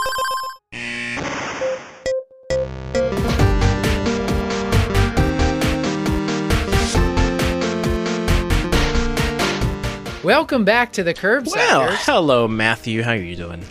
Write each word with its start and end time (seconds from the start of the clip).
Welcome 10.23 10.63
back 10.63 10.93
to 10.93 11.03
the 11.03 11.15
Curbsiders. 11.15 11.55
Well, 11.55 11.87
hello, 12.01 12.47
Matthew. 12.47 13.01
How 13.01 13.13
are 13.13 13.15
you 13.15 13.35
doing? 13.35 13.61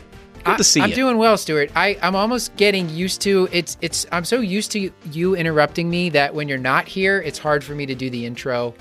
Good 0.42 0.54
I, 0.54 0.56
to 0.56 0.64
see 0.64 0.80
you. 0.80 0.86
I'm 0.86 0.90
doing 0.90 1.16
well, 1.16 1.36
Stuart. 1.36 1.70
I, 1.76 1.96
I'm 2.02 2.16
almost 2.16 2.56
getting 2.56 2.88
used 2.88 3.20
to 3.20 3.48
it's 3.52 3.76
it's 3.80 4.04
I'm 4.10 4.24
so 4.24 4.40
used 4.40 4.72
to 4.72 4.90
you 5.12 5.36
interrupting 5.36 5.88
me 5.88 6.10
that 6.10 6.34
when 6.34 6.48
you're 6.48 6.58
not 6.58 6.88
here, 6.88 7.20
it's 7.20 7.38
hard 7.38 7.62
for 7.62 7.76
me 7.76 7.86
to 7.86 7.94
do 7.94 8.10
the 8.10 8.26
intro. 8.26 8.74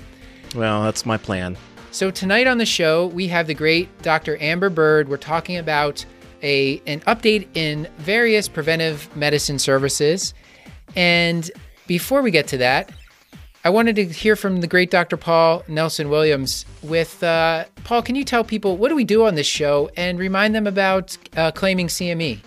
well, 0.56 0.82
that's 0.82 1.06
my 1.06 1.16
plan. 1.16 1.56
So 1.92 2.10
tonight 2.10 2.48
on 2.48 2.58
the 2.58 2.66
show, 2.66 3.06
we 3.06 3.28
have 3.28 3.46
the 3.46 3.54
great 3.54 4.02
Dr. 4.02 4.36
Amber 4.40 4.68
Bird. 4.68 5.08
We're 5.08 5.16
talking 5.16 5.56
about 5.56 6.04
a 6.42 6.82
an 6.88 7.00
update 7.02 7.46
in 7.54 7.86
various 7.98 8.48
preventive 8.48 9.14
medicine 9.16 9.60
services. 9.60 10.34
And 10.96 11.48
before 11.86 12.20
we 12.20 12.32
get 12.32 12.48
to 12.48 12.58
that, 12.58 12.90
I 13.62 13.68
wanted 13.68 13.96
to 13.96 14.06
hear 14.06 14.36
from 14.36 14.62
the 14.62 14.66
great 14.66 14.90
Dr. 14.90 15.18
Paul 15.18 15.62
Nelson 15.68 16.08
Williams. 16.08 16.64
With 16.82 17.22
uh, 17.22 17.66
Paul, 17.84 18.00
can 18.00 18.14
you 18.14 18.24
tell 18.24 18.42
people 18.42 18.78
what 18.78 18.88
do 18.88 18.96
we 18.96 19.04
do 19.04 19.26
on 19.26 19.34
this 19.34 19.46
show 19.46 19.90
and 19.98 20.18
remind 20.18 20.54
them 20.54 20.66
about 20.66 21.18
uh, 21.36 21.50
claiming 21.50 21.88
CME? 21.88 22.40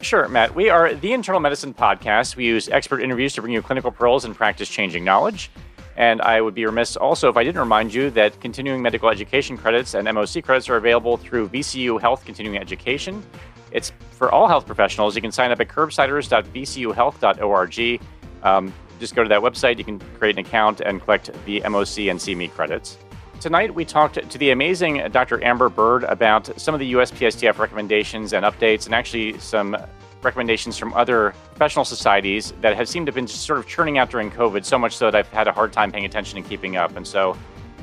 Sure, 0.00 0.26
Matt. 0.28 0.56
We 0.56 0.68
are 0.68 0.92
the 0.94 1.12
Internal 1.12 1.40
Medicine 1.40 1.72
Podcast. 1.72 2.34
We 2.34 2.46
use 2.46 2.68
expert 2.68 3.00
interviews 3.00 3.32
to 3.34 3.42
bring 3.42 3.52
you 3.52 3.62
clinical 3.62 3.92
pearls 3.92 4.24
and 4.24 4.34
practice 4.34 4.68
changing 4.68 5.04
knowledge. 5.04 5.52
And 5.96 6.20
I 6.22 6.40
would 6.40 6.54
be 6.54 6.66
remiss 6.66 6.96
also 6.96 7.28
if 7.28 7.36
I 7.36 7.44
didn't 7.44 7.60
remind 7.60 7.94
you 7.94 8.10
that 8.10 8.40
continuing 8.40 8.82
medical 8.82 9.08
education 9.08 9.56
credits 9.56 9.94
and 9.94 10.08
MOC 10.08 10.42
credits 10.42 10.68
are 10.68 10.74
available 10.76 11.16
through 11.16 11.48
VCU 11.50 12.00
Health 12.00 12.24
Continuing 12.24 12.58
Education. 12.58 13.22
It's 13.70 13.92
for 14.10 14.32
all 14.32 14.48
health 14.48 14.66
professionals. 14.66 15.14
You 15.14 15.22
can 15.22 15.30
sign 15.30 15.52
up 15.52 15.60
at 15.60 15.68
curbsiders.vcuhealth.org. 15.68 18.00
Um, 18.42 18.72
just 19.00 19.16
go 19.16 19.22
to 19.22 19.28
that 19.28 19.40
website. 19.40 19.78
You 19.78 19.84
can 19.84 19.98
create 20.18 20.36
an 20.36 20.44
account 20.44 20.80
and 20.80 21.02
collect 21.02 21.30
the 21.46 21.60
MOC 21.62 22.10
and 22.10 22.20
CME 22.20 22.52
credits. 22.52 22.98
Tonight, 23.40 23.74
we 23.74 23.86
talked 23.86 24.30
to 24.30 24.38
the 24.38 24.50
amazing 24.50 25.02
Dr. 25.10 25.42
Amber 25.42 25.70
Bird 25.70 26.04
about 26.04 26.60
some 26.60 26.74
of 26.74 26.78
the 26.78 26.92
USPSTF 26.92 27.58
recommendations 27.58 28.34
and 28.34 28.44
updates, 28.44 28.84
and 28.84 28.94
actually 28.94 29.38
some 29.38 29.76
recommendations 30.22 30.76
from 30.76 30.92
other 30.92 31.34
professional 31.48 31.86
societies 31.86 32.52
that 32.60 32.76
have 32.76 32.86
seemed 32.86 33.06
to 33.06 33.10
have 33.10 33.14
been 33.14 33.26
sort 33.26 33.58
of 33.58 33.66
churning 33.66 33.96
out 33.96 34.10
during 34.10 34.30
COVID, 34.30 34.64
so 34.66 34.78
much 34.78 34.94
so 34.94 35.10
that 35.10 35.14
I've 35.14 35.28
had 35.28 35.48
a 35.48 35.52
hard 35.52 35.72
time 35.72 35.90
paying 35.90 36.04
attention 36.04 36.36
and 36.36 36.46
keeping 36.46 36.76
up. 36.76 36.94
And 36.96 37.06
so, 37.06 37.34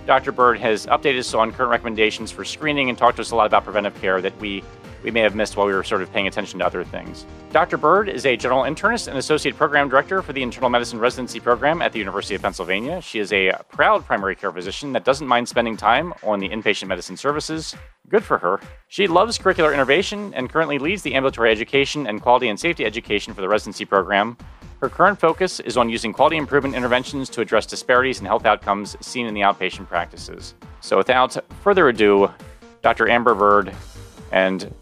Dr. 0.06 0.32
Bird 0.32 0.60
has 0.60 0.86
updated 0.86 1.20
us 1.20 1.34
on 1.34 1.52
current 1.52 1.72
recommendations 1.72 2.32
for 2.32 2.46
screening 2.46 2.90
and 2.90 2.98
talked 2.98 3.18
to 3.18 3.22
us 3.22 3.32
a 3.32 3.36
lot 3.36 3.48
about 3.48 3.64
preventive 3.64 4.00
care 4.00 4.22
that 4.22 4.40
we 4.40 4.64
we 5.04 5.12
may 5.12 5.22
have 5.22 5.36
missed 5.36 5.58
while 5.58 5.68
we 5.68 5.74
were 5.74 5.84
sort 5.84 6.02
of 6.02 6.12
paying 6.12 6.28
attention 6.28 6.60
to 6.60 6.66
other 6.66 6.84
things. 6.84 7.26
Dr. 7.52 7.78
Bird 7.78 8.10
is 8.10 8.26
a 8.26 8.36
general 8.36 8.64
internist 8.64 9.08
and 9.08 9.18
associate 9.18 9.56
program 9.56 9.90
director 9.90 10.22
for 10.22 10.34
the 10.34 10.44
internal 10.44 10.70
medicine 10.70 11.00
residency 11.00 11.40
program 11.40 11.82
at 11.82 11.92
the 11.94 12.00
University 12.00 12.36
of 12.36 12.42
Pennsylvania. 12.42 13.02
She 13.02 13.20
is 13.20 13.32
a 13.34 13.54
proud 13.70 14.06
primary 14.06 14.36
care 14.36 14.52
physician 14.52 14.94
that 14.94 15.06
doesn't 15.06 15.28
mind 15.28 15.48
spending 15.48 15.78
time 15.78 16.14
on 16.24 16.40
the 16.40 16.50
inpatient 16.50 16.88
medicine 16.88 17.18
services. 17.18 17.76
Good 18.10 18.24
for 18.24 18.38
her. 18.38 18.60
She 18.88 19.08
loves 19.08 19.38
curricular 19.38 19.74
innovation 19.74 20.34
and 20.34 20.50
currently 20.50 20.80
leads 20.80 21.02
the 21.02 21.14
ambulatory 21.14 21.52
education 21.52 22.08
and 22.08 22.22
quality 22.22 22.48
and 22.48 22.60
safety 22.60 22.86
education 22.86 23.34
for 23.34 23.42
the 23.42 23.50
residency 23.50 23.86
program. 23.86 24.38
Her 24.80 24.90
current 24.90 25.20
focus 25.20 25.60
is 25.60 25.76
on 25.76 25.90
using 25.90 26.14
quality 26.14 26.38
improvement 26.38 26.76
interventions 26.76 27.30
to 27.30 27.42
address 27.42 27.66
disparities 27.66 28.20
in 28.20 28.28
health 28.28 28.46
outcomes 28.46 28.96
seen 29.02 29.26
in 29.26 29.34
the 29.34 29.42
outpatient 29.42 29.88
practices. 29.88 30.54
So, 30.82 30.98
without 30.98 31.36
further 31.64 31.90
ado, 31.90 32.32
Dr. 32.84 33.10
Amber 33.10 33.34
Bird 33.34 33.74
and 34.32 34.74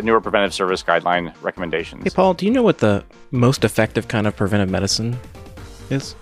the 0.00 0.06
newer 0.06 0.20
preventive 0.20 0.54
service 0.54 0.82
guideline 0.82 1.34
recommendations. 1.42 2.02
Hey, 2.04 2.10
Paul, 2.10 2.32
do 2.34 2.46
you 2.46 2.50
know 2.50 2.62
what 2.62 2.78
the 2.78 3.04
most 3.32 3.64
effective 3.64 4.08
kind 4.08 4.26
of 4.26 4.34
preventive 4.34 4.70
medicine 4.70 5.18
is? 5.90 6.14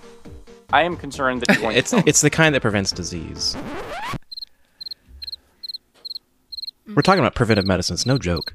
I 0.73 0.83
am 0.83 0.97
concerned 0.97 1.41
that 1.41 1.55
you're 1.55 1.61
going 1.61 1.77
It's 1.77 1.91
to. 1.91 2.03
it's 2.05 2.19
the 2.21 2.29
kind 2.29 2.53
that 2.55 2.61
prevents 2.61 2.91
disease. 2.91 3.55
We're 6.93 7.01
talking 7.03 7.19
about 7.21 7.35
preventive 7.35 7.65
medicine. 7.65 7.93
It's 7.93 8.05
no 8.05 8.17
joke. 8.17 8.53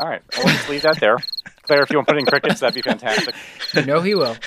All 0.00 0.08
right, 0.08 0.20
well, 0.36 0.46
let's 0.46 0.68
leave 0.68 0.82
that 0.82 1.00
there. 1.00 1.16
Clair, 1.62 1.82
if 1.82 1.90
you 1.90 1.96
want 1.96 2.08
to 2.08 2.14
put 2.14 2.20
in 2.20 2.26
crickets, 2.26 2.60
that'd 2.60 2.74
be 2.74 2.82
fantastic. 2.82 3.34
You 3.72 3.86
know 3.86 4.00
he 4.02 4.14
will. 4.14 4.36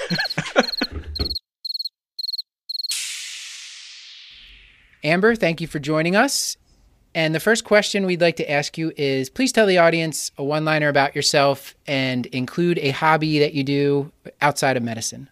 Amber, 5.03 5.35
thank 5.35 5.62
you 5.62 5.68
for 5.68 5.79
joining 5.79 6.16
us. 6.16 6.57
And 7.16 7.34
the 7.34 7.40
first 7.40 7.64
question 7.64 8.06
we'd 8.06 8.20
like 8.20 8.36
to 8.36 8.52
ask 8.52 8.78
you 8.78 8.92
is 8.98 9.30
please 9.30 9.53
tell 9.53 9.66
the 9.66 9.78
audience 9.78 10.31
a 10.38 10.44
one 10.44 10.66
liner 10.66 10.90
about 10.90 11.16
yourself 11.16 11.74
and 11.88 12.26
include 12.28 12.78
a 12.80 12.90
hobby 12.90 13.40
that 13.40 13.53
you 13.53 13.64
do 13.64 14.12
outside 14.42 14.76
of 14.76 14.84
medicine. 14.84 15.30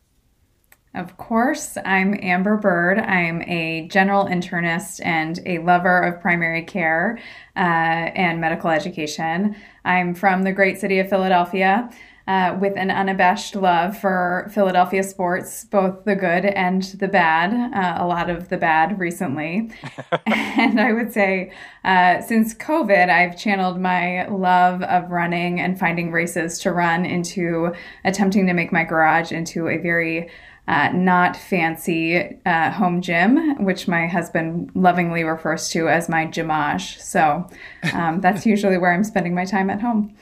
Of 0.95 1.17
course, 1.17 1.77
I'm 1.83 2.17
Amber 2.21 2.55
Bird. 2.55 2.99
I'm 2.99 3.41
a 3.41 3.87
general 3.91 4.25
internist 4.25 5.03
and 5.03 5.39
a 5.45 5.57
lover 5.57 5.99
of 5.99 6.21
primary 6.21 6.63
care 6.63 7.19
uh, 7.57 7.59
and 7.59 8.39
medical 8.39 8.69
education. 8.69 9.55
I'm 9.83 10.15
from 10.15 10.43
the 10.43 10.53
great 10.53 10.79
city 10.79 10.99
of 10.99 11.09
Philadelphia. 11.09 11.89
Uh, 12.25 12.57
with 12.61 12.71
an 12.77 12.89
unabashed 12.89 13.53
love 13.53 13.97
for 13.97 14.49
Philadelphia 14.53 15.03
sports, 15.03 15.65
both 15.65 16.05
the 16.05 16.15
good 16.15 16.45
and 16.45 16.83
the 16.99 17.07
bad, 17.09 17.51
uh, 17.75 18.01
a 18.01 18.07
lot 18.07 18.29
of 18.29 18.47
the 18.47 18.55
bad 18.55 18.97
recently. 18.97 19.69
and 20.27 20.79
I 20.79 20.93
would 20.93 21.11
say, 21.11 21.51
uh, 21.83 22.21
since 22.21 22.53
COVID, 22.53 23.09
I've 23.09 23.37
channeled 23.37 23.77
my 23.77 24.25
love 24.29 24.81
of 24.83 25.11
running 25.11 25.59
and 25.59 25.77
finding 25.77 26.13
races 26.13 26.59
to 26.59 26.71
run 26.71 27.05
into 27.05 27.73
attempting 28.05 28.47
to 28.47 28.53
make 28.53 28.71
my 28.71 28.85
garage 28.85 29.33
into 29.33 29.67
a 29.67 29.77
very 29.77 30.29
uh, 30.69 30.91
not 30.93 31.35
fancy 31.35 32.39
uh, 32.45 32.71
home 32.71 33.01
gym, 33.01 33.65
which 33.65 33.85
my 33.89 34.07
husband 34.07 34.71
lovingly 34.75 35.25
refers 35.25 35.67
to 35.71 35.89
as 35.89 36.07
my 36.07 36.25
gymage. 36.25 37.01
So 37.01 37.49
um, 37.93 38.21
that's 38.21 38.45
usually 38.53 38.77
where 38.77 38.93
I'm 38.93 39.03
spending 39.03 39.35
my 39.35 39.43
time 39.43 39.69
at 39.69 39.81
home. 39.81 40.15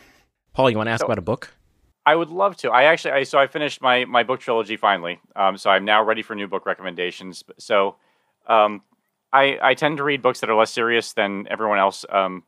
Paul, 0.53 0.71
you 0.71 0.77
want 0.77 0.87
to 0.87 0.91
ask 0.93 1.01
So- 1.01 1.05
about 1.05 1.19
a 1.19 1.21
book? 1.21 1.53
I 2.05 2.15
would 2.15 2.29
love 2.29 2.57
to. 2.57 2.71
I 2.71 2.83
actually, 2.83 3.11
I, 3.11 3.23
so 3.23 3.37
I 3.37 3.47
finished 3.47 3.81
my 3.81 4.05
my 4.05 4.23
book 4.23 4.39
trilogy 4.39 4.77
finally. 4.77 5.19
Um, 5.35 5.57
so 5.57 5.69
I'm 5.69 5.85
now 5.85 6.03
ready 6.03 6.21
for 6.21 6.35
new 6.35 6.47
book 6.47 6.65
recommendations. 6.65 7.43
So, 7.57 7.95
um, 8.47 8.81
I 9.31 9.59
I 9.61 9.73
tend 9.75 9.97
to 9.97 10.03
read 10.03 10.21
books 10.21 10.39
that 10.39 10.49
are 10.49 10.55
less 10.55 10.71
serious 10.71 11.13
than 11.13 11.47
everyone 11.49 11.77
else 11.77 12.05
um, 12.09 12.43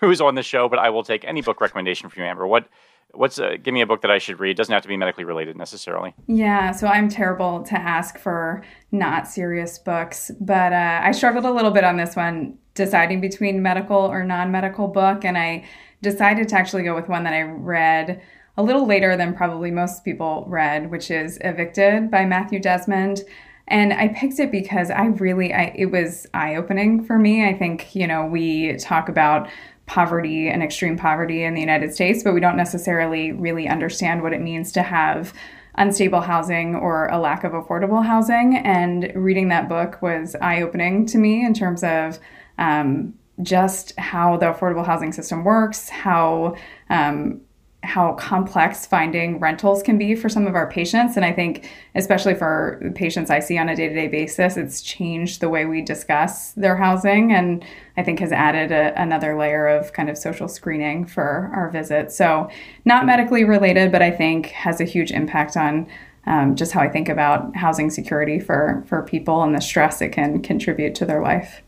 who's 0.00 0.20
on 0.20 0.34
the 0.34 0.42
show. 0.42 0.68
But 0.68 0.78
I 0.78 0.90
will 0.90 1.04
take 1.04 1.24
any 1.24 1.42
book 1.42 1.60
recommendation 1.60 2.08
from 2.08 2.22
you, 2.22 2.28
Amber. 2.28 2.46
What 2.46 2.68
what's 3.12 3.38
uh, 3.38 3.56
give 3.62 3.74
me 3.74 3.82
a 3.82 3.86
book 3.86 4.00
that 4.00 4.10
I 4.10 4.16
should 4.16 4.40
read? 4.40 4.52
It 4.52 4.56
doesn't 4.56 4.72
have 4.72 4.82
to 4.82 4.88
be 4.88 4.96
medically 4.96 5.24
related 5.24 5.56
necessarily. 5.56 6.14
Yeah, 6.26 6.70
so 6.70 6.86
I'm 6.86 7.10
terrible 7.10 7.62
to 7.64 7.74
ask 7.74 8.18
for 8.18 8.64
not 8.92 9.28
serious 9.28 9.78
books, 9.78 10.30
but 10.40 10.72
uh, 10.72 11.00
I 11.02 11.12
struggled 11.12 11.44
a 11.44 11.50
little 11.50 11.70
bit 11.70 11.84
on 11.84 11.98
this 11.98 12.16
one, 12.16 12.56
deciding 12.74 13.20
between 13.20 13.62
medical 13.62 13.98
or 13.98 14.24
non 14.24 14.50
medical 14.50 14.88
book, 14.88 15.24
and 15.24 15.36
I 15.36 15.66
decided 16.02 16.48
to 16.48 16.56
actually 16.56 16.82
go 16.82 16.94
with 16.94 17.08
one 17.08 17.24
that 17.24 17.34
I 17.34 17.42
read 17.42 18.22
a 18.56 18.62
little 18.62 18.86
later 18.86 19.16
than 19.16 19.34
probably 19.34 19.70
most 19.70 20.04
people 20.04 20.44
read, 20.48 20.90
which 20.90 21.10
is 21.10 21.38
Evicted 21.42 22.10
by 22.10 22.24
Matthew 22.24 22.58
Desmond. 22.58 23.22
And 23.68 23.92
I 23.92 24.08
picked 24.08 24.38
it 24.38 24.50
because 24.50 24.90
I 24.90 25.06
really, 25.06 25.52
I, 25.52 25.74
it 25.76 25.86
was 25.86 26.26
eye 26.32 26.54
opening 26.54 27.04
for 27.04 27.18
me. 27.18 27.46
I 27.46 27.52
think, 27.52 27.94
you 27.94 28.06
know, 28.06 28.24
we 28.24 28.76
talk 28.76 29.08
about 29.08 29.48
poverty 29.86 30.48
and 30.48 30.62
extreme 30.62 30.96
poverty 30.96 31.42
in 31.42 31.54
the 31.54 31.60
United 31.60 31.94
States, 31.94 32.22
but 32.22 32.34
we 32.34 32.40
don't 32.40 32.56
necessarily 32.56 33.32
really 33.32 33.68
understand 33.68 34.22
what 34.22 34.32
it 34.32 34.40
means 34.40 34.72
to 34.72 34.82
have 34.82 35.32
unstable 35.76 36.22
housing 36.22 36.74
or 36.74 37.06
a 37.08 37.18
lack 37.18 37.44
of 37.44 37.52
affordable 37.52 38.04
housing. 38.04 38.56
And 38.56 39.12
reading 39.14 39.48
that 39.48 39.68
book 39.68 40.00
was 40.00 40.34
eye 40.40 40.62
opening 40.62 41.06
to 41.06 41.18
me 41.18 41.44
in 41.44 41.52
terms 41.52 41.84
of 41.84 42.18
um, 42.58 43.14
just 43.42 43.96
how 43.98 44.36
the 44.38 44.46
affordable 44.46 44.86
housing 44.86 45.12
system 45.12 45.44
works, 45.44 45.88
how 45.88 46.56
um, 46.88 47.42
how 47.86 48.12
complex 48.14 48.84
finding 48.84 49.38
rentals 49.38 49.82
can 49.82 49.96
be 49.96 50.14
for 50.14 50.28
some 50.28 50.46
of 50.46 50.54
our 50.54 50.68
patients. 50.68 51.16
And 51.16 51.24
I 51.24 51.32
think, 51.32 51.70
especially 51.94 52.34
for 52.34 52.92
patients 52.94 53.30
I 53.30 53.38
see 53.38 53.56
on 53.56 53.68
a 53.68 53.76
day 53.76 53.88
to 53.88 53.94
day 53.94 54.08
basis, 54.08 54.56
it's 54.56 54.82
changed 54.82 55.40
the 55.40 55.48
way 55.48 55.64
we 55.64 55.82
discuss 55.82 56.52
their 56.52 56.76
housing 56.76 57.32
and 57.32 57.64
I 57.96 58.02
think 58.02 58.18
has 58.20 58.32
added 58.32 58.72
a, 58.72 59.00
another 59.00 59.38
layer 59.38 59.66
of 59.66 59.92
kind 59.92 60.10
of 60.10 60.18
social 60.18 60.48
screening 60.48 61.06
for 61.06 61.50
our 61.54 61.70
visits. 61.70 62.16
So, 62.16 62.50
not 62.84 63.06
medically 63.06 63.44
related, 63.44 63.90
but 63.92 64.02
I 64.02 64.10
think 64.10 64.46
has 64.48 64.80
a 64.80 64.84
huge 64.84 65.10
impact 65.10 65.56
on. 65.56 65.86
Um, 66.28 66.56
just 66.56 66.72
how 66.72 66.80
I 66.80 66.88
think 66.88 67.08
about 67.08 67.54
housing 67.54 67.88
security 67.88 68.40
for, 68.40 68.82
for 68.88 69.00
people 69.04 69.44
and 69.44 69.54
the 69.54 69.60
stress 69.60 70.02
it 70.02 70.08
can 70.08 70.42
contribute 70.42 70.96
to 70.96 71.06
their 71.06 71.22
life. 71.22 71.62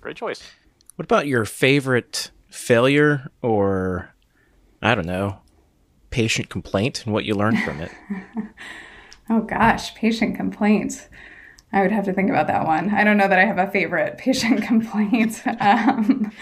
Great 0.00 0.16
choice. 0.16 0.42
What 0.96 1.04
about 1.04 1.26
your 1.26 1.44
favorite 1.44 2.30
failure 2.48 3.30
or, 3.42 4.14
I 4.82 4.94
don't 4.94 5.06
know, 5.06 5.40
patient 6.10 6.48
complaint 6.48 7.04
and 7.04 7.12
what 7.12 7.24
you 7.24 7.34
learned 7.34 7.62
from 7.62 7.80
it? 7.80 7.90
oh 9.30 9.40
gosh, 9.42 9.94
patient 9.94 10.36
complaint. 10.36 11.08
I 11.72 11.82
would 11.82 11.92
have 11.92 12.06
to 12.06 12.12
think 12.12 12.30
about 12.30 12.46
that 12.46 12.66
one. 12.66 12.90
I 12.90 13.04
don't 13.04 13.18
know 13.18 13.28
that 13.28 13.38
I 13.38 13.44
have 13.44 13.58
a 13.58 13.70
favorite 13.70 14.18
patient 14.18 14.62
complaint. 14.62 15.42
um, 15.60 16.32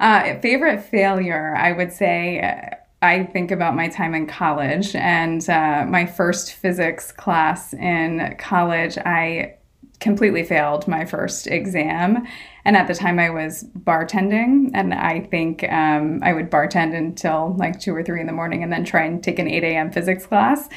uh, 0.00 0.38
favorite 0.40 0.82
failure, 0.82 1.54
I 1.56 1.72
would 1.72 1.92
say. 1.92 2.40
Uh, 2.40 2.76
I 3.02 3.24
think 3.24 3.50
about 3.50 3.76
my 3.76 3.88
time 3.88 4.14
in 4.14 4.26
college 4.26 4.94
and 4.94 5.46
uh, 5.50 5.84
my 5.86 6.06
first 6.06 6.54
physics 6.54 7.12
class 7.12 7.74
in 7.74 8.34
college. 8.38 8.96
I 8.96 9.56
completely 10.04 10.44
failed 10.44 10.86
my 10.86 11.04
first 11.04 11.48
exam. 11.48 12.24
And 12.64 12.76
at 12.76 12.86
the 12.86 12.94
time, 12.94 13.18
I 13.18 13.30
was 13.30 13.64
bartending, 13.76 14.70
and 14.72 14.94
I 14.94 15.20
think 15.20 15.64
um, 15.64 16.20
I 16.22 16.32
would 16.32 16.50
bartend 16.50 16.96
until 16.96 17.56
like 17.58 17.80
two 17.80 17.94
or 17.94 18.04
three 18.04 18.20
in 18.20 18.28
the 18.28 18.32
morning 18.32 18.62
and 18.62 18.72
then 18.72 18.84
try 18.84 19.04
and 19.04 19.24
take 19.24 19.40
an 19.40 19.48
8 19.48 19.64
a.m. 19.64 19.90
physics 19.90 20.26
class. 20.26 20.68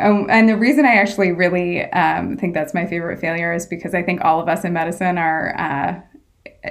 Um, 0.00 0.26
and 0.30 0.48
the 0.48 0.56
reason 0.56 0.84
I 0.84 0.94
actually 0.94 1.32
really 1.32 1.90
um, 1.92 2.36
think 2.36 2.54
that's 2.54 2.72
my 2.72 2.86
favorite 2.86 3.20
failure 3.20 3.52
is 3.52 3.66
because 3.66 3.94
I 3.94 4.02
think 4.02 4.20
all 4.22 4.40
of 4.40 4.48
us 4.48 4.64
in 4.64 4.72
medicine 4.72 5.18
are 5.18 5.58
uh, 5.58 6.17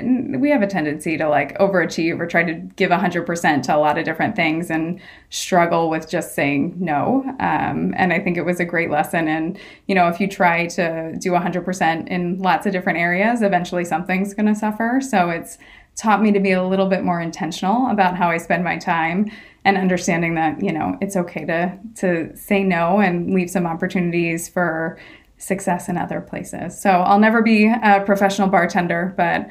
we 0.03 0.49
have 0.49 0.61
a 0.61 0.67
tendency 0.67 1.17
to 1.17 1.27
like 1.27 1.57
overachieve 1.57 2.19
or 2.19 2.27
try 2.27 2.43
to 2.43 2.53
give 2.53 2.91
100% 2.91 3.63
to 3.63 3.75
a 3.75 3.77
lot 3.77 3.97
of 3.97 4.05
different 4.05 4.35
things 4.35 4.69
and 4.69 4.99
struggle 5.29 5.89
with 5.89 6.09
just 6.09 6.35
saying 6.35 6.75
no. 6.79 7.23
Um, 7.39 7.93
and 7.97 8.13
i 8.13 8.19
think 8.19 8.37
it 8.37 8.45
was 8.45 8.59
a 8.59 8.65
great 8.65 8.89
lesson. 8.89 9.27
And 9.27 9.59
you 9.87 9.95
know 9.95 10.07
if 10.07 10.19
you 10.19 10.27
try 10.27 10.67
to 10.67 11.15
do 11.19 11.31
100% 11.31 12.07
in 12.07 12.39
lots 12.39 12.65
of 12.65 12.71
different 12.71 12.99
areas 12.99 13.41
eventually 13.41 13.85
something's 13.85 14.33
going 14.33 14.47
to 14.47 14.55
suffer. 14.55 14.99
So 15.01 15.29
it's 15.29 15.57
taught 15.97 16.21
me 16.21 16.31
to 16.31 16.39
be 16.39 16.51
a 16.51 16.63
little 16.63 16.85
bit 16.87 17.03
more 17.03 17.19
intentional 17.19 17.89
about 17.89 18.15
how 18.15 18.29
i 18.29 18.37
spend 18.37 18.63
my 18.63 18.77
time 18.77 19.29
and 19.65 19.77
understanding 19.77 20.35
that 20.35 20.63
you 20.63 20.71
know 20.71 20.97
it's 21.01 21.17
okay 21.17 21.43
to 21.43 21.77
to 21.95 22.35
say 22.37 22.63
no 22.63 22.99
and 22.99 23.33
leave 23.33 23.49
some 23.49 23.65
opportunities 23.65 24.47
for 24.47 24.97
success 25.39 25.89
in 25.89 25.97
other 25.97 26.21
places. 26.21 26.79
So 26.79 26.89
i'll 26.89 27.19
never 27.19 27.41
be 27.41 27.65
a 27.67 28.03
professional 28.05 28.47
bartender 28.47 29.13
but 29.17 29.49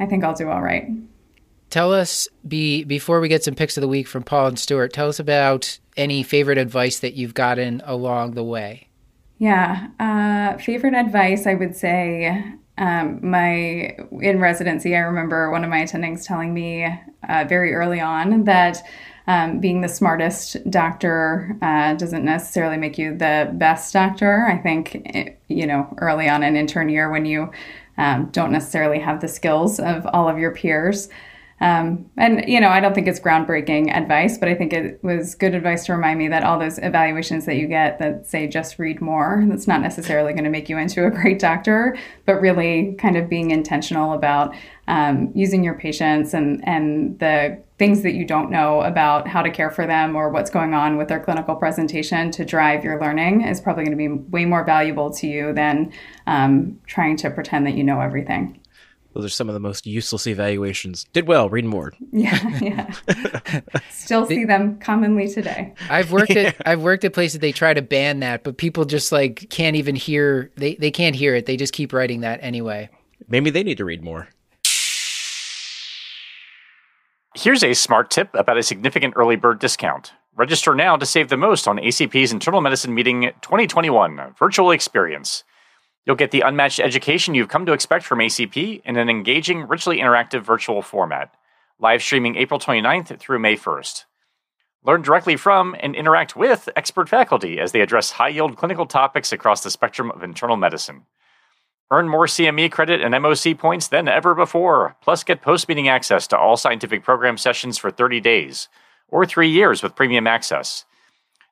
I 0.00 0.06
think 0.06 0.24
I'll 0.24 0.34
do 0.34 0.48
all 0.48 0.62
right. 0.62 0.88
Tell 1.70 1.92
us 1.92 2.28
be 2.46 2.84
before 2.84 3.20
we 3.20 3.28
get 3.28 3.44
some 3.44 3.54
picks 3.54 3.76
of 3.76 3.82
the 3.82 3.88
week 3.88 4.06
from 4.06 4.22
Paul 4.22 4.46
and 4.48 4.58
Stuart. 4.58 4.92
Tell 4.92 5.08
us 5.08 5.20
about 5.20 5.78
any 5.96 6.22
favorite 6.22 6.58
advice 6.58 7.00
that 7.00 7.14
you've 7.14 7.34
gotten 7.34 7.82
along 7.84 8.32
the 8.32 8.44
way. 8.44 8.88
Yeah, 9.38 9.88
uh, 10.00 10.58
favorite 10.58 10.94
advice 10.94 11.46
I 11.46 11.54
would 11.54 11.76
say. 11.76 12.44
Um, 12.78 13.18
my 13.28 13.96
in 14.20 14.40
residency, 14.40 14.94
I 14.94 15.00
remember 15.00 15.50
one 15.50 15.64
of 15.64 15.70
my 15.70 15.82
attendings 15.82 16.24
telling 16.24 16.54
me 16.54 16.86
uh, 17.28 17.44
very 17.48 17.74
early 17.74 18.00
on 18.00 18.44
that 18.44 18.82
um, 19.28 19.60
being 19.60 19.82
the 19.82 19.88
smartest 19.88 20.56
doctor 20.70 21.54
uh, 21.60 21.92
doesn't 21.94 22.24
necessarily 22.24 22.78
make 22.78 22.96
you 22.96 23.16
the 23.16 23.50
best 23.52 23.92
doctor. 23.92 24.46
I 24.46 24.56
think, 24.56 25.02
eh, 25.14 25.32
you 25.48 25.66
know, 25.66 25.94
early 25.98 26.28
on 26.30 26.42
in 26.42 26.56
intern 26.56 26.88
year 26.88 27.10
when 27.10 27.26
you 27.26 27.50
um, 27.98 28.30
don't 28.32 28.52
necessarily 28.52 28.98
have 28.98 29.20
the 29.20 29.28
skills 29.28 29.78
of 29.78 30.06
all 30.06 30.28
of 30.28 30.38
your 30.38 30.52
peers. 30.52 31.08
Um, 31.60 32.08
and, 32.16 32.48
you 32.48 32.60
know, 32.60 32.68
I 32.68 32.78
don't 32.78 32.94
think 32.94 33.08
it's 33.08 33.18
groundbreaking 33.18 33.92
advice, 33.92 34.38
but 34.38 34.48
I 34.48 34.54
think 34.54 34.72
it 34.72 35.02
was 35.02 35.34
good 35.34 35.56
advice 35.56 35.86
to 35.86 35.92
remind 35.92 36.18
me 36.20 36.28
that 36.28 36.44
all 36.44 36.56
those 36.56 36.78
evaluations 36.78 37.46
that 37.46 37.56
you 37.56 37.66
get 37.66 37.98
that 37.98 38.28
say 38.28 38.46
just 38.46 38.78
read 38.78 39.00
more, 39.00 39.44
that's 39.48 39.66
not 39.66 39.80
necessarily 39.80 40.32
going 40.32 40.44
to 40.44 40.50
make 40.50 40.68
you 40.68 40.78
into 40.78 41.04
a 41.04 41.10
great 41.10 41.40
doctor, 41.40 41.96
but 42.26 42.40
really 42.40 42.94
kind 42.98 43.16
of 43.16 43.28
being 43.28 43.50
intentional 43.50 44.12
about 44.12 44.54
um, 44.86 45.32
using 45.34 45.64
your 45.64 45.74
patients 45.74 46.32
and, 46.32 46.66
and 46.66 47.18
the 47.18 47.60
things 47.78 48.02
that 48.02 48.14
you 48.14 48.24
don't 48.24 48.50
know 48.50 48.80
about 48.82 49.28
how 49.28 49.40
to 49.40 49.50
care 49.50 49.70
for 49.70 49.86
them 49.86 50.16
or 50.16 50.30
what's 50.30 50.50
going 50.50 50.74
on 50.74 50.96
with 50.96 51.08
their 51.08 51.20
clinical 51.20 51.54
presentation 51.54 52.30
to 52.32 52.44
drive 52.44 52.82
your 52.84 53.00
learning 53.00 53.42
is 53.42 53.60
probably 53.60 53.84
going 53.84 53.96
to 53.96 54.08
be 54.08 54.08
way 54.08 54.44
more 54.44 54.64
valuable 54.64 55.10
to 55.10 55.26
you 55.28 55.52
than 55.52 55.92
um, 56.26 56.78
trying 56.86 57.16
to 57.16 57.30
pretend 57.30 57.66
that 57.66 57.74
you 57.74 57.84
know 57.84 58.00
everything. 58.00 58.60
Those 59.14 59.24
are 59.24 59.30
some 59.30 59.48
of 59.48 59.54
the 59.54 59.60
most 59.60 59.86
useless 59.86 60.26
evaluations. 60.26 61.04
Did 61.12 61.26
well, 61.26 61.48
read 61.48 61.64
more. 61.64 61.92
Yeah, 62.12 62.58
yeah. 62.60 63.60
Still 63.90 64.26
see 64.26 64.44
them 64.44 64.78
commonly 64.78 65.28
today. 65.28 65.74
I've 65.88 66.10
worked 66.10 66.30
at 66.32 66.56
I've 66.66 66.82
worked 66.82 67.04
at 67.04 67.12
places 67.12 67.40
they 67.40 67.52
try 67.52 67.74
to 67.74 67.82
ban 67.82 68.20
that, 68.20 68.42
but 68.42 68.56
people 68.56 68.84
just 68.84 69.12
like 69.12 69.48
can't 69.50 69.76
even 69.76 69.94
hear 69.94 70.50
they, 70.56 70.74
they 70.74 70.90
can't 70.90 71.14
hear 71.14 71.34
it. 71.34 71.46
They 71.46 71.56
just 71.56 71.72
keep 71.72 71.92
writing 71.92 72.20
that 72.20 72.40
anyway. 72.42 72.90
Maybe 73.28 73.50
they 73.50 73.62
need 73.62 73.78
to 73.78 73.84
read 73.84 74.02
more. 74.02 74.28
Here's 77.40 77.62
a 77.62 77.72
smart 77.72 78.10
tip 78.10 78.34
about 78.34 78.58
a 78.58 78.64
significant 78.64 79.14
early 79.16 79.36
bird 79.36 79.60
discount. 79.60 80.12
Register 80.34 80.74
now 80.74 80.96
to 80.96 81.06
save 81.06 81.28
the 81.28 81.36
most 81.36 81.68
on 81.68 81.76
ACP's 81.78 82.32
Internal 82.32 82.60
Medicine 82.60 82.92
Meeting 82.92 83.30
2021 83.42 84.34
virtual 84.36 84.72
experience. 84.72 85.44
You'll 86.04 86.16
get 86.16 86.32
the 86.32 86.40
unmatched 86.40 86.80
education 86.80 87.36
you've 87.36 87.48
come 87.48 87.64
to 87.66 87.72
expect 87.72 88.04
from 88.04 88.18
ACP 88.18 88.82
in 88.84 88.96
an 88.96 89.08
engaging, 89.08 89.68
richly 89.68 89.98
interactive 89.98 90.42
virtual 90.42 90.82
format, 90.82 91.32
live 91.78 92.02
streaming 92.02 92.34
April 92.34 92.58
29th 92.58 93.20
through 93.20 93.38
May 93.38 93.54
1st. 93.54 94.06
Learn 94.84 95.02
directly 95.02 95.36
from 95.36 95.76
and 95.78 95.94
interact 95.94 96.34
with 96.34 96.68
expert 96.74 97.08
faculty 97.08 97.60
as 97.60 97.70
they 97.70 97.82
address 97.82 98.10
high 98.10 98.30
yield 98.30 98.56
clinical 98.56 98.84
topics 98.84 99.30
across 99.30 99.62
the 99.62 99.70
spectrum 99.70 100.10
of 100.10 100.24
internal 100.24 100.56
medicine. 100.56 101.06
Earn 101.90 102.06
more 102.06 102.26
CME 102.26 102.70
credit 102.70 103.00
and 103.00 103.14
MOC 103.14 103.56
points 103.56 103.88
than 103.88 104.08
ever 104.08 104.34
before, 104.34 104.94
plus 105.00 105.24
get 105.24 105.40
post 105.40 105.68
meeting 105.68 105.88
access 105.88 106.26
to 106.26 106.36
all 106.36 106.58
scientific 106.58 107.02
program 107.02 107.38
sessions 107.38 107.78
for 107.78 107.90
30 107.90 108.20
days, 108.20 108.68
or 109.08 109.24
three 109.24 109.48
years 109.48 109.82
with 109.82 109.96
premium 109.96 110.26
access. 110.26 110.84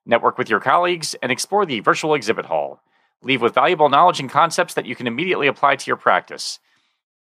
Network 0.04 0.36
with 0.36 0.50
your 0.50 0.60
colleagues 0.60 1.14
and 1.22 1.32
explore 1.32 1.64
the 1.64 1.80
virtual 1.80 2.12
exhibit 2.12 2.44
hall. 2.44 2.82
Leave 3.22 3.40
with 3.40 3.54
valuable 3.54 3.88
knowledge 3.88 4.20
and 4.20 4.28
concepts 4.28 4.74
that 4.74 4.84
you 4.84 4.94
can 4.94 5.06
immediately 5.06 5.46
apply 5.46 5.76
to 5.76 5.86
your 5.86 5.96
practice. 5.96 6.58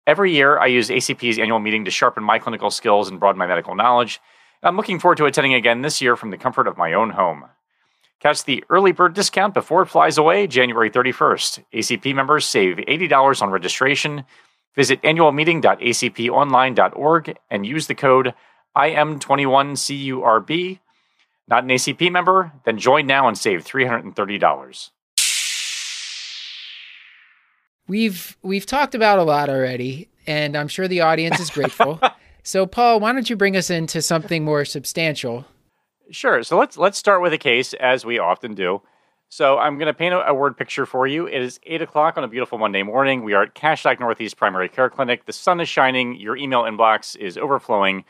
Every 0.09 0.33
year, 0.33 0.59
I 0.59 0.67
use 0.67 0.91
ACP's 0.91 1.39
annual 1.39 1.61
meeting 1.61 1.85
to 1.85 1.93
sharpen 1.93 2.25
my 2.25 2.41
clinical 2.41 2.73
skills 2.73 3.09
and 3.09 3.21
broaden 3.21 3.39
my 3.39 3.47
medical 3.47 3.77
knowledge. 3.77 4.21
I'm 4.61 4.77
looking 4.77 4.99
forward 4.99 5.19
to 5.19 5.27
attending 5.27 5.55
again 5.55 5.83
this 5.83 6.03
year 6.03 6.17
from 6.17 6.31
the 6.31 6.37
comfort 6.37 6.67
of 6.67 6.77
my 6.77 6.93
own 6.93 7.11
home. 7.11 7.45
Catch 8.21 8.45
the 8.45 8.63
early 8.71 8.93
bird 8.93 9.15
discount 9.15 9.55
before 9.55 9.83
it 9.83 9.87
flies 9.87 10.17
away 10.17 10.47
January 10.47 10.89
31st. 10.91 11.65
ACP 11.75 12.15
members 12.15 12.47
save 12.47 12.77
$80 12.77 13.43
on 13.43 13.51
registration. 13.51 14.25
Visit 14.75 15.03
annualmeeting.acponline.org 15.03 17.37
and 17.51 17.67
use 17.67 17.87
the 17.87 17.95
code 17.95 18.33
IM21CURB. 18.77 20.79
Not 21.47 21.65
an 21.65 21.71
ACP 21.71 22.11
member? 22.11 22.53
Then 22.65 22.79
join 22.79 23.07
now 23.07 23.29
and 23.29 23.37
save 23.37 23.63
$330. 23.65 24.91
We've 27.87 28.35
we've 28.43 28.65
talked 28.65 28.95
about 28.95 29.19
a 29.19 29.25
lot 29.25 29.51
already, 29.51 30.09
and 30.27 30.57
I'm 30.57 30.69
sure 30.69 30.89
the 30.89 31.03
audience 31.03 31.39
is 31.39 31.51
grateful. 31.51 32.01
so, 32.43 32.65
Paul, 32.65 32.99
why 33.01 33.13
don't 33.13 33.29
you 33.29 33.37
bring 33.37 33.59
us 33.59 33.69
into 33.69 34.01
something 34.01 34.43
more 34.43 34.65
substantial? 34.65 35.45
Sure. 36.11 36.43
So 36.43 36.59
let's 36.59 36.77
let's 36.77 36.99
start 36.99 37.23
with 37.23 37.33
a 37.33 37.39
case 37.39 37.73
as 37.75 38.05
we 38.05 38.19
often 38.19 38.55
do. 38.55 38.83
So 39.29 39.59
I'm 39.59 39.79
going 39.79 39.87
to 39.87 39.95
paint 39.95 40.15
a, 40.15 40.29
a, 40.29 40.35
word 40.35 40.57
picture 40.57 40.87
for 40.87 41.07
you. 41.07 41.27
It 41.27 41.43
is 41.43 41.59
eight 41.65 41.83
o'clock 41.83 42.17
on 42.17 42.25
a 42.25 42.29
beautiful 42.29 42.59
Monday 42.59 42.83
morning. 42.83 43.25
We 43.25 43.33
are 43.33 43.43
at 43.43 43.55
Kashlak 43.55 43.99
Northeast 43.99 44.37
Primary 44.37 44.69
Care 44.69 44.91
Clinic. 44.91 45.27
The 45.27 45.33
sun 45.33 45.61
is 45.61 45.69
shining. 45.69 46.15
Your 46.17 46.37
email 46.37 46.63
inbox 46.63 47.17
is 47.17 47.37
overflowing. 47.37 48.05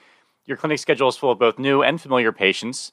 Your 0.45 0.57
clinic 0.57 0.81
schedule 0.81 1.09
is 1.09 1.17
full 1.17 1.31
of 1.31 1.39
both 1.39 1.59
new 1.59 1.83
and 1.83 2.01
familiar 2.01 2.33
patients. 2.33 2.93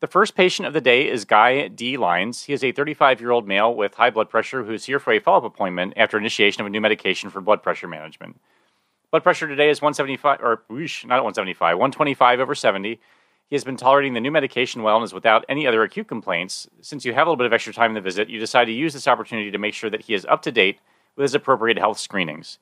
The 0.00 0.06
first 0.06 0.34
patient 0.34 0.66
of 0.66 0.74
the 0.74 0.80
day 0.80 1.08
is 1.08 1.24
Guy 1.24 1.68
D. 1.68 1.96
Lines. 1.96 2.44
He 2.44 2.52
is 2.52 2.64
a 2.64 2.72
35 2.72 3.20
year 3.20 3.30
old 3.30 3.46
male 3.46 3.74
with 3.74 3.94
high 3.94 4.10
blood 4.10 4.30
pressure 4.30 4.64
who 4.64 4.72
is 4.72 4.86
here 4.86 4.98
for 4.98 5.12
a 5.12 5.20
follow 5.20 5.38
up 5.38 5.44
appointment 5.44 5.92
after 5.96 6.16
initiation 6.16 6.60
of 6.60 6.66
a 6.66 6.70
new 6.70 6.80
medication 6.80 7.30
for 7.30 7.40
blood 7.40 7.62
pressure 7.62 7.86
management. 7.86 8.40
Blood 9.10 9.22
pressure 9.22 9.46
today 9.46 9.70
is 9.70 9.80
175, 9.80 10.40
or 10.40 10.62
whoosh, 10.68 11.04
not 11.04 11.22
175, 11.22 11.76
125 11.76 12.40
over 12.40 12.54
70. 12.54 13.00
He 13.48 13.56
has 13.56 13.64
been 13.64 13.78
tolerating 13.78 14.12
the 14.12 14.20
new 14.20 14.30
medication 14.30 14.82
well 14.82 14.96
and 14.96 15.04
is 15.04 15.14
without 15.14 15.44
any 15.48 15.66
other 15.66 15.82
acute 15.82 16.06
complaints. 16.06 16.68
Since 16.82 17.04
you 17.06 17.14
have 17.14 17.26
a 17.26 17.30
little 17.30 17.36
bit 17.36 17.46
of 17.46 17.52
extra 17.52 17.72
time 17.72 17.92
in 17.92 17.94
the 17.94 18.00
visit, 18.02 18.28
you 18.28 18.38
decide 18.38 18.66
to 18.66 18.72
use 18.72 18.92
this 18.92 19.08
opportunity 19.08 19.50
to 19.50 19.58
make 19.58 19.72
sure 19.72 19.88
that 19.88 20.02
he 20.02 20.14
is 20.14 20.26
up 20.26 20.42
to 20.42 20.52
date 20.52 20.80
with 21.16 21.24
his 21.24 21.34
appropriate 21.34 21.78
health 21.78 21.98
screenings. 21.98 22.58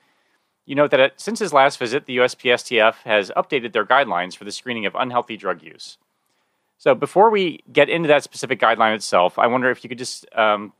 You 0.65 0.77
note 0.77 0.93
that 0.93 1.01
it, 1.01 1.15
since 1.17 1.41
his 1.41 1.53
last 1.53 1.79
visit, 1.79 2.07
the 2.07 2.19
USPSTF 2.19 3.03
has 3.05 3.33
updated 3.37 3.73
their 3.73 3.85
guidelines 3.85 4.37
for 4.37 4.45
the 4.45 4.53
screening 4.53 4.87
of 4.87 4.95
unhealthy 4.95 5.37
drug 5.37 5.63
use. 5.63 5.99
So 6.79 6.95
before 6.95 7.31
we 7.31 7.61
get 7.73 7.89
into 7.89 8.09
that 8.09 8.23
specific 8.23 8.61
guideline 8.61 8.95
itself, 8.95 9.39
I 9.39 9.49
wonder 9.49 9.71
if 9.71 9.83
you 9.83 9.89
could 9.89 9.99
just, 9.99 10.27
um, 10.37 10.73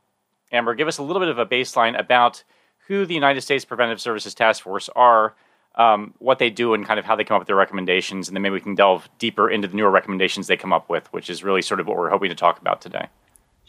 Amber, 0.51 0.73
give 0.75 0.87
us 0.87 0.99
a 0.99 1.03
little 1.03 1.19
bit 1.21 1.29
of 1.29 1.39
a 1.39 1.45
baseline 1.45 1.99
about 1.99 2.43
who 2.87 3.05
the 3.05 3.13
United 3.13 3.41
States 3.41 3.65
Preventive 3.65 3.99
Services 3.99 4.33
Task 4.33 4.63
Force 4.63 4.89
are, 4.95 5.35
um, 5.77 6.13
what 6.19 6.39
they 6.39 6.49
do, 6.49 6.73
and 6.73 6.85
kind 6.85 6.99
of 6.99 7.05
how 7.05 7.15
they 7.15 7.23
come 7.23 7.35
up 7.35 7.41
with 7.41 7.47
their 7.47 7.55
recommendations, 7.55 8.27
and 8.27 8.35
then 8.35 8.41
maybe 8.41 8.53
we 8.53 8.61
can 8.61 8.75
delve 8.75 9.07
deeper 9.19 9.49
into 9.49 9.67
the 9.67 9.75
newer 9.75 9.91
recommendations 9.91 10.47
they 10.47 10.57
come 10.57 10.73
up 10.73 10.89
with, 10.89 11.11
which 11.13 11.29
is 11.29 11.43
really 11.43 11.61
sort 11.61 11.79
of 11.79 11.87
what 11.87 11.97
we're 11.97 12.09
hoping 12.09 12.29
to 12.29 12.35
talk 12.35 12.59
about 12.59 12.81
today. 12.81 13.07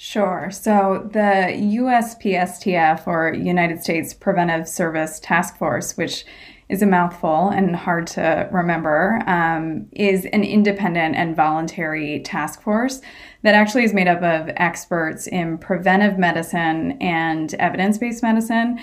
Sure. 0.00 0.48
So 0.52 1.08
the 1.12 1.52
USPSTF, 1.52 3.06
or 3.06 3.34
United 3.34 3.82
States 3.82 4.14
Preventive 4.14 4.68
Service 4.68 5.18
Task 5.20 5.58
Force, 5.58 5.96
which 5.96 6.24
is 6.68 6.82
a 6.82 6.86
mouthful 6.86 7.48
and 7.48 7.74
hard 7.74 8.06
to 8.06 8.48
remember, 8.52 9.22
um, 9.26 9.88
is 9.92 10.24
an 10.26 10.44
independent 10.44 11.16
and 11.16 11.34
voluntary 11.34 12.20
task 12.20 12.62
force 12.62 13.00
that 13.42 13.54
actually 13.54 13.84
is 13.84 13.94
made 13.94 14.06
up 14.06 14.22
of 14.22 14.54
experts 14.56 15.26
in 15.26 15.58
preventive 15.58 16.18
medicine 16.18 16.92
and 17.00 17.54
evidence 17.54 17.98
based 17.98 18.22
medicine. 18.22 18.78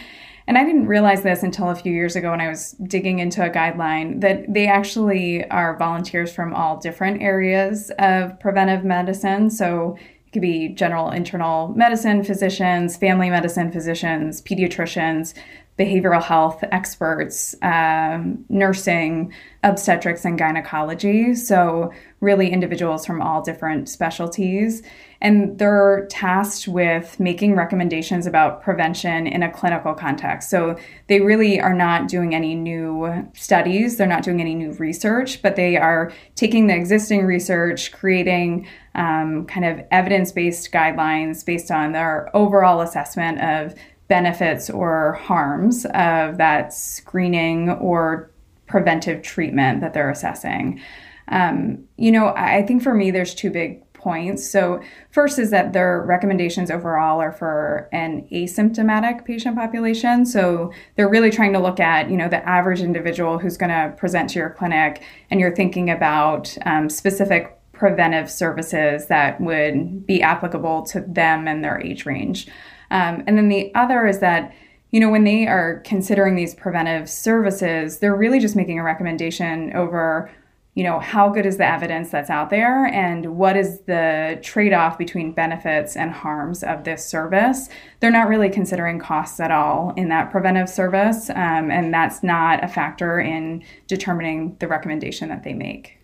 And 0.48 0.58
I 0.58 0.64
didn't 0.64 0.88
realize 0.88 1.24
this 1.24 1.42
until 1.42 1.70
a 1.70 1.76
few 1.76 1.92
years 1.92 2.16
ago 2.16 2.32
when 2.32 2.42
I 2.42 2.50
was 2.50 2.72
digging 2.84 3.20
into 3.20 3.44
a 3.44 3.50
guideline 3.50 4.22
that 4.22 4.46
they 4.54 4.68
actually 4.68 5.50
are 5.50 5.78
volunteers 5.78 6.34
from 6.34 6.54
all 6.54 6.78
different 6.78 7.22
areas 7.22 7.92
of 7.98 8.40
preventive 8.40 8.84
medicine. 8.84 9.50
So 9.50 9.98
it 10.28 10.32
could 10.34 10.44
be 10.44 10.70
general 10.70 11.10
internal 11.10 11.70
medicine 11.70 12.24
physicians, 12.24 12.96
family 12.96 13.30
medicine 13.30 13.72
physicians, 13.72 14.42
pediatricians, 14.42 15.34
behavioral 15.78 16.24
health 16.24 16.64
experts, 16.72 17.56
um, 17.62 18.46
nursing, 18.48 19.34
obstetrics, 19.64 20.24
and 20.24 20.38
gynecology. 20.38 21.36
So, 21.36 21.92
really, 22.26 22.52
individuals 22.52 23.06
from 23.06 23.22
all 23.22 23.42
different 23.42 23.88
specialties. 23.88 24.84
And 25.22 25.58
they're 25.58 26.08
tasked 26.10 26.68
with 26.68 27.20
making 27.20 27.56
recommendations 27.56 28.28
about 28.28 28.62
prevention 28.62 29.28
in 29.28 29.44
a 29.44 29.52
clinical 29.52 29.94
context. 29.94 30.50
So, 30.50 30.78
they 31.08 31.22
really 31.22 31.62
are 31.62 31.74
not 31.74 32.10
doing 32.10 32.36
any 32.36 32.56
new 32.56 33.30
studies, 33.34 33.96
they're 33.96 34.08
not 34.08 34.24
doing 34.24 34.42
any 34.42 34.56
new 34.56 34.74
research, 34.74 35.42
but 35.42 35.56
they 35.56 35.78
are 35.78 36.12
taking 36.36 36.68
the 36.68 36.76
existing 36.76 37.26
research, 37.26 37.94
creating 37.94 38.68
um, 38.96 39.46
kind 39.46 39.66
of 39.66 39.86
evidence 39.92 40.32
based 40.32 40.72
guidelines 40.72 41.46
based 41.46 41.72
on 41.72 41.94
their 41.94 42.30
overall 42.36 42.82
assessment 42.82 43.40
of 43.42 43.76
benefits 44.08 44.70
or 44.70 45.14
harms 45.14 45.86
of 45.86 46.38
that 46.38 46.74
screening 46.74 47.70
or 47.70 48.30
preventive 48.68 49.22
treatment 49.22 49.82
that 49.82 49.94
they're 49.94 50.10
assessing. 50.10 50.82
Um, 51.30 51.86
you 51.98 52.12
know, 52.12 52.34
I 52.36 52.64
think 52.64 52.84
for 52.84 52.94
me, 52.94 53.12
there's 53.12 53.34
two 53.34 53.50
big 53.50 53.82
points. 53.94 54.48
So, 54.48 54.82
first 55.10 55.40
is 55.40 55.50
that 55.50 55.74
their 55.74 56.04
recommendations 56.06 56.70
overall 56.70 57.20
are 57.20 57.32
for 57.32 57.90
an 57.92 58.28
asymptomatic 58.32 59.26
patient 59.26 59.56
population. 59.56 60.26
So, 60.26 60.72
they're 60.96 61.10
really 61.10 61.32
trying 61.32 61.54
to 61.54 61.60
look 61.60 61.80
at, 61.80 62.10
you 62.10 62.18
know, 62.18 62.30
the 62.30 62.48
average 62.48 62.82
individual 62.82 63.40
who's 63.40 63.58
going 63.58 63.72
to 63.72 63.96
present 63.98 64.30
to 64.32 64.40
your 64.40 64.52
clinic, 64.52 65.04
and 65.32 65.40
you're 65.40 65.56
thinking 65.56 65.90
about 65.90 66.56
um, 66.66 66.90
specific 66.90 67.58
preventive 67.74 68.30
services 68.32 69.08
that 69.08 69.40
would 69.42 70.06
be 70.06 70.22
applicable 70.22 70.84
to 70.84 71.02
them 71.02 71.48
and 71.48 71.64
their 71.64 71.82
age 71.82 72.06
range. 72.06 72.48
Um, 72.92 73.24
and 73.28 73.38
then 73.38 73.50
the 73.50 73.74
other 73.76 74.08
is 74.08 74.20
that, 74.20 74.54
you 74.92 75.00
know, 75.00 75.10
when 75.10 75.24
they 75.24 75.48
are 75.48 75.82
considering 75.86 76.36
these 76.36 76.56
preventive 76.56 77.10
services, 77.10 78.00
they're 78.00 78.16
really 78.16 78.40
just 78.40 78.56
making 78.56 78.80
a 78.80 78.84
recommendation 78.84 79.74
over, 79.74 80.32
you 80.76 80.84
know, 80.84 81.00
how 81.00 81.30
good 81.30 81.46
is 81.46 81.56
the 81.56 81.66
evidence 81.66 82.12
that's 82.12 82.30
out 82.30 82.50
there 82.50 82.86
and 82.88 83.38
what 83.38 83.56
is 83.56 83.80
the 83.82 84.38
trade 84.44 84.74
off 84.74 84.98
between 84.98 85.32
benefits 85.32 85.96
and 85.96 86.12
harms 86.12 86.64
of 86.64 86.84
this 86.84 87.06
service. 87.06 87.70
They're 88.02 88.12
not 88.12 88.28
really 88.28 88.50
considering 88.50 89.00
costs 89.00 89.40
at 89.40 89.52
all 89.52 89.94
in 89.96 90.10
that 90.10 90.32
preventive 90.32 90.68
service, 90.68 91.30
um, 91.30 91.72
and 91.72 91.94
that's 91.94 92.24
not 92.24 92.62
a 92.62 92.68
factor 92.68 93.22
in 93.22 93.64
determining 93.88 94.58
the 94.60 94.68
recommendation 94.68 95.30
that 95.30 95.44
they 95.44 95.54
make. 95.54 95.98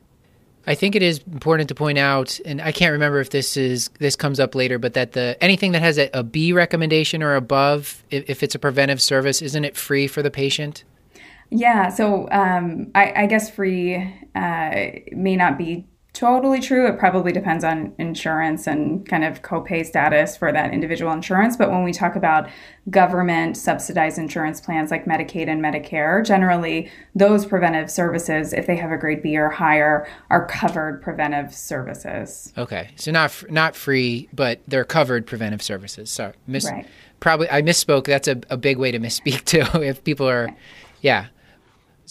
I 0.65 0.75
think 0.75 0.95
it 0.95 1.01
is 1.01 1.19
important 1.31 1.67
to 1.69 1.75
point 1.75 1.97
out, 1.97 2.39
and 2.45 2.61
I 2.61 2.71
can't 2.71 2.93
remember 2.93 3.19
if 3.19 3.31
this 3.31 3.57
is 3.57 3.89
this 3.99 4.15
comes 4.15 4.39
up 4.39 4.55
later, 4.55 4.77
but 4.77 4.93
that 4.93 5.13
the 5.13 5.35
anything 5.41 5.71
that 5.71 5.81
has 5.81 5.97
a, 5.97 6.09
a 6.13 6.23
B 6.23 6.53
recommendation 6.53 7.23
or 7.23 7.35
above, 7.35 8.03
if, 8.11 8.29
if, 8.29 8.43
it's 8.43 8.53
a 8.53 8.59
preventive 8.59 9.01
service, 9.01 9.41
isn't 9.41 9.65
it 9.65 9.75
free 9.75 10.07
for 10.07 10.21
the 10.21 10.29
patient? 10.29 10.83
Yeah, 11.51 11.89
so 11.89 12.29
um, 12.31 12.91
I, 12.95 13.23
I, 13.23 13.25
guess 13.25 13.49
free 13.49 13.97
uh, 14.35 14.71
may 15.11 15.35
not 15.35 15.57
be 15.57 15.85
totally 16.13 16.59
true. 16.59 16.87
It 16.87 16.99
probably 16.99 17.31
depends 17.31 17.63
on 17.63 17.93
insurance 17.97 18.67
and 18.67 19.07
kind 19.07 19.23
of 19.23 19.41
copay 19.41 19.85
status 19.85 20.35
for 20.35 20.51
that 20.51 20.73
individual 20.73 21.11
insurance. 21.11 21.55
But 21.55 21.71
when 21.71 21.83
we 21.83 21.93
talk 21.93 22.15
about 22.15 22.49
government 22.89 23.55
subsidized 23.55 24.17
insurance 24.17 24.59
plans 24.59 24.91
like 24.91 25.05
Medicaid 25.05 25.47
and 25.47 25.61
Medicare, 25.61 26.25
generally 26.25 26.91
those 27.15 27.45
preventive 27.45 27.89
services, 27.89 28.51
if 28.51 28.67
they 28.67 28.75
have 28.75 28.91
a 28.91 28.97
grade 28.97 29.21
B 29.21 29.37
or 29.37 29.49
higher, 29.49 30.07
are 30.29 30.45
covered 30.47 31.01
preventive 31.01 31.53
services. 31.53 32.51
Okay, 32.57 32.89
so 32.95 33.11
not 33.11 33.43
not 33.49 33.75
free, 33.75 34.27
but 34.33 34.61
they're 34.67 34.85
covered 34.85 35.25
preventive 35.25 35.61
services. 35.61 36.09
Sorry, 36.09 36.33
miss, 36.45 36.65
right. 36.65 36.85
probably 37.21 37.49
I 37.49 37.61
misspoke. 37.61 38.05
That's 38.05 38.27
a, 38.27 38.39
a 38.49 38.57
big 38.57 38.77
way 38.77 38.91
to 38.91 38.99
misspeak 38.99 39.45
too. 39.73 39.81
if 39.81 40.03
people 40.03 40.29
are, 40.29 40.49
yeah. 41.01 41.27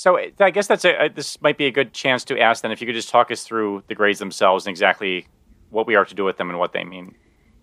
So 0.00 0.18
I 0.38 0.48
guess 0.48 0.66
that's 0.66 0.86
a, 0.86 1.10
this 1.14 1.38
might 1.42 1.58
be 1.58 1.66
a 1.66 1.70
good 1.70 1.92
chance 1.92 2.24
to 2.24 2.40
ask 2.40 2.62
then 2.62 2.72
if 2.72 2.80
you 2.80 2.86
could 2.86 2.94
just 2.94 3.10
talk 3.10 3.30
us 3.30 3.42
through 3.42 3.84
the 3.86 3.94
grades 3.94 4.18
themselves 4.18 4.64
and 4.64 4.72
exactly 4.72 5.26
what 5.68 5.86
we 5.86 5.94
are 5.94 6.06
to 6.06 6.14
do 6.14 6.24
with 6.24 6.38
them 6.38 6.48
and 6.48 6.58
what 6.58 6.72
they 6.72 6.84
mean. 6.84 7.14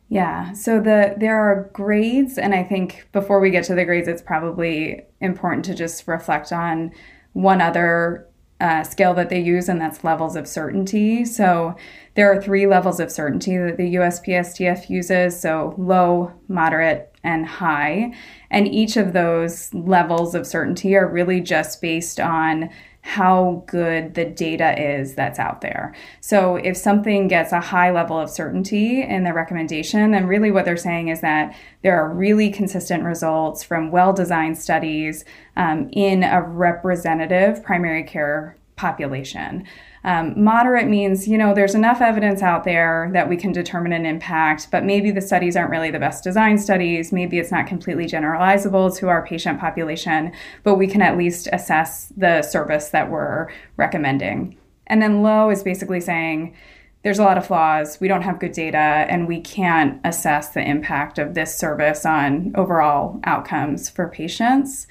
Yeah, 0.10 0.54
so 0.54 0.80
the 0.80 1.16
there 1.18 1.36
are 1.36 1.72
grades, 1.74 2.38
and 2.38 2.54
I 2.54 2.64
think 2.64 3.10
before 3.12 3.40
we 3.40 3.50
get 3.50 3.64
to 3.64 3.74
the 3.74 3.86
grades, 3.86 4.08
it's 4.08 4.22
probably 4.22 5.04
important 5.20 5.66
to 5.66 5.74
just 5.74 6.08
reflect 6.08 6.52
on 6.52 6.92
one 7.34 7.60
other 7.60 8.28
uh, 8.62 8.84
scale 8.84 9.16
that 9.16 9.30
they 9.30 9.40
use, 9.40 9.68
and 9.68 9.82
that's 9.82 10.04
levels 10.04 10.36
of 10.36 10.48
certainty. 10.48 11.26
So 11.26 11.76
there 12.14 12.32
are 12.32 12.40
three 12.40 12.68
levels 12.68 13.00
of 13.00 13.12
certainty 13.12 13.58
that 13.58 13.78
the 13.78 13.96
USPSTF 13.96 14.92
uses 14.92 15.42
so 15.42 15.74
low, 15.76 16.34
moderate, 16.48 17.17
and 17.28 17.46
high. 17.46 18.14
And 18.50 18.68
each 18.68 18.96
of 18.96 19.12
those 19.12 19.74
levels 19.74 20.34
of 20.34 20.48
certainty 20.48 20.96
are 20.96 21.08
really 21.08 21.42
just 21.42 21.82
based 21.82 22.20
on 22.20 22.70
how 23.02 23.64
good 23.68 24.16
the 24.16 24.26
data 24.26 24.78
is 24.82 25.16
that's 25.16 25.40
out 25.40 25.62
there. 25.62 25.96
So 26.20 26.58
if 26.58 26.76
something 26.76 27.28
gets 27.30 27.54
a 27.54 27.62
high 27.62 27.92
level 27.92 28.20
of 28.20 28.30
certainty 28.30 29.02
in 29.02 29.24
the 29.24 29.34
recommendation, 29.34 30.12
then 30.12 30.28
really 30.28 30.52
what 30.52 30.66
they're 30.66 30.76
saying 30.76 31.08
is 31.08 31.22
that 31.22 31.56
there 31.84 31.98
are 31.98 32.14
really 32.14 32.50
consistent 32.50 33.04
results 33.04 33.64
from 33.64 33.92
well 33.92 34.12
designed 34.12 34.58
studies 34.58 35.24
um, 35.56 35.90
in 35.94 36.24
a 36.24 36.42
representative 36.42 37.64
primary 37.64 38.04
care 38.04 38.58
population. 38.76 39.66
Um, 40.04 40.42
moderate 40.42 40.88
means, 40.88 41.28
you 41.28 41.38
know, 41.38 41.54
there's 41.54 41.76
enough 41.76 42.02
evidence 42.02 42.42
out 42.42 42.64
there 42.64 43.10
that 43.14 43.28
we 43.28 43.36
can 43.36 43.52
determine 43.52 43.92
an 43.94 44.06
impact, 44.06 44.70
but 44.72 44.86
maybe 44.86 45.12
the 45.12 45.22
studies 45.22 45.56
aren't 45.56 45.72
really 45.72 45.92
the 45.92 46.00
best 46.00 46.24
design 46.24 46.58
studies. 46.58 47.12
Maybe 47.12 47.40
it's 47.40 47.52
not 47.52 47.68
completely 47.68 48.06
generalizable 48.06 48.96
to 48.98 49.10
our 49.10 49.26
patient 49.26 49.60
population, 49.60 50.32
but 50.64 50.76
we 50.76 50.88
can 50.88 51.02
at 51.02 51.18
least 51.18 51.50
assess 51.52 52.14
the 52.16 52.42
service 52.42 52.90
that 52.90 53.10
we're 53.10 53.48
recommending. 53.76 54.58
And 54.86 55.02
then 55.02 55.24
low 55.24 55.50
is 55.50 55.64
basically 55.64 56.00
saying, 56.00 56.56
there's 57.04 57.20
a 57.20 57.24
lot 57.24 57.38
of 57.38 57.46
flaws. 57.46 58.00
We 58.02 58.08
don't 58.08 58.24
have 58.24 58.40
good 58.40 58.52
data, 58.52 58.78
and 58.78 59.28
we 59.28 59.40
can't 59.40 60.02
assess 60.04 60.50
the 60.50 60.68
impact 60.68 61.20
of 61.20 61.36
this 61.36 61.56
service 61.56 62.06
on 62.06 62.54
overall 62.56 63.20
outcomes 63.24 63.90
for 63.90 64.10
patients. 64.10 64.88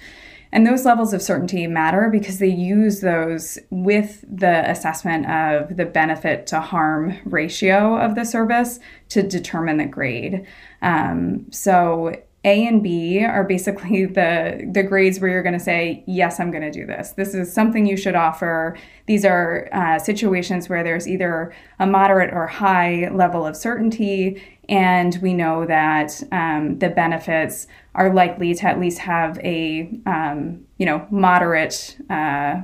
And 0.56 0.66
those 0.66 0.86
levels 0.86 1.12
of 1.12 1.20
certainty 1.20 1.66
matter 1.66 2.08
because 2.10 2.38
they 2.38 2.48
use 2.48 3.02
those 3.02 3.58
with 3.68 4.24
the 4.26 4.68
assessment 4.70 5.26
of 5.26 5.76
the 5.76 5.84
benefit 5.84 6.46
to 6.46 6.60
harm 6.60 7.18
ratio 7.26 7.98
of 7.98 8.14
the 8.14 8.24
service 8.24 8.80
to 9.10 9.22
determine 9.22 9.76
the 9.76 9.84
grade. 9.84 10.46
Um, 10.80 11.44
so 11.50 12.14
a 12.46 12.66
and 12.66 12.82
B 12.82 13.22
are 13.22 13.44
basically 13.44 14.06
the 14.06 14.66
the 14.72 14.82
grades 14.82 15.20
where 15.20 15.30
you're 15.30 15.42
going 15.42 15.58
to 15.58 15.60
say, 15.60 16.02
yes, 16.06 16.40
I'm 16.40 16.50
going 16.50 16.62
to 16.62 16.70
do 16.70 16.86
this. 16.86 17.10
This 17.10 17.34
is 17.34 17.52
something 17.52 17.84
you 17.84 17.98
should 17.98 18.14
offer. 18.14 18.78
These 19.04 19.26
are 19.26 19.68
uh, 19.72 19.98
situations 19.98 20.70
where 20.70 20.82
there's 20.82 21.06
either 21.06 21.54
a 21.80 21.86
moderate 21.86 22.32
or 22.32 22.46
high 22.46 23.10
level 23.12 23.44
of 23.44 23.56
certainty, 23.56 24.42
and 24.70 25.18
we 25.20 25.34
know 25.34 25.66
that 25.66 26.22
um, 26.32 26.78
the 26.78 26.88
benefits 26.88 27.66
are 27.96 28.12
likely 28.12 28.54
to 28.54 28.66
at 28.66 28.78
least 28.78 28.98
have 28.98 29.38
a 29.40 29.90
um, 30.06 30.64
you 30.76 30.86
know 30.86 31.06
moderate. 31.10 31.96
Uh, 32.08 32.60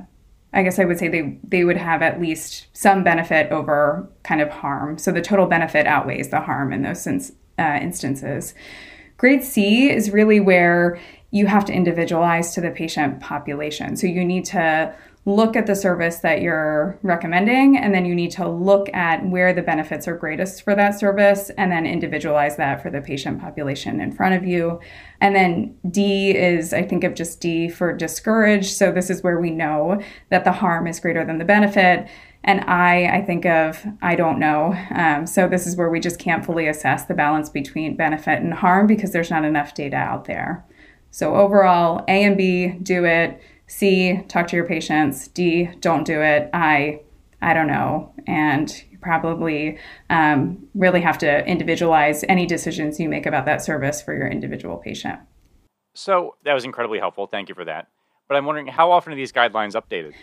I 0.55 0.61
guess 0.61 0.77
I 0.77 0.85
would 0.85 0.99
say 0.99 1.07
they 1.07 1.37
they 1.43 1.63
would 1.65 1.77
have 1.77 2.01
at 2.01 2.21
least 2.21 2.67
some 2.73 3.03
benefit 3.03 3.51
over 3.51 4.07
kind 4.23 4.39
of 4.39 4.49
harm. 4.49 4.97
So 4.97 5.11
the 5.11 5.21
total 5.21 5.47
benefit 5.47 5.87
outweighs 5.87 6.29
the 6.29 6.39
harm 6.39 6.71
in 6.71 6.83
those 6.83 7.07
uh, 7.59 7.79
instances. 7.81 8.53
Grade 9.17 9.43
C 9.43 9.89
is 9.89 10.11
really 10.11 10.39
where 10.39 10.99
you 11.31 11.47
have 11.47 11.65
to 11.65 11.73
individualize 11.73 12.53
to 12.53 12.61
the 12.61 12.69
patient 12.69 13.19
population. 13.19 13.97
So 13.97 14.05
you 14.05 14.23
need 14.23 14.45
to 14.45 14.93
look 15.25 15.55
at 15.55 15.67
the 15.67 15.75
service 15.75 16.17
that 16.17 16.41
you're 16.41 16.99
recommending 17.01 17.77
and 17.77 17.93
then 17.93 18.03
you 18.03 18.13
need 18.13 18.31
to 18.31 18.47
look 18.47 18.93
at 18.93 19.25
where 19.25 19.53
the 19.53 19.61
benefits 19.61 20.05
are 20.05 20.17
greatest 20.17 20.63
for 20.63 20.75
that 20.75 20.99
service 20.99 21.49
and 21.57 21.71
then 21.71 21.85
individualize 21.85 22.57
that 22.57 22.83
for 22.83 22.89
the 22.89 22.99
patient 22.99 23.39
population 23.39 24.01
in 24.01 24.11
front 24.11 24.35
of 24.35 24.43
you. 24.43 24.81
And 25.21 25.33
then 25.33 25.77
d 25.89 26.31
is 26.31 26.73
i 26.73 26.81
think 26.81 27.05
of 27.05 27.15
just 27.15 27.39
d 27.39 27.69
for 27.69 27.93
discouraged. 27.93 28.75
So 28.75 28.91
this 28.91 29.09
is 29.09 29.23
where 29.23 29.39
we 29.39 29.49
know 29.49 30.01
that 30.29 30.43
the 30.43 30.51
harm 30.51 30.87
is 30.87 30.99
greater 30.99 31.25
than 31.25 31.37
the 31.37 31.45
benefit. 31.45 32.09
And 32.43 32.59
i 32.61 33.05
i 33.05 33.21
think 33.21 33.45
of 33.45 33.85
i 34.01 34.15
don't 34.15 34.39
know. 34.39 34.75
Um, 34.93 35.25
so 35.25 35.47
this 35.47 35.65
is 35.65 35.77
where 35.77 35.89
we 35.89 36.01
just 36.01 36.19
can't 36.19 36.45
fully 36.45 36.67
assess 36.67 37.05
the 37.05 37.13
balance 37.13 37.47
between 37.49 37.95
benefit 37.95 38.41
and 38.41 38.53
harm 38.53 38.87
because 38.87 39.13
there's 39.13 39.31
not 39.31 39.45
enough 39.45 39.73
data 39.73 39.95
out 39.95 40.25
there. 40.25 40.65
So 41.11 41.35
overall 41.35 42.03
a 42.09 42.23
and 42.25 42.35
b 42.35 42.77
do 42.83 43.05
it 43.05 43.39
C, 43.73 44.21
talk 44.27 44.47
to 44.49 44.55
your 44.55 44.67
patients. 44.67 45.27
D, 45.29 45.67
don't 45.79 46.05
do 46.05 46.21
it. 46.21 46.47
I, 46.53 47.01
I 47.41 47.55
don't 47.55 47.65
know. 47.65 48.13
And 48.27 48.71
you 48.91 48.99
probably 48.99 49.79
um, 50.11 50.67
really 50.75 51.01
have 51.01 51.17
to 51.17 51.43
individualize 51.47 52.23
any 52.29 52.45
decisions 52.45 52.99
you 52.99 53.09
make 53.09 53.25
about 53.25 53.47
that 53.47 53.63
service 53.63 53.99
for 53.99 54.15
your 54.15 54.27
individual 54.27 54.77
patient. 54.77 55.19
So 55.95 56.35
that 56.45 56.53
was 56.53 56.65
incredibly 56.65 56.99
helpful. 56.99 57.25
Thank 57.25 57.49
you 57.49 57.55
for 57.55 57.65
that. 57.65 57.87
But 58.27 58.37
I'm 58.37 58.45
wondering 58.45 58.67
how 58.67 58.91
often 58.91 59.11
are 59.11 59.15
these 59.15 59.31
guidelines 59.31 59.73
updated? 59.73 60.13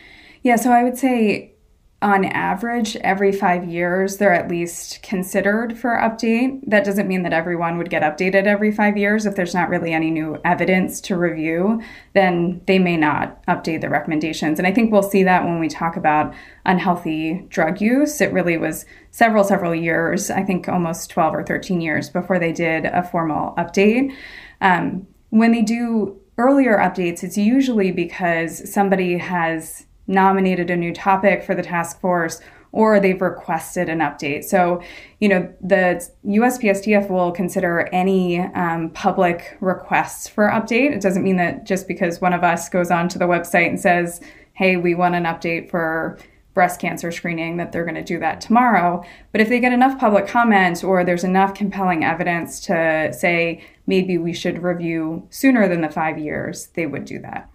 Yeah, 0.42 0.54
so 0.54 0.70
I 0.70 0.84
would 0.84 0.96
say 0.96 1.54
on 2.02 2.24
average, 2.24 2.96
every 2.96 3.30
five 3.30 3.68
years, 3.68 4.16
they're 4.16 4.32
at 4.32 4.48
least 4.48 5.02
considered 5.02 5.78
for 5.78 5.98
update. 5.98 6.62
That 6.66 6.82
doesn't 6.82 7.06
mean 7.06 7.22
that 7.24 7.34
everyone 7.34 7.76
would 7.76 7.90
get 7.90 8.02
updated 8.02 8.44
every 8.46 8.72
five 8.72 8.96
years. 8.96 9.26
If 9.26 9.36
there's 9.36 9.52
not 9.52 9.68
really 9.68 9.92
any 9.92 10.10
new 10.10 10.38
evidence 10.42 11.02
to 11.02 11.16
review, 11.18 11.82
then 12.14 12.62
they 12.66 12.78
may 12.78 12.96
not 12.96 13.44
update 13.46 13.82
the 13.82 13.90
recommendations. 13.90 14.58
And 14.58 14.66
I 14.66 14.72
think 14.72 14.90
we'll 14.90 15.02
see 15.02 15.24
that 15.24 15.44
when 15.44 15.60
we 15.60 15.68
talk 15.68 15.96
about 15.96 16.32
unhealthy 16.64 17.44
drug 17.50 17.82
use. 17.82 18.22
It 18.22 18.32
really 18.32 18.56
was 18.56 18.86
several, 19.10 19.44
several 19.44 19.74
years, 19.74 20.30
I 20.30 20.42
think 20.42 20.70
almost 20.70 21.10
12 21.10 21.34
or 21.34 21.44
13 21.44 21.82
years 21.82 22.08
before 22.08 22.38
they 22.38 22.52
did 22.52 22.86
a 22.86 23.02
formal 23.02 23.52
update. 23.58 24.14
Um, 24.62 25.06
when 25.28 25.52
they 25.52 25.62
do 25.62 26.18
earlier 26.38 26.78
updates, 26.78 27.22
it's 27.22 27.36
usually 27.36 27.92
because 27.92 28.72
somebody 28.72 29.18
has 29.18 29.86
nominated 30.10 30.68
a 30.68 30.76
new 30.76 30.92
topic 30.92 31.42
for 31.42 31.54
the 31.54 31.62
task 31.62 32.00
force 32.00 32.40
or 32.72 33.00
they've 33.00 33.20
requested 33.20 33.88
an 33.88 33.98
update. 33.98 34.44
So, 34.44 34.82
you 35.18 35.28
know, 35.28 35.52
the 35.60 36.06
USPSTF 36.24 37.10
will 37.10 37.32
consider 37.32 37.88
any 37.92 38.40
um, 38.40 38.90
public 38.90 39.56
requests 39.60 40.28
for 40.28 40.48
update. 40.48 40.92
It 40.92 41.00
doesn't 41.00 41.24
mean 41.24 41.36
that 41.36 41.66
just 41.66 41.88
because 41.88 42.20
one 42.20 42.32
of 42.32 42.44
us 42.44 42.68
goes 42.68 42.90
onto 42.90 43.18
the 43.18 43.24
website 43.24 43.68
and 43.68 43.80
says, 43.80 44.20
hey, 44.52 44.76
we 44.76 44.94
want 44.94 45.14
an 45.14 45.24
update 45.24 45.68
for 45.68 46.18
breast 46.54 46.80
cancer 46.80 47.10
screening 47.10 47.56
that 47.56 47.72
they're 47.72 47.84
going 47.84 47.94
to 47.94 48.02
do 48.02 48.18
that 48.18 48.40
tomorrow. 48.40 49.04
But 49.32 49.40
if 49.40 49.48
they 49.48 49.60
get 49.60 49.72
enough 49.72 49.98
public 49.98 50.26
comment 50.26 50.84
or 50.84 51.04
there's 51.04 51.24
enough 51.24 51.54
compelling 51.54 52.04
evidence 52.04 52.60
to 52.66 53.12
say 53.12 53.64
maybe 53.86 54.18
we 54.18 54.32
should 54.32 54.62
review 54.62 55.26
sooner 55.30 55.68
than 55.68 55.80
the 55.80 55.88
five 55.88 56.18
years, 56.18 56.66
they 56.74 56.86
would 56.86 57.04
do 57.04 57.18
that 57.20 57.49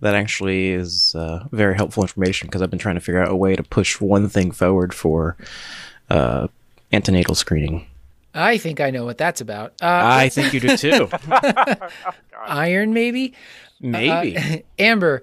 that 0.00 0.14
actually 0.14 0.70
is 0.70 1.14
uh, 1.14 1.46
very 1.52 1.76
helpful 1.76 2.02
information 2.02 2.48
because 2.48 2.62
I've 2.62 2.70
been 2.70 2.78
trying 2.78 2.96
to 2.96 3.00
figure 3.00 3.20
out 3.20 3.30
a 3.30 3.36
way 3.36 3.54
to 3.56 3.62
push 3.62 4.00
one 4.00 4.28
thing 4.28 4.50
forward 4.50 4.94
for 4.94 5.36
uh, 6.08 6.48
antenatal 6.92 7.34
screening. 7.34 7.86
I 8.34 8.58
think 8.58 8.80
I 8.80 8.90
know 8.90 9.04
what 9.04 9.18
that's 9.18 9.40
about. 9.40 9.72
Uh, 9.82 10.02
I 10.04 10.28
think 10.28 10.54
you 10.54 10.60
do 10.60 10.76
too. 10.76 11.08
iron, 12.46 12.92
maybe. 12.92 13.34
Maybe. 13.80 14.36
Uh, 14.36 14.58
Amber, 14.78 15.22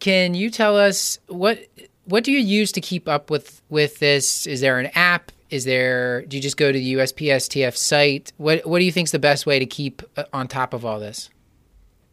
can 0.00 0.34
you 0.34 0.50
tell 0.50 0.76
us 0.76 1.18
what 1.28 1.64
what 2.04 2.24
do 2.24 2.32
you 2.32 2.38
use 2.38 2.72
to 2.72 2.80
keep 2.80 3.08
up 3.08 3.30
with 3.30 3.62
with 3.68 3.98
this? 3.98 4.46
Is 4.46 4.60
there 4.60 4.78
an 4.78 4.90
app? 4.94 5.30
Is 5.50 5.64
there? 5.64 6.22
Do 6.22 6.36
you 6.36 6.42
just 6.42 6.56
go 6.56 6.72
to 6.72 6.78
the 6.78 6.94
USPSTF 6.94 7.76
site? 7.76 8.32
What 8.38 8.66
What 8.66 8.80
do 8.80 8.84
you 8.84 8.92
think 8.92 9.06
is 9.06 9.12
the 9.12 9.18
best 9.18 9.46
way 9.46 9.58
to 9.58 9.66
keep 9.66 10.02
uh, 10.16 10.24
on 10.32 10.48
top 10.48 10.74
of 10.74 10.84
all 10.84 10.98
this? 10.98 11.30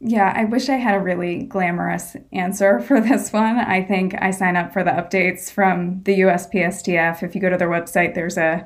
Yeah, 0.02 0.34
I 0.34 0.46
wish 0.46 0.70
I 0.70 0.76
had 0.76 0.96
a 0.96 1.00
really 1.00 1.44
glamorous 1.44 2.16
answer 2.32 2.80
for 2.80 3.02
this 3.02 3.34
one. 3.34 3.58
I 3.58 3.84
think 3.84 4.16
I 4.22 4.32
sign 4.32 4.56
up 4.56 4.72
for 4.72 4.84
the 4.84 4.92
updates 4.92 5.52
from 5.52 6.02
the 6.04 6.20
USPSTF. 6.22 7.22
If 7.22 7.36
you 7.36 7.42
go 7.42 7.50
to 7.50 7.58
their 7.58 7.70
website, 7.70 8.16
there's 8.16 8.38
a 8.38 8.66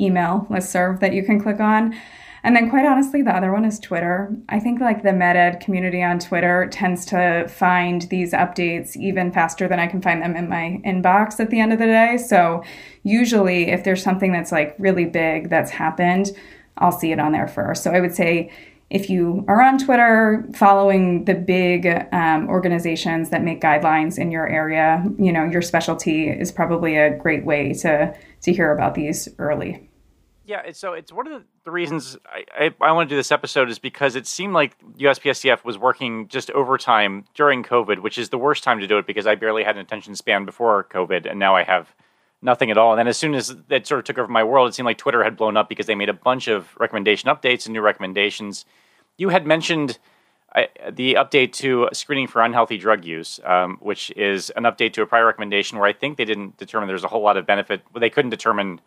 email 0.00 0.46
listserv 0.50 0.98
that 0.98 1.12
you 1.12 1.22
can 1.22 1.40
click 1.40 1.60
on. 1.60 1.94
And 2.42 2.54
then 2.54 2.68
quite 2.68 2.84
honestly, 2.84 3.22
the 3.22 3.34
other 3.34 3.52
one 3.52 3.64
is 3.64 3.78
Twitter. 3.78 4.36
I 4.50 4.58
think 4.60 4.80
like 4.80 5.02
the 5.02 5.10
MedEd 5.10 5.60
community 5.60 6.02
on 6.02 6.18
Twitter 6.18 6.68
tends 6.70 7.06
to 7.06 7.46
find 7.48 8.02
these 8.02 8.32
updates 8.32 8.96
even 8.96 9.32
faster 9.32 9.66
than 9.66 9.78
I 9.78 9.86
can 9.86 10.02
find 10.02 10.20
them 10.20 10.36
in 10.36 10.48
my 10.48 10.82
inbox 10.84 11.40
at 11.40 11.50
the 11.50 11.60
end 11.60 11.72
of 11.72 11.78
the 11.78 11.86
day. 11.86 12.18
So 12.18 12.62
usually 13.02 13.70
if 13.70 13.84
there's 13.84 14.02
something 14.02 14.32
that's 14.32 14.52
like 14.52 14.74
really 14.78 15.06
big 15.06 15.48
that's 15.48 15.70
happened, 15.70 16.32
I'll 16.76 16.92
see 16.92 17.12
it 17.12 17.20
on 17.20 17.32
there 17.32 17.48
first. 17.48 17.82
So 17.82 17.92
I 17.92 18.00
would 18.00 18.14
say 18.14 18.52
if 18.90 19.10
you 19.10 19.44
are 19.48 19.62
on 19.62 19.78
Twitter 19.78 20.46
following 20.54 21.24
the 21.24 21.34
big 21.34 21.86
um, 22.12 22.48
organizations 22.48 23.30
that 23.30 23.42
make 23.42 23.60
guidelines 23.60 24.18
in 24.18 24.30
your 24.30 24.46
area, 24.46 25.04
you 25.18 25.32
know, 25.32 25.44
your 25.44 25.62
specialty 25.62 26.28
is 26.28 26.52
probably 26.52 26.96
a 26.96 27.16
great 27.16 27.44
way 27.44 27.72
to, 27.74 28.14
to 28.42 28.52
hear 28.52 28.72
about 28.72 28.94
these 28.94 29.28
early. 29.38 29.88
Yeah, 30.46 30.72
so 30.72 30.92
it's 30.92 31.10
one 31.10 31.26
of 31.26 31.42
the 31.64 31.70
reasons 31.70 32.18
I, 32.26 32.44
I, 32.66 32.74
I 32.88 32.92
want 32.92 33.08
to 33.08 33.14
do 33.14 33.16
this 33.16 33.32
episode 33.32 33.70
is 33.70 33.78
because 33.78 34.14
it 34.14 34.26
seemed 34.26 34.52
like 34.52 34.76
USPSTF 34.98 35.64
was 35.64 35.78
working 35.78 36.28
just 36.28 36.50
overtime 36.50 37.24
during 37.34 37.62
COVID, 37.62 38.00
which 38.00 38.18
is 38.18 38.28
the 38.28 38.36
worst 38.36 38.62
time 38.62 38.78
to 38.80 38.86
do 38.86 38.98
it 38.98 39.06
because 39.06 39.26
I 39.26 39.36
barely 39.36 39.64
had 39.64 39.76
an 39.76 39.80
attention 39.80 40.14
span 40.14 40.44
before 40.44 40.86
COVID, 40.92 41.28
and 41.28 41.38
now 41.38 41.56
I 41.56 41.62
have 41.62 41.94
nothing 42.44 42.70
at 42.70 42.78
all. 42.78 42.92
And 42.92 42.98
then 42.98 43.08
as 43.08 43.16
soon 43.16 43.34
as 43.34 43.56
that 43.68 43.86
sort 43.86 43.98
of 43.98 44.04
took 44.04 44.18
over 44.18 44.30
my 44.30 44.44
world, 44.44 44.68
it 44.68 44.74
seemed 44.74 44.86
like 44.86 44.98
Twitter 44.98 45.24
had 45.24 45.36
blown 45.36 45.56
up 45.56 45.68
because 45.68 45.86
they 45.86 45.94
made 45.94 46.08
a 46.08 46.14
bunch 46.14 46.46
of 46.46 46.76
recommendation 46.78 47.28
updates 47.28 47.66
and 47.66 47.72
new 47.72 47.80
recommendations 47.80 48.64
you 49.16 49.28
had 49.28 49.46
mentioned 49.46 49.98
uh, 50.54 50.62
the 50.90 51.14
update 51.14 51.52
to 51.52 51.88
screening 51.92 52.26
for 52.26 52.42
unhealthy 52.42 52.78
drug 52.78 53.04
use, 53.04 53.40
um, 53.44 53.76
which 53.80 54.10
is 54.12 54.50
an 54.50 54.64
update 54.64 54.92
to 54.94 55.02
a 55.02 55.06
prior 55.06 55.26
recommendation 55.26 55.78
where 55.78 55.88
I 55.88 55.92
think 55.92 56.16
they 56.16 56.24
didn't 56.24 56.56
determine 56.56 56.88
there's 56.88 57.04
a 57.04 57.08
whole 57.08 57.22
lot 57.22 57.36
of 57.36 57.46
benefit. 57.46 57.82
Well, 57.92 58.00
they 58.00 58.10
couldn't 58.10 58.30
determine 58.30 58.80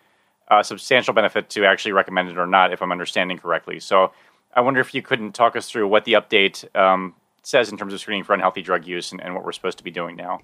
a 0.49 0.63
substantial 0.63 1.13
benefit 1.13 1.49
to 1.51 1.65
actually 1.65 1.91
recommend 1.91 2.29
it 2.29 2.37
or 2.37 2.47
not, 2.47 2.71
if 2.71 2.81
I'm 2.81 2.91
understanding 2.91 3.37
correctly. 3.37 3.79
So 3.79 4.11
I 4.53 4.61
wonder 4.61 4.79
if 4.79 4.93
you 4.93 5.01
couldn't 5.01 5.33
talk 5.33 5.55
us 5.55 5.69
through 5.69 5.87
what 5.89 6.05
the 6.05 6.13
update 6.13 6.73
um, 6.75 7.15
says 7.43 7.69
in 7.69 7.77
terms 7.77 7.93
of 7.93 7.99
screening 7.99 8.23
for 8.23 8.33
unhealthy 8.33 8.61
drug 8.61 8.87
use 8.87 9.11
and, 9.11 9.21
and 9.21 9.35
what 9.35 9.43
we're 9.43 9.51
supposed 9.51 9.77
to 9.79 9.83
be 9.83 9.91
doing 9.91 10.15
now. 10.15 10.39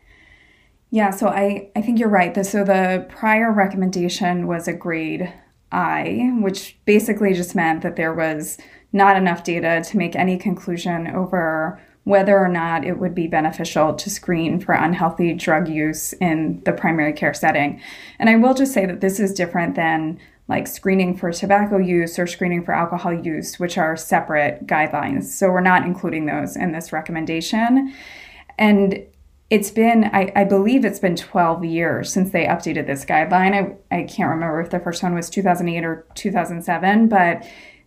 Yeah, 0.94 1.10
so 1.10 1.28
I, 1.28 1.72
I 1.76 1.82
think 1.82 1.98
you're 1.98 2.08
right. 2.08 2.46
So 2.46 2.64
the 2.64 3.08
prior 3.10 3.52
recommendation 3.52 4.46
was 4.46 4.68
a 4.68 4.74
grade 4.74 5.34
I, 5.72 6.30
which 6.40 6.78
basically 6.86 7.34
just 7.34 7.56
meant 7.56 7.82
that 7.82 7.96
there 7.96 8.14
was 8.14 8.60
not 8.92 9.18
enough 9.18 9.44
data 9.44 9.84
to 9.90 9.98
make 9.98 10.16
any 10.16 10.38
conclusion 10.38 11.08
over 11.08 11.82
whether 12.04 12.38
or 12.38 12.48
not 12.48 12.86
it 12.86 13.00
would 13.00 13.16
be 13.16 13.26
beneficial 13.26 13.96
to 13.96 14.08
screen 14.08 14.60
for 14.60 14.74
unhealthy 14.74 15.34
drug 15.34 15.68
use 15.68 16.14
in 16.22 16.62
the 16.64 16.74
primary 16.74 17.14
care 17.14 17.34
setting. 17.34 17.82
And 18.20 18.30
I 18.30 18.36
will 18.36 18.54
just 18.54 18.72
say 18.72 18.86
that 18.86 19.02
this 19.02 19.20
is 19.20 19.34
different 19.34 19.74
than 19.74 20.20
like 20.48 20.68
screening 20.68 21.18
for 21.18 21.32
tobacco 21.32 21.80
use 21.80 22.20
or 22.20 22.28
screening 22.28 22.64
for 22.64 22.72
alcohol 22.72 23.16
use, 23.16 23.60
which 23.60 23.80
are 23.80 23.98
separate 23.98 24.68
guidelines. 24.68 25.24
So 25.24 25.50
we're 25.50 25.62
not 25.62 25.88
including 25.88 26.28
those 26.28 26.56
in 26.56 26.72
this 26.72 26.94
recommendation. 26.94 27.96
And 28.60 29.08
it's 29.54 29.70
been, 29.70 30.06
I, 30.06 30.32
I 30.36 30.46
believe 30.46 30.84
it's 30.84 30.98
been 30.98 31.16
12 31.16 31.64
years 31.64 32.12
since 32.12 32.32
they 32.32 32.46
updated 32.46 32.88
this 32.88 33.06
guideline. 33.06 33.78
I, 33.92 33.96
I 33.96 34.04
can't 34.06 34.32
remember 34.32 34.60
if 34.60 34.72
the 34.72 34.80
first 34.80 35.04
one 35.04 35.14
was 35.14 35.30
2008 35.30 35.86
or 35.86 36.08
2007, 36.16 37.08
but 37.08 37.46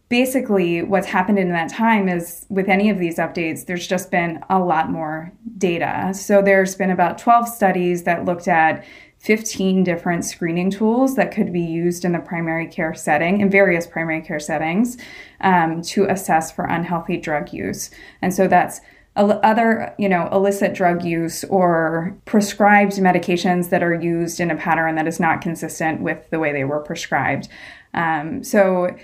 basically 0.09 0.83
what's 0.83 1.09
happened 1.09 1.41
in 1.41 1.49
that 1.49 1.69
time 1.69 2.09
is 2.09 2.47
with 2.49 2.69
any 2.69 2.89
of 2.89 3.01
these 3.01 3.17
updates 3.17 3.67
there's 3.67 3.89
just 3.89 4.09
been 4.13 4.39
a 4.49 4.61
lot 4.61 4.89
more 4.89 5.33
data 5.59 6.15
so 6.15 6.41
there's 6.41 6.77
been 6.77 6.93
about 6.93 7.19
12 7.19 7.49
studies 7.49 8.05
that 8.05 8.25
looked 8.25 8.47
at 8.47 8.85
15 9.19 9.83
different 9.83 10.25
screening 10.25 10.71
tools 10.71 11.17
that 11.17 11.33
could 11.33 11.53
be 11.53 11.61
used 11.61 12.05
in 12.05 12.13
the 12.13 12.21
primary 12.21 12.69
care 12.69 12.95
setting 12.95 13.41
in 13.41 13.51
various 13.51 13.85
primary 13.85 14.21
care 14.21 14.39
settings 14.39 14.97
um, 15.41 15.83
to 15.83 16.05
assess 16.05 16.53
for 16.53 16.67
unhealthy 16.67 17.17
drug 17.17 17.53
use 17.53 17.91
and 18.23 18.33
so 18.33 18.47
that's 18.47 18.81
other 19.17 19.95
you 19.99 20.09
know 20.09 20.29
illicit 20.31 20.75
drug 20.75 21.05
use 21.05 21.45
or 21.45 22.17
prescribed 22.25 22.93
medications 22.95 23.71
that 23.71 23.83
are 23.83 23.95
used 23.95 24.41
in 24.41 24.51
a 24.51 24.57
pattern 24.57 24.95
that 24.95 25.07
is 25.07 25.19
not 25.19 25.41
consistent 25.41 26.01
with 26.01 26.29
the 26.31 26.39
way 26.39 26.53
they 26.53 26.65
were 26.65 26.81
prescribed 26.81 27.49
um, 27.95 28.45
so 28.45 28.95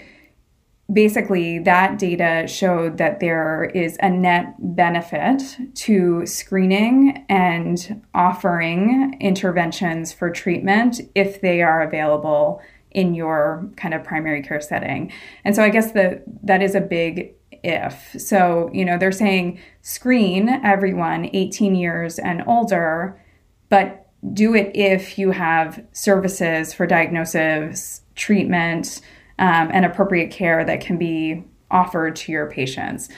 basically 0.93 1.59
that 1.61 1.99
data 1.99 2.47
showed 2.47 2.99
that 2.99 3.21
there 3.21 3.65
is 3.75 3.97
a 4.01 4.11
net 4.11 4.55
benefit 4.59 5.43
to 5.75 6.27
screening 6.27 7.25
and 7.29 8.03
offering 8.15 9.17
interventions 9.21 10.13
for 10.13 10.31
treatment 10.31 11.01
if 11.15 11.41
they 11.41 11.63
are 11.63 11.83
available 11.83 12.61
in 12.91 13.15
your 13.15 13.71
kind 13.77 13.95
of 13.95 14.05
primary 14.05 14.43
care 14.43 14.61
setting. 14.61 15.11
And 15.45 15.57
so 15.57 15.63
I 15.63 15.71
guess 15.71 15.93
that 15.93 16.25
that 16.43 16.63
is 16.63 16.75
a 16.75 16.81
big 16.81 17.35
if. 17.63 18.15
So, 18.19 18.71
you 18.73 18.85
know, 18.85 18.99
they're 18.99 19.13
saying 19.13 19.61
screen 19.83 20.49
everyone 20.49 21.31
18 21.33 21.75
years 21.75 22.19
and 22.19 22.43
older, 22.47 23.21
but 23.69 24.07
do 24.33 24.55
it 24.55 24.71
if 24.75 25.19
you 25.19 25.31
have 25.33 25.85
services 25.93 26.73
for 26.73 26.87
diagnosis, 26.87 28.03
treatment, 28.15 29.01
um, 29.39 29.71
and 29.73 29.85
appropriate 29.85 30.31
care 30.31 30.65
that 30.65 30.81
can 30.81 30.99
be 30.99 31.45
offered 31.71 32.15
to 32.17 32.33
your 32.33 32.51
patients. 32.51 33.09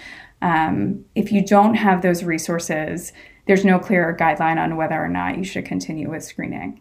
Um, 0.40 1.04
if 1.14 1.33
you 1.33 1.44
don't 1.44 1.74
have 1.74 2.02
those 2.02 2.24
resources, 2.24 3.12
there's 3.46 3.64
no 3.64 3.78
clear 3.78 4.16
guideline 4.18 4.59
on 4.59 4.76
whether 4.76 4.94
or 4.94 5.09
not 5.09 5.37
you 5.37 5.44
should 5.44 5.64
continue 5.64 6.11
with 6.11 6.24
screening. 6.24 6.80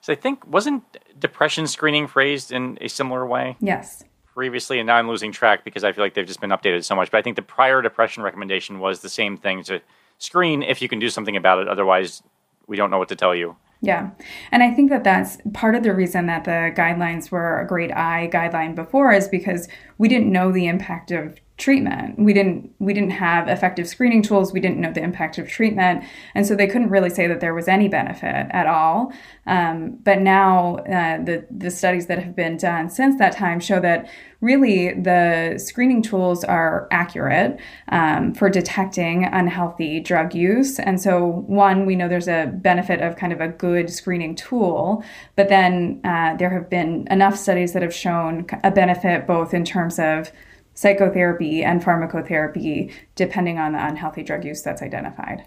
So 0.00 0.12
I 0.12 0.16
think 0.16 0.46
wasn't 0.46 0.84
depression 1.18 1.66
screening 1.66 2.06
phrased 2.06 2.52
in 2.52 2.78
a 2.80 2.88
similar 2.88 3.26
way? 3.26 3.56
Yes. 3.60 4.04
Previously, 4.36 4.78
and 4.78 4.86
now 4.86 4.96
I'm 4.96 5.08
losing 5.08 5.32
track 5.32 5.64
because 5.64 5.82
I 5.82 5.92
feel 5.92 6.04
like 6.04 6.12
they've 6.12 6.26
just 6.26 6.42
been 6.42 6.50
updated 6.50 6.84
so 6.84 6.94
much. 6.94 7.10
But 7.10 7.16
I 7.16 7.22
think 7.22 7.36
the 7.36 7.42
prior 7.42 7.80
depression 7.80 8.22
recommendation 8.22 8.78
was 8.80 9.00
the 9.00 9.08
same 9.08 9.38
thing 9.38 9.62
to 9.64 9.80
screen 10.18 10.62
if 10.62 10.82
you 10.82 10.90
can 10.90 10.98
do 10.98 11.08
something 11.08 11.36
about 11.36 11.58
it. 11.58 11.68
Otherwise, 11.68 12.22
we 12.66 12.76
don't 12.76 12.90
know 12.90 12.98
what 12.98 13.08
to 13.08 13.16
tell 13.16 13.34
you. 13.34 13.56
Yeah. 13.80 14.10
And 14.52 14.62
I 14.62 14.72
think 14.72 14.90
that 14.90 15.04
that's 15.04 15.38
part 15.54 15.74
of 15.74 15.82
the 15.82 15.94
reason 15.94 16.26
that 16.26 16.44
the 16.44 16.70
guidelines 16.76 17.30
were 17.30 17.60
a 17.60 17.66
grade 17.66 17.92
I 17.92 18.28
guideline 18.30 18.74
before 18.74 19.10
is 19.10 19.26
because 19.26 19.68
we 19.96 20.06
didn't 20.06 20.30
know 20.30 20.52
the 20.52 20.66
impact 20.66 21.10
of 21.10 21.40
treatment. 21.58 22.18
We 22.18 22.34
didn't 22.34 22.74
we 22.78 22.92
didn't 22.92 23.10
have 23.10 23.48
effective 23.48 23.88
screening 23.88 24.22
tools. 24.22 24.52
We 24.52 24.60
didn't 24.60 24.78
know 24.78 24.92
the 24.92 25.02
impact 25.02 25.38
of 25.38 25.48
treatment, 25.48 26.04
and 26.34 26.46
so 26.46 26.54
they 26.54 26.66
couldn't 26.66 26.90
really 26.90 27.08
say 27.08 27.26
that 27.26 27.40
there 27.40 27.54
was 27.54 27.66
any 27.66 27.88
benefit 27.88 28.46
at 28.50 28.66
all. 28.66 29.12
Um, 29.46 29.98
but 30.02 30.20
now 30.20 30.76
uh, 30.76 31.24
the 31.24 31.46
the 31.50 31.70
studies 31.70 32.06
that 32.06 32.18
have 32.18 32.36
been 32.36 32.58
done 32.58 32.90
since 32.90 33.18
that 33.18 33.32
time 33.32 33.60
show 33.60 33.80
that 33.80 34.10
really 34.42 34.92
the 34.92 35.54
screening 35.58 36.02
tools 36.02 36.44
are 36.44 36.88
accurate 36.90 37.58
um, 37.88 38.34
for 38.34 38.50
detecting 38.50 39.24
unhealthy 39.24 39.98
drug 39.98 40.34
use. 40.34 40.78
And 40.78 41.00
so 41.00 41.24
one, 41.46 41.86
we 41.86 41.96
know 41.96 42.06
there's 42.06 42.28
a 42.28 42.52
benefit 42.54 43.00
of 43.00 43.16
kind 43.16 43.32
of 43.32 43.40
a 43.40 43.48
good 43.48 43.88
screening 43.88 44.34
tool, 44.34 45.02
but 45.36 45.48
then 45.48 46.02
uh, 46.04 46.36
there 46.36 46.50
have 46.50 46.68
been 46.68 47.08
enough 47.10 47.36
studies 47.38 47.72
that 47.72 47.80
have 47.80 47.94
shown 47.94 48.46
a 48.62 48.70
benefit 48.70 49.26
both 49.26 49.54
in 49.54 49.64
terms 49.64 49.98
of 49.98 50.30
psychotherapy 50.76 51.64
and 51.64 51.82
pharmacotherapy, 51.82 52.92
depending 53.16 53.58
on 53.58 53.72
the 53.72 53.84
unhealthy 53.84 54.22
drug 54.22 54.44
use 54.44 54.62
that's 54.62 54.82
identified. 54.82 55.42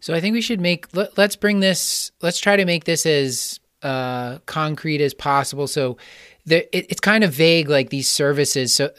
So 0.00 0.14
I 0.14 0.20
think 0.20 0.32
we 0.32 0.40
should 0.40 0.60
make 0.60 0.86
let, 0.96 1.18
us 1.18 1.36
bring 1.36 1.60
this. 1.60 2.10
Let's 2.22 2.38
try 2.38 2.56
to 2.56 2.64
make 2.64 2.84
this 2.84 3.04
as 3.04 3.60
uh, 3.82 4.38
concrete 4.46 5.00
as 5.00 5.14
possible. 5.14 5.66
So 5.66 5.98
there, 6.46 6.64
it, 6.72 6.86
it's 6.90 7.00
kind 7.00 7.22
of 7.24 7.34
vague, 7.34 7.68
like 7.68 7.90
these 7.90 8.08
services. 8.08 8.72
So 8.72 8.90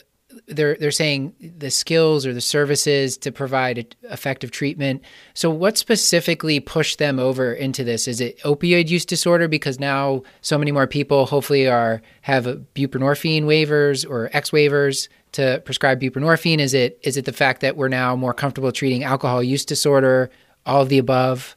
they're 0.47 0.75
they're 0.75 0.91
saying 0.91 1.33
the 1.39 1.71
skills 1.71 2.25
or 2.25 2.33
the 2.33 2.41
services 2.41 3.17
to 3.17 3.31
provide 3.31 3.95
effective 4.03 4.51
treatment. 4.51 5.03
So 5.33 5.49
what 5.49 5.77
specifically 5.77 6.59
pushed 6.59 6.99
them 6.99 7.19
over 7.19 7.53
into 7.53 7.83
this? 7.83 8.07
Is 8.07 8.21
it 8.21 8.39
opioid 8.39 8.89
use 8.89 9.05
disorder 9.05 9.47
because 9.47 9.79
now 9.79 10.23
so 10.41 10.57
many 10.57 10.71
more 10.71 10.87
people 10.87 11.25
hopefully 11.25 11.67
are 11.67 12.01
have 12.21 12.45
buprenorphine 12.75 13.43
waivers 13.43 14.09
or 14.09 14.29
X 14.33 14.51
waivers 14.51 15.07
to 15.33 15.61
prescribe 15.65 15.99
buprenorphine? 15.99 16.59
Is 16.59 16.73
it 16.73 16.99
is 17.03 17.17
it 17.17 17.25
the 17.25 17.33
fact 17.33 17.61
that 17.61 17.77
we're 17.77 17.87
now 17.87 18.15
more 18.15 18.33
comfortable 18.33 18.71
treating 18.71 19.03
alcohol 19.03 19.43
use 19.43 19.65
disorder? 19.65 20.29
All 20.65 20.81
of 20.81 20.89
the 20.89 20.97
above. 20.97 21.55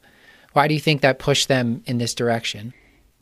Why 0.53 0.67
do 0.67 0.73
you 0.73 0.79
think 0.79 1.01
that 1.01 1.19
pushed 1.19 1.47
them 1.47 1.81
in 1.85 1.97
this 1.97 2.13
direction? 2.13 2.73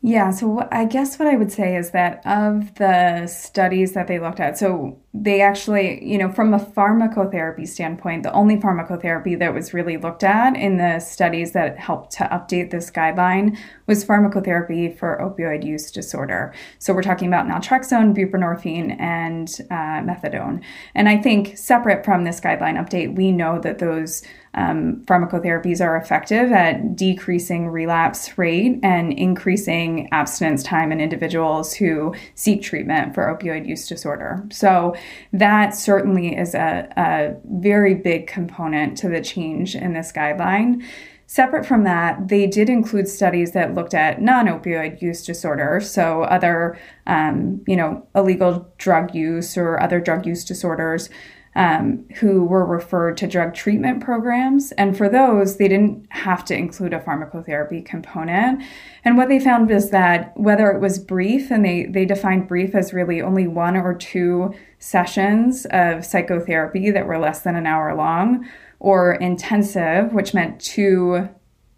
Yeah, 0.07 0.29
so 0.29 0.67
I 0.71 0.85
guess 0.85 1.17
what 1.17 1.27
I 1.27 1.35
would 1.35 1.51
say 1.51 1.75
is 1.75 1.89
that 1.89 2.23
of 2.27 2.75
the 2.75 3.25
studies 3.25 3.93
that 3.93 4.05
they 4.05 4.19
looked 4.19 4.39
at, 4.39 4.55
so 4.55 5.01
they 5.15 5.41
actually, 5.41 6.05
you 6.05 6.19
know, 6.19 6.31
from 6.31 6.53
a 6.53 6.59
pharmacotherapy 6.59 7.67
standpoint, 7.67 8.21
the 8.21 8.31
only 8.31 8.57
pharmacotherapy 8.57 9.39
that 9.39 9.51
was 9.51 9.73
really 9.73 9.97
looked 9.97 10.23
at 10.23 10.55
in 10.55 10.77
the 10.77 10.99
studies 10.99 11.53
that 11.53 11.79
helped 11.79 12.11
to 12.11 12.25
update 12.25 12.69
this 12.69 12.91
guideline 12.91 13.57
was 13.87 14.05
pharmacotherapy 14.05 14.95
for 14.95 15.17
opioid 15.17 15.65
use 15.65 15.89
disorder. 15.89 16.53
So 16.77 16.93
we're 16.93 17.01
talking 17.01 17.27
about 17.27 17.47
naltrexone, 17.47 18.15
buprenorphine, 18.15 18.99
and 18.99 19.49
uh, 19.71 20.05
methadone. 20.05 20.61
And 20.93 21.09
I 21.09 21.17
think 21.17 21.57
separate 21.57 22.05
from 22.05 22.25
this 22.25 22.39
guideline 22.39 22.77
update, 22.77 23.15
we 23.15 23.31
know 23.31 23.59
that 23.61 23.79
those 23.79 24.21
um, 24.55 25.03
pharmacotherapies 25.05 25.79
are 25.79 25.97
effective 25.97 26.51
at 26.51 26.95
decreasing 26.95 27.67
relapse 27.67 28.37
rate 28.37 28.79
and 28.81 29.13
increasing 29.13 30.09
abstinence 30.11 30.63
time 30.63 30.91
in 30.91 30.99
individuals 30.99 31.73
who 31.73 32.15
seek 32.35 32.61
treatment 32.61 33.13
for 33.13 33.25
opioid 33.25 33.67
use 33.67 33.87
disorder. 33.87 34.43
So 34.51 34.95
that 35.33 35.75
certainly 35.75 36.35
is 36.35 36.55
a, 36.55 36.87
a 36.97 37.35
very 37.45 37.95
big 37.95 38.27
component 38.27 38.97
to 38.99 39.09
the 39.09 39.21
change 39.21 39.75
in 39.75 39.93
this 39.93 40.11
guideline. 40.11 40.83
Separate 41.27 41.65
from 41.65 41.83
that, 41.85 42.27
they 42.27 42.45
did 42.45 42.69
include 42.69 43.07
studies 43.07 43.53
that 43.53 43.73
looked 43.73 43.95
at 43.95 44.21
non-opioid 44.21 45.01
use 45.01 45.25
disorder, 45.25 45.81
so 45.81 46.21
other, 46.23 46.77
um, 47.07 47.63
you 47.65 47.75
know, 47.75 48.05
illegal 48.13 48.71
drug 48.77 49.15
use 49.15 49.57
or 49.57 49.81
other 49.81 49.99
drug 49.99 50.27
use 50.27 50.45
disorders, 50.45 51.09
um, 51.55 52.05
who 52.17 52.43
were 52.43 52.65
referred 52.65 53.15
to 53.17 53.27
drug 53.27 53.53
treatment 53.53 54.03
programs. 54.03 54.73
And 54.73 54.97
for 54.97 55.07
those, 55.07 55.55
they 55.55 55.69
didn't 55.69 56.05
have 56.09 56.43
to 56.45 56.55
include 56.55 56.93
a 56.93 56.99
pharmacotherapy 56.99 57.85
component. 57.85 58.61
And 59.05 59.17
what 59.17 59.29
they 59.29 59.39
found 59.39 59.69
was 59.69 59.89
that 59.91 60.37
whether 60.37 60.69
it 60.71 60.81
was 60.81 60.99
brief, 60.99 61.51
and 61.51 61.63
they, 61.63 61.85
they 61.85 62.05
defined 62.05 62.47
brief 62.49 62.75
as 62.75 62.93
really 62.93 63.21
only 63.21 63.47
one 63.47 63.77
or 63.77 63.93
two 63.93 64.53
sessions 64.79 65.65
of 65.71 66.05
psychotherapy 66.05 66.91
that 66.91 67.07
were 67.07 67.19
less 67.19 67.41
than 67.41 67.55
an 67.55 67.65
hour 67.65 67.95
long, 67.95 68.45
or 68.79 69.13
intensive, 69.15 70.11
which 70.11 70.33
meant 70.33 70.59
two 70.59 71.29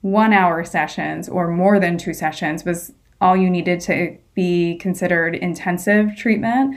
one 0.01 0.33
hour 0.33 0.63
sessions 0.63 1.27
or 1.27 1.47
more 1.49 1.79
than 1.79 1.97
two 1.97 2.13
sessions, 2.13 2.63
was 2.63 2.93
all 3.19 3.35
you 3.35 3.49
needed 3.49 3.79
to 3.81 4.17
be 4.33 4.77
considered 4.77 5.35
intensive 5.35 6.15
treatment 6.15 6.75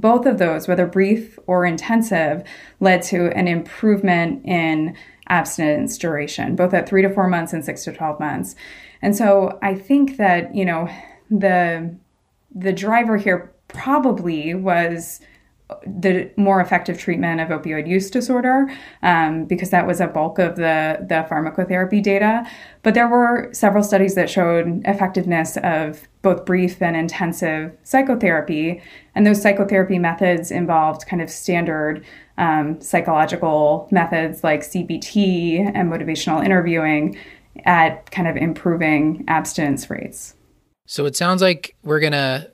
both 0.00 0.26
of 0.26 0.38
those, 0.38 0.66
whether 0.66 0.86
brief 0.86 1.38
or 1.46 1.64
intensive, 1.64 2.42
led 2.80 3.02
to 3.02 3.30
an 3.36 3.48
improvement 3.48 4.44
in 4.44 4.96
abstinence 5.28 5.96
duration, 5.96 6.56
both 6.56 6.74
at 6.74 6.88
three 6.88 7.02
to 7.02 7.08
four 7.08 7.28
months 7.28 7.52
and 7.52 7.64
six 7.64 7.84
to 7.84 7.92
12 7.92 8.20
months. 8.20 8.56
And 9.00 9.16
so 9.16 9.58
I 9.62 9.74
think 9.74 10.16
that, 10.16 10.54
you 10.54 10.64
know, 10.64 10.88
the 11.30 11.94
the 12.54 12.72
driver 12.72 13.16
here 13.16 13.52
probably 13.68 14.54
was 14.54 15.20
the 15.86 16.30
more 16.36 16.60
effective 16.60 16.98
treatment 16.98 17.40
of 17.40 17.48
opioid 17.48 17.88
use 17.88 18.10
disorder 18.10 18.70
um, 19.02 19.46
because 19.46 19.70
that 19.70 19.86
was 19.86 19.98
a 19.98 20.06
bulk 20.06 20.38
of 20.38 20.56
the, 20.56 20.98
the 21.08 21.26
pharmacotherapy 21.30 22.02
data. 22.02 22.46
But 22.82 22.92
there 22.92 23.08
were 23.08 23.48
several 23.52 23.82
studies 23.82 24.14
that 24.14 24.28
showed 24.28 24.82
effectiveness 24.84 25.56
of 25.62 26.06
both 26.20 26.44
brief 26.44 26.82
and 26.82 26.96
intensive 26.96 27.72
psychotherapy. 27.82 28.82
And 29.14 29.26
those 29.26 29.40
psychotherapy 29.40 29.98
methods 29.98 30.50
involved 30.50 31.06
kind 31.06 31.22
of 31.22 31.30
standard 31.30 32.04
um, 32.36 32.80
psychological 32.80 33.88
methods 33.90 34.44
like 34.44 34.60
CBT 34.60 35.72
and 35.74 35.90
motivational 35.90 36.44
interviewing 36.44 37.16
at 37.64 38.10
kind 38.10 38.28
of 38.28 38.36
improving 38.36 39.24
abstinence 39.28 39.88
rates. 39.88 40.34
So 40.86 41.06
it 41.06 41.16
sounds 41.16 41.40
like 41.40 41.74
we're 41.82 42.00
going 42.00 42.12
to 42.12 42.50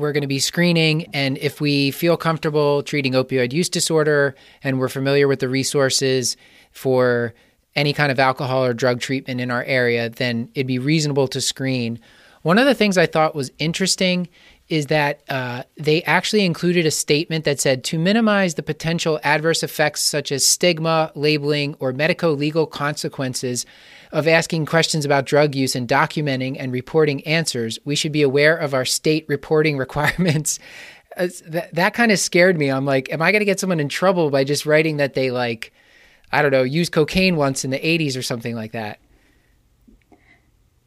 we're 0.00 0.12
going 0.12 0.22
to 0.22 0.26
be 0.26 0.38
screening. 0.38 1.06
And 1.14 1.38
if 1.38 1.60
we 1.60 1.90
feel 1.90 2.16
comfortable 2.16 2.82
treating 2.82 3.12
opioid 3.12 3.52
use 3.52 3.68
disorder 3.68 4.34
and 4.64 4.78
we're 4.78 4.88
familiar 4.88 5.28
with 5.28 5.40
the 5.40 5.48
resources 5.48 6.36
for 6.72 7.34
any 7.76 7.92
kind 7.92 8.10
of 8.10 8.18
alcohol 8.18 8.64
or 8.64 8.74
drug 8.74 9.00
treatment 9.00 9.40
in 9.40 9.50
our 9.50 9.62
area, 9.64 10.10
then 10.10 10.50
it'd 10.54 10.66
be 10.66 10.78
reasonable 10.78 11.28
to 11.28 11.40
screen. 11.40 12.00
One 12.42 12.58
of 12.58 12.66
the 12.66 12.74
things 12.74 12.96
I 12.96 13.06
thought 13.06 13.34
was 13.34 13.50
interesting 13.58 14.28
is 14.68 14.86
that 14.86 15.22
uh, 15.28 15.64
they 15.76 16.02
actually 16.04 16.44
included 16.44 16.86
a 16.86 16.90
statement 16.90 17.44
that 17.44 17.60
said 17.60 17.82
to 17.84 17.98
minimize 17.98 18.54
the 18.54 18.62
potential 18.62 19.20
adverse 19.24 19.62
effects 19.62 20.00
such 20.00 20.30
as 20.32 20.46
stigma, 20.46 21.10
labeling, 21.14 21.74
or 21.80 21.92
medico 21.92 22.32
legal 22.32 22.66
consequences 22.66 23.66
of 24.12 24.26
asking 24.26 24.66
questions 24.66 25.04
about 25.04 25.26
drug 25.26 25.54
use 25.54 25.76
and 25.76 25.88
documenting 25.88 26.56
and 26.58 26.72
reporting 26.72 27.24
answers, 27.26 27.78
we 27.84 27.94
should 27.94 28.12
be 28.12 28.22
aware 28.22 28.56
of 28.56 28.74
our 28.74 28.84
state 28.84 29.24
reporting 29.28 29.78
requirements. 29.84 30.58
Uh, 31.16 31.28
that 31.46 31.74
that 31.74 31.94
kind 31.94 32.12
of 32.12 32.18
scared 32.18 32.56
me. 32.58 32.68
I'm 32.68 32.84
like, 32.84 33.12
am 33.12 33.20
I 33.20 33.32
going 33.32 33.40
to 33.40 33.46
get 33.46 33.60
someone 33.60 33.80
in 33.80 33.88
trouble 33.88 34.30
by 34.30 34.44
just 34.44 34.64
writing 34.66 34.98
that 34.98 35.14
they 35.14 35.30
like, 35.30 35.72
I 36.30 36.40
don't 36.42 36.52
know, 36.52 36.62
used 36.62 36.92
cocaine 36.92 37.36
once 37.36 37.64
in 37.64 37.70
the 37.70 37.78
80s 37.78 38.16
or 38.16 38.22
something 38.22 38.54
like 38.54 38.72
that? 38.72 39.00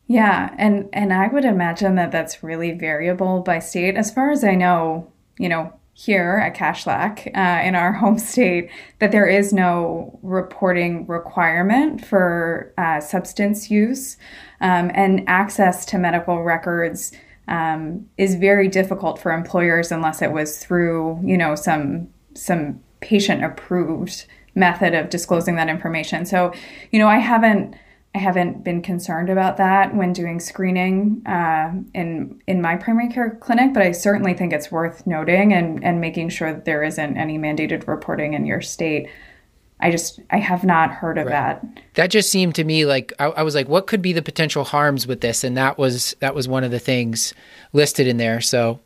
Yeah, 0.07 0.53
and 0.57 0.89
and 0.93 1.13
I 1.13 1.27
would 1.27 1.45
imagine 1.45 1.95
that 1.95 2.11
that's 2.11 2.43
really 2.43 2.71
variable 2.71 3.41
by 3.41 3.59
state. 3.59 3.95
As 3.95 4.11
far 4.11 4.31
as 4.31 4.43
I 4.43 4.55
know, 4.55 5.11
you 5.37 5.49
know, 5.49 5.73
here 5.93 6.41
at 6.43 6.55
Kashlak 6.55 7.27
uh, 7.35 7.65
in 7.65 7.75
our 7.75 7.91
home 8.01 8.17
state 8.17 8.69
that 8.99 9.11
there 9.11 9.27
is 9.27 9.53
no 9.53 10.19
reporting 10.23 11.05
requirement 11.07 12.03
for 12.03 12.73
uh, 12.77 12.99
substance 12.99 13.69
use 13.69 14.17
um, 14.61 14.91
and 14.93 15.23
access 15.27 15.85
to 15.85 15.97
medical 15.97 16.43
records 16.43 17.11
um, 17.47 18.07
is 18.17 18.35
very 18.35 18.67
difficult 18.67 19.19
for 19.19 19.31
employers 19.31 19.91
unless 19.91 20.21
it 20.21 20.31
was 20.31 20.57
through 20.59 21.19
you 21.23 21.37
know 21.37 21.55
some 21.55 22.07
some 22.33 22.81
patient 23.01 23.43
approved 23.43 24.25
method 24.55 24.93
of 24.93 25.09
disclosing 25.09 25.55
that 25.55 25.69
information. 25.69 26.25
So, 26.25 26.53
you 26.91 26.99
know, 26.99 27.07
I 27.07 27.17
haven't 27.17 27.75
I 28.15 28.19
haven't 28.19 28.63
been 28.63 28.83
concerned 28.83 29.29
about 29.29 29.57
that 29.57 29.95
when 29.95 30.13
doing 30.13 30.39
screening 30.39 31.23
uh, 31.25 31.73
in 31.95 32.41
in 32.45 32.61
my 32.61 32.75
primary 32.75 33.09
care 33.09 33.31
clinic, 33.41 33.73
but 33.73 33.81
I 33.81 33.91
certainly 33.91 34.35
think 34.35 34.53
it's 34.53 34.71
worth 34.71 35.07
noting 35.07 35.51
and 35.51 35.83
and 35.83 35.99
making 35.99 36.29
sure 36.29 36.53
that 36.53 36.65
there 36.65 36.83
isn't 36.83 37.17
any 37.17 37.39
mandated 37.39 37.87
reporting 37.87 38.33
in 38.33 38.45
your 38.45 38.61
state. 38.61 39.09
I 39.79 39.89
just 39.89 40.19
I 40.29 40.37
have 40.37 40.63
not 40.63 40.91
heard 40.91 41.17
of 41.17 41.25
right. 41.25 41.31
that. 41.31 41.65
That 41.95 42.07
just 42.11 42.29
seemed 42.29 42.53
to 42.55 42.63
me 42.63 42.85
like 42.85 43.13
I, 43.17 43.25
I, 43.25 43.43
was 43.43 43.55
like, 43.55 43.67
what 43.67 43.87
could 43.87 44.01
be 44.01 44.13
the 44.13 44.21
potential 44.21 44.63
harms 44.63 45.07
with 45.07 45.21
this? 45.21 45.43
And 45.43 45.57
that 45.57 45.77
was 45.77 46.15
that 46.19 46.35
was 46.35 46.47
one 46.47 46.63
of 46.63 46.71
the 46.71 46.79
things 46.79 47.33
listed 47.73 48.07
in 48.07 48.17
there. 48.17 48.39
So 48.41 48.79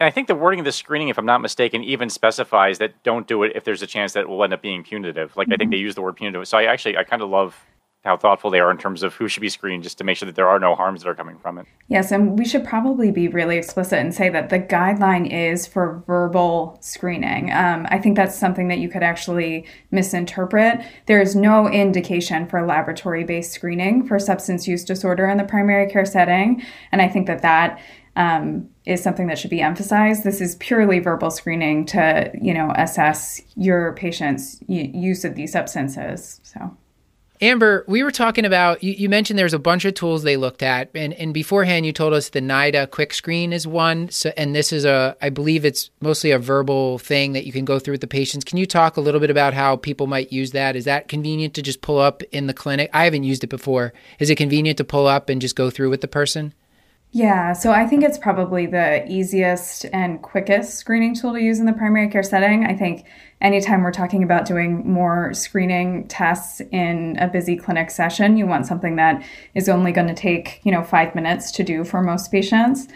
and 0.00 0.06
I 0.06 0.10
think 0.10 0.28
the 0.28 0.34
wording 0.34 0.60
of 0.60 0.64
the 0.64 0.72
screening, 0.72 1.08
if 1.08 1.18
I'm 1.18 1.26
not 1.26 1.40
mistaken, 1.40 1.82
even 1.82 2.08
specifies 2.08 2.78
that 2.78 3.02
don't 3.02 3.26
do 3.26 3.42
it 3.42 3.52
if 3.54 3.64
there's 3.64 3.82
a 3.82 3.86
chance 3.86 4.12
that 4.12 4.20
it 4.20 4.28
will 4.28 4.42
end 4.44 4.52
up 4.52 4.62
being 4.62 4.82
punitive. 4.84 5.36
Like 5.36 5.46
mm-hmm. 5.46 5.52
I 5.52 5.56
think 5.56 5.68
mm-hmm. 5.68 5.72
they 5.72 5.82
use 5.82 5.94
the 5.94 6.02
word 6.02 6.16
punitive. 6.16 6.46
So 6.48 6.56
I 6.56 6.64
actually 6.64 6.96
I 6.96 7.04
kind 7.04 7.20
of 7.20 7.28
love 7.28 7.64
how 8.08 8.16
thoughtful 8.16 8.50
they 8.50 8.58
are 8.58 8.70
in 8.70 8.78
terms 8.78 9.02
of 9.02 9.12
who 9.14 9.28
should 9.28 9.42
be 9.42 9.50
screened 9.50 9.82
just 9.82 9.98
to 9.98 10.04
make 10.04 10.16
sure 10.16 10.24
that 10.24 10.34
there 10.34 10.48
are 10.48 10.58
no 10.58 10.74
harms 10.74 11.02
that 11.02 11.10
are 11.10 11.14
coming 11.14 11.38
from 11.38 11.58
it. 11.58 11.66
Yes, 11.88 12.10
and 12.10 12.38
we 12.38 12.46
should 12.46 12.64
probably 12.64 13.10
be 13.10 13.28
really 13.28 13.58
explicit 13.58 13.98
and 13.98 14.14
say 14.14 14.30
that 14.30 14.48
the 14.48 14.58
guideline 14.58 15.30
is 15.30 15.66
for 15.66 16.02
verbal 16.06 16.78
screening. 16.80 17.52
Um, 17.52 17.86
I 17.90 17.98
think 17.98 18.16
that's 18.16 18.36
something 18.36 18.68
that 18.68 18.78
you 18.78 18.88
could 18.88 19.02
actually 19.02 19.66
misinterpret. 19.90 20.80
There 21.04 21.20
is 21.20 21.36
no 21.36 21.68
indication 21.68 22.48
for 22.48 22.64
laboratory 22.64 23.24
based 23.24 23.52
screening 23.52 24.06
for 24.06 24.18
substance 24.18 24.66
use 24.66 24.84
disorder 24.84 25.28
in 25.28 25.36
the 25.36 25.44
primary 25.44 25.90
care 25.90 26.06
setting. 26.06 26.62
And 26.90 27.02
I 27.02 27.08
think 27.08 27.26
that 27.26 27.42
that 27.42 27.78
um, 28.16 28.70
is 28.86 29.02
something 29.02 29.26
that 29.26 29.38
should 29.38 29.50
be 29.50 29.60
emphasized. 29.60 30.24
This 30.24 30.40
is 30.40 30.56
purely 30.56 30.98
verbal 30.98 31.30
screening 31.30 31.84
to, 31.86 32.32
you 32.40 32.54
know, 32.54 32.72
assess 32.74 33.42
your 33.54 33.92
patient's 33.92 34.58
use 34.66 35.24
of 35.24 35.34
these 35.34 35.52
substances. 35.52 36.40
So. 36.42 36.76
Amber, 37.40 37.84
we 37.86 38.02
were 38.02 38.10
talking 38.10 38.44
about 38.44 38.82
you, 38.82 38.92
you, 38.92 39.08
mentioned 39.08 39.38
there's 39.38 39.54
a 39.54 39.60
bunch 39.60 39.84
of 39.84 39.94
tools 39.94 40.24
they 40.24 40.36
looked 40.36 40.62
at, 40.62 40.90
and, 40.94 41.12
and 41.14 41.32
beforehand 41.32 41.86
you 41.86 41.92
told 41.92 42.12
us 42.12 42.30
the 42.30 42.40
NIDA 42.40 42.90
quick 42.90 43.14
screen 43.14 43.52
is 43.52 43.64
one. 43.64 44.08
So, 44.10 44.32
and 44.36 44.56
this 44.56 44.72
is 44.72 44.84
a, 44.84 45.16
I 45.22 45.30
believe 45.30 45.64
it's 45.64 45.90
mostly 46.00 46.32
a 46.32 46.38
verbal 46.38 46.98
thing 46.98 47.34
that 47.34 47.46
you 47.46 47.52
can 47.52 47.64
go 47.64 47.78
through 47.78 47.92
with 47.92 48.00
the 48.00 48.08
patients. 48.08 48.44
Can 48.44 48.58
you 48.58 48.66
talk 48.66 48.96
a 48.96 49.00
little 49.00 49.20
bit 49.20 49.30
about 49.30 49.54
how 49.54 49.76
people 49.76 50.08
might 50.08 50.32
use 50.32 50.50
that? 50.50 50.74
Is 50.74 50.84
that 50.86 51.06
convenient 51.06 51.54
to 51.54 51.62
just 51.62 51.80
pull 51.80 51.98
up 51.98 52.22
in 52.32 52.48
the 52.48 52.54
clinic? 52.54 52.90
I 52.92 53.04
haven't 53.04 53.22
used 53.22 53.44
it 53.44 53.48
before. 53.48 53.92
Is 54.18 54.30
it 54.30 54.36
convenient 54.36 54.78
to 54.78 54.84
pull 54.84 55.06
up 55.06 55.28
and 55.28 55.40
just 55.40 55.54
go 55.54 55.70
through 55.70 55.90
with 55.90 56.00
the 56.00 56.08
person? 56.08 56.54
Yeah, 57.10 57.54
so 57.54 57.72
I 57.72 57.86
think 57.86 58.04
it's 58.04 58.18
probably 58.18 58.66
the 58.66 59.06
easiest 59.10 59.86
and 59.94 60.20
quickest 60.20 60.74
screening 60.74 61.14
tool 61.14 61.32
to 61.32 61.40
use 61.40 61.58
in 61.58 61.64
the 61.64 61.72
primary 61.72 62.08
care 62.08 62.22
setting. 62.22 62.66
I 62.66 62.74
think 62.74 63.06
anytime 63.40 63.82
we're 63.82 63.92
talking 63.92 64.22
about 64.22 64.44
doing 64.44 64.86
more 64.86 65.32
screening 65.32 66.06
tests 66.08 66.60
in 66.70 67.16
a 67.18 67.26
busy 67.26 67.56
clinic 67.56 67.90
session, 67.90 68.36
you 68.36 68.46
want 68.46 68.66
something 68.66 68.96
that 68.96 69.24
is 69.54 69.70
only 69.70 69.90
going 69.90 70.08
to 70.08 70.14
take, 70.14 70.60
you 70.64 70.72
know, 70.72 70.82
five 70.82 71.14
minutes 71.14 71.50
to 71.52 71.64
do 71.64 71.82
for 71.82 72.02
most 72.02 72.30
patients. 72.30 72.88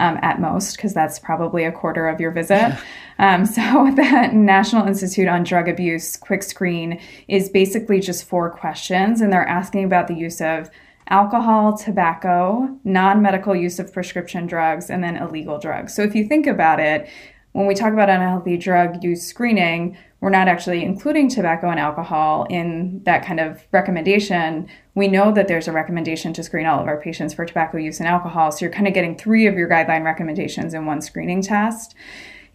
Um, 0.00 0.16
at 0.22 0.40
most, 0.40 0.76
because 0.76 0.94
that's 0.94 1.18
probably 1.18 1.64
a 1.64 1.72
quarter 1.72 2.06
of 2.06 2.20
your 2.20 2.30
visit. 2.30 2.78
Um, 3.20 3.46
so, 3.46 3.62
the 3.96 4.30
National 4.32 4.86
Institute 4.86 5.26
on 5.26 5.42
Drug 5.42 5.68
Abuse 5.68 6.16
Quick 6.16 6.44
Screen 6.44 7.00
is 7.26 7.48
basically 7.48 7.98
just 7.98 8.22
four 8.22 8.48
questions, 8.48 9.20
and 9.20 9.32
they're 9.32 9.44
asking 9.44 9.82
about 9.82 10.06
the 10.06 10.14
use 10.14 10.40
of 10.40 10.70
alcohol, 11.08 11.76
tobacco, 11.76 12.78
non 12.84 13.22
medical 13.22 13.54
use 13.54 13.78
of 13.78 13.92
prescription 13.92 14.46
drugs, 14.46 14.90
and 14.90 15.02
then 15.02 15.16
illegal 15.16 15.58
drugs. 15.58 15.94
So 15.94 16.02
if 16.02 16.14
you 16.14 16.26
think 16.26 16.46
about 16.46 16.80
it, 16.80 17.08
when 17.52 17.66
we 17.66 17.74
talk 17.74 17.92
about 17.92 18.10
unhealthy 18.10 18.56
drug 18.56 19.02
use 19.02 19.26
screening, 19.26 19.96
we're 20.20 20.30
not 20.30 20.48
actually 20.48 20.84
including 20.84 21.28
tobacco 21.28 21.70
and 21.70 21.78
alcohol 21.78 22.46
in 22.50 23.02
that 23.04 23.24
kind 23.24 23.40
of 23.40 23.62
recommendation. 23.72 24.68
We 24.94 25.08
know 25.08 25.32
that 25.32 25.48
there's 25.48 25.68
a 25.68 25.72
recommendation 25.72 26.32
to 26.34 26.42
screen 26.42 26.66
all 26.66 26.80
of 26.80 26.88
our 26.88 27.00
patients 27.00 27.34
for 27.34 27.46
tobacco 27.46 27.78
use 27.78 28.00
and 28.00 28.08
alcohol. 28.08 28.50
So 28.50 28.64
you're 28.64 28.72
kind 28.72 28.88
of 28.88 28.94
getting 28.94 29.16
three 29.16 29.46
of 29.46 29.54
your 29.54 29.68
guideline 29.68 30.04
recommendations 30.04 30.74
in 30.74 30.86
one 30.86 31.00
screening 31.00 31.40
test. 31.40 31.94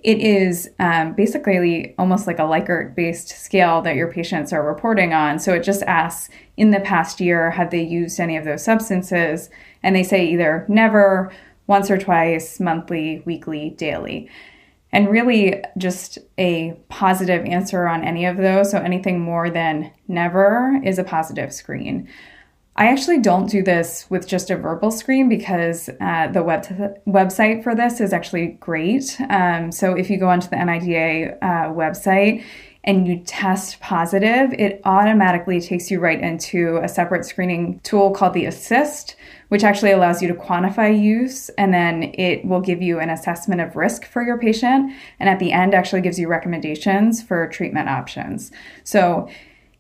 It 0.04 0.20
is 0.20 0.70
um, 0.80 1.14
basically 1.14 1.96
almost 1.98 2.28
like 2.28 2.40
a 2.40 2.44
Likert 2.44 2.94
based 2.94 3.30
scale 3.30 3.82
that 3.84 3.96
your 3.96 4.12
patients 4.12 4.52
are 4.52 4.66
reporting 4.66 5.14
on. 5.14 5.40
So 5.40 5.54
it 5.54 5.64
just 5.64 5.82
asks 5.84 6.30
in 6.58 6.72
the 6.72 6.82
past 6.82 7.22
year, 7.22 7.52
have 7.52 7.72
they 7.72 7.82
used 7.82 8.20
any 8.20 8.36
of 8.36 8.44
those 8.44 8.64
substances? 8.64 9.50
And 9.82 9.96
they 9.96 10.04
say 10.04 10.26
either 10.26 10.66
never, 10.68 11.32
once 11.68 11.90
or 11.90 11.98
twice, 11.98 12.60
monthly, 12.60 13.24
weekly, 13.26 13.72
daily. 13.72 14.30
And 14.92 15.10
really, 15.10 15.64
just 15.78 16.20
a 16.38 16.78
positive 16.90 17.44
answer 17.46 17.88
on 17.88 18.04
any 18.04 18.26
of 18.26 18.38
those. 18.38 18.70
So 18.70 18.78
anything 18.78 19.20
more 19.20 19.50
than 19.50 19.92
never 20.08 20.80
is 20.84 21.00
a 21.00 21.04
positive 21.04 21.52
screen. 21.52 22.08
I 22.76 22.88
actually 22.88 23.20
don't 23.20 23.48
do 23.48 23.62
this 23.62 24.08
with 24.10 24.28
just 24.28 24.50
a 24.50 24.56
verbal 24.56 24.90
screen 24.90 25.30
because 25.30 25.90
uh, 26.02 26.28
the 26.28 26.42
web 26.42 26.64
t- 26.64 26.74
website 27.08 27.64
for 27.64 27.76
this 27.76 28.02
is 28.02 28.14
actually 28.14 28.58
great. 28.60 29.16
Um, 29.30 29.72
so 29.72 29.94
if 29.94 30.10
you 30.10 30.18
go 30.18 30.28
onto 30.28 30.50
the 30.50 30.56
NIDA 30.56 31.38
uh, 31.42 31.46
website 31.72 32.44
and 32.84 33.08
you 33.08 33.20
test 33.20 33.80
positive, 33.80 34.54
it 34.54 34.82
automatically 34.86 35.62
takes 35.62 35.92
you 35.92 36.00
right 36.00 36.20
into 36.20 36.78
a 36.78 36.90
separate 36.90 37.26
screening 37.26 37.80
tool 37.82 38.10
called 38.10 38.34
the 38.34 38.46
Assist, 38.46 39.16
which 39.50 39.64
actually 39.64 39.92
allows 39.92 40.22
you 40.22 40.28
to 40.28 40.34
quantify 40.34 41.00
use 41.00 41.50
and 41.50 41.72
then 41.72 42.12
it 42.16 42.44
will 42.44 42.60
give 42.60 42.82
you 42.82 43.00
an 43.00 43.12
assessment 43.12 43.62
of 43.62 43.76
risk 43.76 44.04
for 44.06 44.24
your 44.24 44.40
patient. 44.40 44.92
And 45.20 45.30
at 45.30 45.38
the 45.38 45.52
end, 45.52 45.76
actually 45.76 46.02
gives 46.02 46.18
you 46.18 46.28
recommendations 46.28 47.22
for 47.22 47.48
treatment 47.50 47.88
options. 47.88 48.52
So 48.84 49.30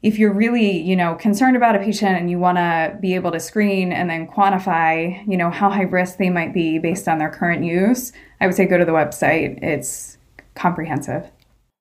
if 0.03 0.19
you're 0.19 0.33
really, 0.33 0.81
you 0.81 0.97
know, 0.97 1.15
concerned 1.15 1.55
about 1.55 1.77
a 1.77 1.79
patient 1.79 2.17
and 2.17 2.29
you 2.29 2.37
want 2.37 2.57
to 2.57 2.97
be 2.99 3.15
able 3.15 3.31
to 3.31 3.39
screen 3.39 3.93
and 3.93 4.09
then 4.09 4.27
quantify, 4.27 5.25
you 5.25 5.37
know, 5.37 5.49
how 5.49 5.69
high 5.69 5.83
risk 5.83 6.17
they 6.17 6.29
might 6.29 6.53
be 6.53 6.77
based 6.77 7.07
on 7.07 7.19
their 7.19 7.29
current 7.29 7.63
use, 7.63 8.11
I 8.41 8.45
would 8.45 8.55
say 8.55 8.65
go 8.65 8.77
to 8.77 8.83
the 8.83 8.91
website. 8.91 9.63
It's 9.63 10.17
comprehensive. 10.55 11.31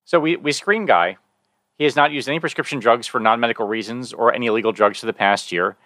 So 0.05 0.21
we, 0.21 0.37
we 0.37 0.53
screen 0.53 0.87
Guy. 0.87 1.17
He 1.79 1.85
has 1.85 1.97
not 1.97 2.13
used 2.13 2.29
any 2.29 2.39
prescription 2.39 2.79
drugs 2.79 3.09
for 3.09 3.19
non 3.19 3.41
medical 3.41 3.67
reasons 3.67 4.13
or 4.13 4.33
any 4.33 4.47
illegal 4.47 4.71
drugs 4.71 5.01
for 5.01 5.07
the 5.07 5.13
past 5.13 5.51
year. 5.51 5.77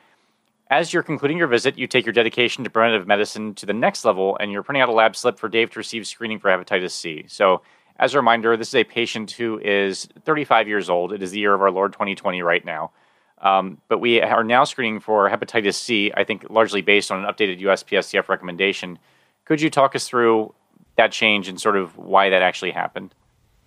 As 0.69 0.93
you're 0.93 1.03
concluding 1.03 1.39
your 1.39 1.47
visit, 1.47 1.79
you 1.79 1.87
take 1.87 2.05
your 2.05 2.13
dedication 2.13 2.65
to 2.65 2.71
preventive 2.71 3.07
medicine 3.07 3.55
to 3.55 3.67
the 3.67 3.73
next 3.73 4.05
level 4.05 4.37
and 4.39 4.53
you're 4.53 4.63
printing 4.63 4.83
out 4.83 4.91
a 4.91 4.93
lab 4.93 5.17
slip 5.17 5.39
for 5.39 5.49
Dave 5.49 5.71
to 5.71 5.79
receive 5.79 6.07
screening 6.07 6.39
for 6.39 6.51
hepatitis 6.51 6.91
C. 6.91 7.25
So 7.29 7.63
as 7.99 8.15
a 8.15 8.19
reminder, 8.19 8.57
this 8.57 8.69
is 8.69 8.75
a 8.75 8.85
patient 8.85 9.31
who 9.33 9.59
is 9.59 10.09
35 10.25 10.69
years 10.69 10.91
old. 10.91 11.13
It 11.13 11.23
is 11.23 11.31
the 11.31 11.39
year 11.39 11.55
of 11.55 11.63
our 11.63 11.71
Lord 11.71 11.93
2020 11.93 12.43
right 12.43 12.65
now. 12.65 12.93
Um, 13.39 13.81
but 13.89 13.99
we 13.99 14.21
are 14.21 14.45
now 14.45 14.65
screening 14.65 15.01
for 15.01 15.29
hepatitis 15.29 15.75
C, 15.75 16.11
I 16.15 16.25
think 16.25 16.47
largely 16.49 16.81
based 16.81 17.11
on 17.11 17.25
an 17.25 17.31
updated 17.31 17.61
USPSTF 17.61 18.29
recommendation. 18.29 18.99
Could 19.45 19.61
you 19.61 19.71
talk 19.71 19.95
us 19.95 20.09
through 20.09 20.55
that 20.97 21.13
change 21.13 21.49
and 21.49 21.61
sort 21.61 21.77
of 21.77 21.97
why 21.97 22.31
that 22.31 22.43
actually 22.43 22.71
happened? 22.71 23.15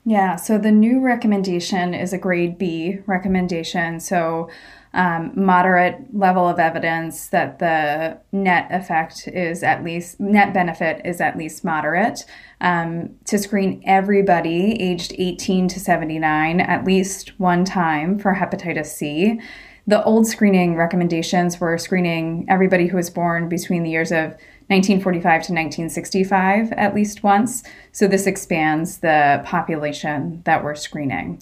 Yeah, 0.06 0.38
so 0.38 0.58
the 0.58 0.72
new 0.72 1.02
recommendation 1.02 1.94
is 1.94 2.14
a 2.14 2.18
grade 2.18 2.58
B 2.58 3.00
recommendation. 3.06 4.00
So 4.00 4.50
um, 4.94 5.32
moderate 5.36 5.98
level 6.14 6.48
of 6.48 6.58
evidence 6.60 7.28
that 7.28 7.60
the 7.60 8.20
net 8.32 8.68
effect 8.72 9.28
is 9.28 9.62
at 9.62 9.84
least 9.84 10.20
net 10.20 10.54
benefit 10.54 11.02
is 11.06 11.22
at 11.22 11.38
least 11.38 11.64
moderate 11.64 12.26
um, 12.62 13.10
to 13.26 13.38
screen 13.38 13.82
everybody 13.86 14.82
aged 14.82 15.14
18 15.18 15.68
to 15.68 15.80
79 15.80 16.60
at 16.60 16.86
least 16.86 17.40
one 17.40 17.64
time 17.66 18.18
for 18.18 18.34
hepatitis 18.34 18.88
C. 18.88 19.40
The 19.86 20.04
old 20.04 20.28
screening 20.28 20.76
recommendations 20.76 21.60
were 21.60 21.78
screening 21.78 22.46
everybody 22.48 22.88
who 22.88 22.98
was 22.98 23.10
born 23.10 23.50
between 23.50 23.84
the 23.84 23.90
years 23.90 24.12
of 24.12 24.36
1945 24.70 25.24
to 25.24 25.54
1965 25.54 26.72
at 26.74 26.94
least 26.94 27.24
once. 27.24 27.64
So 27.92 28.08
this 28.08 28.28
expands 28.28 29.00
the 29.00 29.42
population 29.46 30.44
that 30.46 30.64
we're 30.64 30.76
screening. 30.76 31.42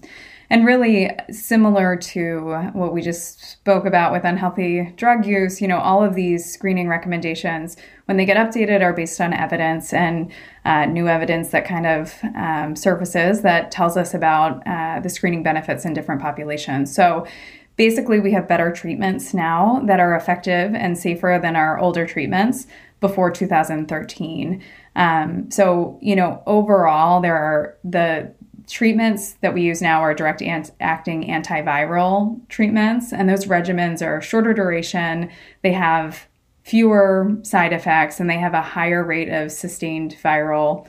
And 0.49 0.65
really 0.65 1.11
similar 1.29 1.97
to 1.97 2.69
what 2.71 2.93
we 2.93 3.01
just 3.01 3.41
spoke 3.41 3.85
about 3.85 4.13
with 4.13 4.23
unhealthy 4.23 4.93
drug 4.95 5.25
use, 5.25 5.61
you 5.61 5.67
know, 5.67 5.79
all 5.79 6.01
of 6.01 6.15
these 6.15 6.51
screening 6.51 6.87
recommendations, 6.87 7.75
when 8.05 8.15
they 8.15 8.25
get 8.25 8.37
updated, 8.37 8.81
are 8.81 8.93
based 8.93 9.19
on 9.19 9.33
evidence 9.33 9.93
and 9.93 10.31
uh, 10.63 10.85
new 10.85 11.09
evidence 11.09 11.49
that 11.49 11.65
kind 11.65 11.85
of 11.85 12.13
um, 12.35 12.77
surfaces 12.77 13.41
that 13.41 13.71
tells 13.71 13.97
us 13.97 14.13
about 14.13 14.65
uh, 14.65 15.01
the 15.01 15.09
screening 15.09 15.43
benefits 15.43 15.83
in 15.83 15.93
different 15.93 16.21
populations. 16.21 16.95
So 16.95 17.27
basically, 17.75 18.21
we 18.21 18.31
have 18.31 18.47
better 18.47 18.71
treatments 18.71 19.33
now 19.33 19.81
that 19.85 19.99
are 19.99 20.15
effective 20.15 20.73
and 20.73 20.97
safer 20.97 21.39
than 21.41 21.57
our 21.57 21.77
older 21.77 22.07
treatments 22.07 22.67
before 23.01 23.31
2013. 23.31 24.63
Um, 24.95 25.51
so, 25.51 25.99
you 26.01 26.15
know, 26.15 26.41
overall, 26.47 27.21
there 27.21 27.35
are 27.35 27.77
the 27.83 28.33
treatments 28.67 29.33
that 29.41 29.53
we 29.53 29.61
use 29.61 29.81
now 29.81 30.01
are 30.01 30.13
direct 30.13 30.41
ant- 30.41 30.71
acting 30.79 31.23
antiviral 31.23 32.47
treatments, 32.49 33.13
and 33.13 33.29
those 33.29 33.45
regimens 33.45 34.05
are 34.05 34.21
shorter 34.21 34.53
duration. 34.53 35.29
They 35.63 35.71
have 35.71 36.27
fewer 36.63 37.37
side 37.43 37.73
effects, 37.73 38.19
and 38.19 38.29
they 38.29 38.37
have 38.37 38.53
a 38.53 38.61
higher 38.61 39.03
rate 39.03 39.29
of 39.29 39.51
sustained 39.51 40.15
viral 40.21 40.87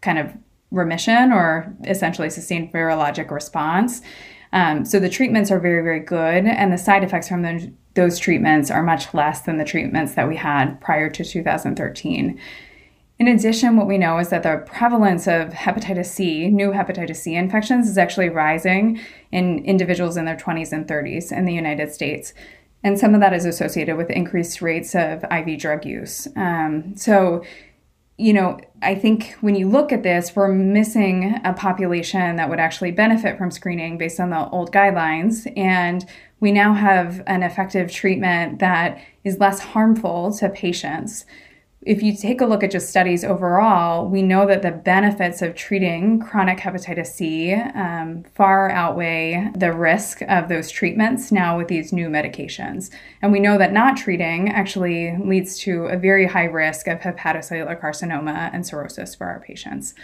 kind 0.00 0.18
of 0.18 0.32
remission 0.70 1.32
or 1.32 1.74
essentially 1.84 2.30
sustained 2.30 2.72
virologic 2.72 3.30
response. 3.30 4.02
Um, 4.52 4.84
so 4.84 5.00
the 5.00 5.08
treatments 5.08 5.50
are 5.50 5.58
very, 5.58 5.82
very 5.82 6.00
good, 6.00 6.46
and 6.46 6.72
the 6.72 6.78
side 6.78 7.02
effects 7.02 7.28
from 7.28 7.42
those, 7.42 7.66
those 7.94 8.18
treatments 8.18 8.70
are 8.70 8.82
much 8.82 9.12
less 9.12 9.42
than 9.42 9.56
the 9.56 9.64
treatments 9.64 10.14
that 10.14 10.28
we 10.28 10.36
had 10.36 10.80
prior 10.80 11.10
to 11.10 11.24
2013. 11.24 12.40
In 13.18 13.28
addition, 13.28 13.76
what 13.76 13.86
we 13.86 13.96
know 13.96 14.18
is 14.18 14.28
that 14.28 14.42
the 14.42 14.62
prevalence 14.66 15.26
of 15.26 15.48
hepatitis 15.48 16.06
C, 16.06 16.48
new 16.48 16.72
hepatitis 16.72 17.16
C 17.16 17.34
infections, 17.34 17.88
is 17.88 17.96
actually 17.96 18.28
rising 18.28 19.00
in 19.32 19.64
individuals 19.64 20.18
in 20.18 20.26
their 20.26 20.36
20s 20.36 20.72
and 20.72 20.86
30s 20.86 21.32
in 21.32 21.46
the 21.46 21.54
United 21.54 21.92
States. 21.92 22.34
And 22.84 22.98
some 22.98 23.14
of 23.14 23.20
that 23.20 23.32
is 23.32 23.46
associated 23.46 23.96
with 23.96 24.10
increased 24.10 24.60
rates 24.60 24.94
of 24.94 25.24
IV 25.24 25.58
drug 25.58 25.86
use. 25.86 26.28
Um, 26.36 26.94
so, 26.94 27.42
you 28.18 28.34
know, 28.34 28.60
I 28.82 28.94
think 28.94 29.34
when 29.40 29.54
you 29.54 29.68
look 29.68 29.92
at 29.92 30.02
this, 30.02 30.36
we're 30.36 30.52
missing 30.52 31.40
a 31.42 31.54
population 31.54 32.36
that 32.36 32.50
would 32.50 32.60
actually 32.60 32.90
benefit 32.90 33.38
from 33.38 33.50
screening 33.50 33.96
based 33.96 34.20
on 34.20 34.28
the 34.28 34.46
old 34.50 34.72
guidelines. 34.72 35.50
And 35.56 36.04
we 36.40 36.52
now 36.52 36.74
have 36.74 37.22
an 37.26 37.42
effective 37.42 37.90
treatment 37.90 38.58
that 38.58 39.00
is 39.24 39.38
less 39.38 39.58
harmful 39.58 40.34
to 40.34 40.50
patients 40.50 41.24
if 41.86 42.02
you 42.02 42.16
take 42.16 42.40
a 42.40 42.46
look 42.46 42.64
at 42.64 42.72
just 42.72 42.90
studies 42.90 43.22
overall, 43.22 44.08
we 44.08 44.20
know 44.20 44.44
that 44.44 44.62
the 44.62 44.72
benefits 44.72 45.40
of 45.40 45.54
treating 45.54 46.18
chronic 46.18 46.58
hepatitis 46.58 47.06
C 47.06 47.54
um, 47.54 48.24
far 48.34 48.68
outweigh 48.70 49.52
the 49.54 49.72
risk 49.72 50.20
of 50.22 50.48
those 50.48 50.68
treatments 50.68 51.30
now 51.30 51.56
with 51.56 51.68
these 51.68 51.92
new 51.92 52.08
medications. 52.08 52.90
And 53.22 53.30
we 53.30 53.38
know 53.38 53.56
that 53.56 53.72
not 53.72 53.96
treating 53.96 54.50
actually 54.50 55.16
leads 55.18 55.60
to 55.60 55.84
a 55.86 55.96
very 55.96 56.26
high 56.26 56.46
risk 56.46 56.88
of 56.88 56.98
hepatocellular 56.98 57.80
carcinoma 57.80 58.50
and 58.52 58.66
cirrhosis 58.66 59.14
for 59.14 59.28
our 59.28 59.38
patients. 59.38 59.94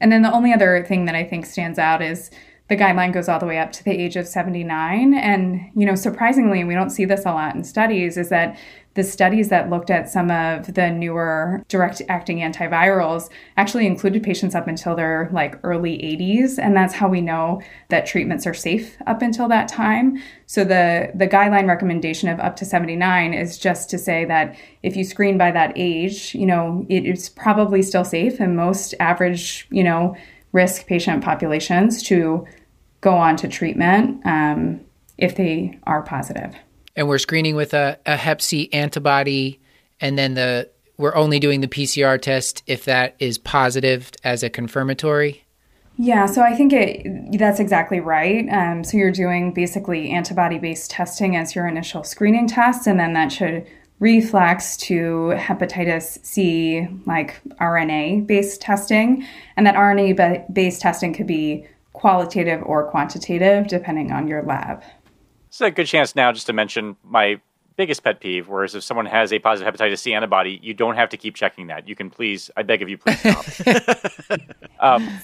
And 0.00 0.12
then 0.12 0.20
the 0.20 0.32
only 0.32 0.52
other 0.52 0.84
thing 0.86 1.06
that 1.06 1.14
I 1.14 1.24
think 1.24 1.46
stands 1.46 1.78
out 1.78 2.02
is 2.02 2.30
the 2.68 2.76
guideline 2.76 3.12
goes 3.12 3.28
all 3.28 3.38
the 3.38 3.46
way 3.46 3.58
up 3.58 3.72
to 3.72 3.84
the 3.84 3.90
age 3.90 4.16
of 4.16 4.26
79. 4.26 5.14
And, 5.14 5.70
you 5.74 5.84
know, 5.84 5.94
surprisingly, 5.94 6.64
we 6.64 6.74
don't 6.74 6.90
see 6.90 7.04
this 7.04 7.26
a 7.26 7.32
lot 7.32 7.54
in 7.54 7.64
studies, 7.64 8.16
is 8.16 8.28
that 8.28 8.58
the 8.94 9.02
studies 9.02 9.48
that 9.48 9.70
looked 9.70 9.90
at 9.90 10.08
some 10.08 10.30
of 10.30 10.74
the 10.74 10.90
newer 10.90 11.62
direct 11.68 12.02
acting 12.08 12.38
antivirals 12.38 13.30
actually 13.56 13.86
included 13.86 14.22
patients 14.22 14.54
up 14.54 14.68
until 14.68 14.94
their 14.94 15.30
like 15.32 15.58
early 15.64 15.96
80s 15.98 16.58
and 16.58 16.76
that's 16.76 16.94
how 16.94 17.08
we 17.08 17.20
know 17.20 17.62
that 17.88 18.06
treatments 18.06 18.46
are 18.46 18.54
safe 18.54 18.96
up 19.06 19.22
until 19.22 19.48
that 19.48 19.68
time. 19.68 20.22
So 20.46 20.64
the 20.64 21.10
the 21.14 21.26
guideline 21.26 21.66
recommendation 21.66 22.28
of 22.28 22.38
up 22.40 22.56
to 22.56 22.64
79 22.64 23.32
is 23.32 23.58
just 23.58 23.88
to 23.90 23.98
say 23.98 24.24
that 24.26 24.56
if 24.82 24.96
you 24.96 25.04
screen 25.04 25.38
by 25.38 25.50
that 25.52 25.72
age 25.76 26.34
you 26.34 26.46
know 26.46 26.84
it 26.88 27.06
is 27.06 27.28
probably 27.28 27.82
still 27.82 28.04
safe 28.04 28.40
in 28.40 28.54
most 28.54 28.94
average 29.00 29.66
you 29.70 29.82
know 29.82 30.16
risk 30.52 30.86
patient 30.86 31.24
populations 31.24 32.02
to 32.02 32.46
go 33.00 33.14
on 33.14 33.36
to 33.36 33.48
treatment 33.48 34.20
um, 34.26 34.80
if 35.16 35.36
they 35.36 35.78
are 35.84 36.02
positive 36.02 36.54
and 36.96 37.08
we're 37.08 37.18
screening 37.18 37.56
with 37.56 37.74
a, 37.74 37.98
a 38.06 38.16
Hep 38.16 38.42
C 38.42 38.68
antibody, 38.72 39.60
and 40.00 40.18
then 40.18 40.34
the 40.34 40.70
we're 40.98 41.14
only 41.14 41.40
doing 41.40 41.60
the 41.60 41.68
PCR 41.68 42.20
test 42.20 42.62
if 42.66 42.84
that 42.84 43.16
is 43.18 43.38
positive 43.38 44.10
as 44.22 44.42
a 44.42 44.50
confirmatory. 44.50 45.44
Yeah, 45.98 46.26
so 46.26 46.42
I 46.42 46.54
think 46.54 46.72
it 46.72 47.38
that's 47.38 47.60
exactly 47.60 48.00
right. 48.00 48.48
Um, 48.48 48.84
so 48.84 48.96
you're 48.96 49.12
doing 49.12 49.52
basically 49.52 50.10
antibody-based 50.10 50.90
testing 50.90 51.36
as 51.36 51.54
your 51.54 51.66
initial 51.66 52.04
screening 52.04 52.48
test, 52.48 52.86
and 52.86 52.98
then 52.98 53.12
that 53.12 53.30
should 53.30 53.66
reflex 53.98 54.76
to 54.76 55.32
hepatitis 55.36 56.24
C, 56.24 56.88
like 57.06 57.40
RNA-based 57.60 58.60
testing, 58.60 59.24
and 59.56 59.66
that 59.66 59.76
RNA-based 59.76 60.80
testing 60.80 61.12
could 61.12 61.26
be 61.26 61.66
qualitative 61.92 62.62
or 62.64 62.90
quantitative 62.90 63.68
depending 63.68 64.10
on 64.10 64.26
your 64.26 64.42
lab. 64.42 64.82
Is 65.52 65.60
a 65.60 65.70
good 65.70 65.86
chance 65.86 66.16
now 66.16 66.32
just 66.32 66.46
to 66.46 66.52
mention 66.52 66.96
my 67.04 67.40
biggest 67.76 68.02
pet 68.02 68.20
peeve, 68.20 68.48
whereas 68.48 68.74
if 68.74 68.82
someone 68.82 69.06
has 69.06 69.32
a 69.32 69.38
positive 69.38 69.72
hepatitis 69.72 69.98
C 69.98 70.14
antibody, 70.14 70.58
you 70.62 70.72
don't 70.72 70.96
have 70.96 71.10
to 71.10 71.16
keep 71.16 71.34
checking 71.34 71.66
that. 71.66 71.86
You 71.86 71.94
can 71.94 72.10
please, 72.10 72.50
I 72.56 72.62
beg 72.62 72.82
of 72.82 72.88
you, 72.88 72.98
please 72.98 73.18
stop. 73.20 74.40
um, 74.80 75.20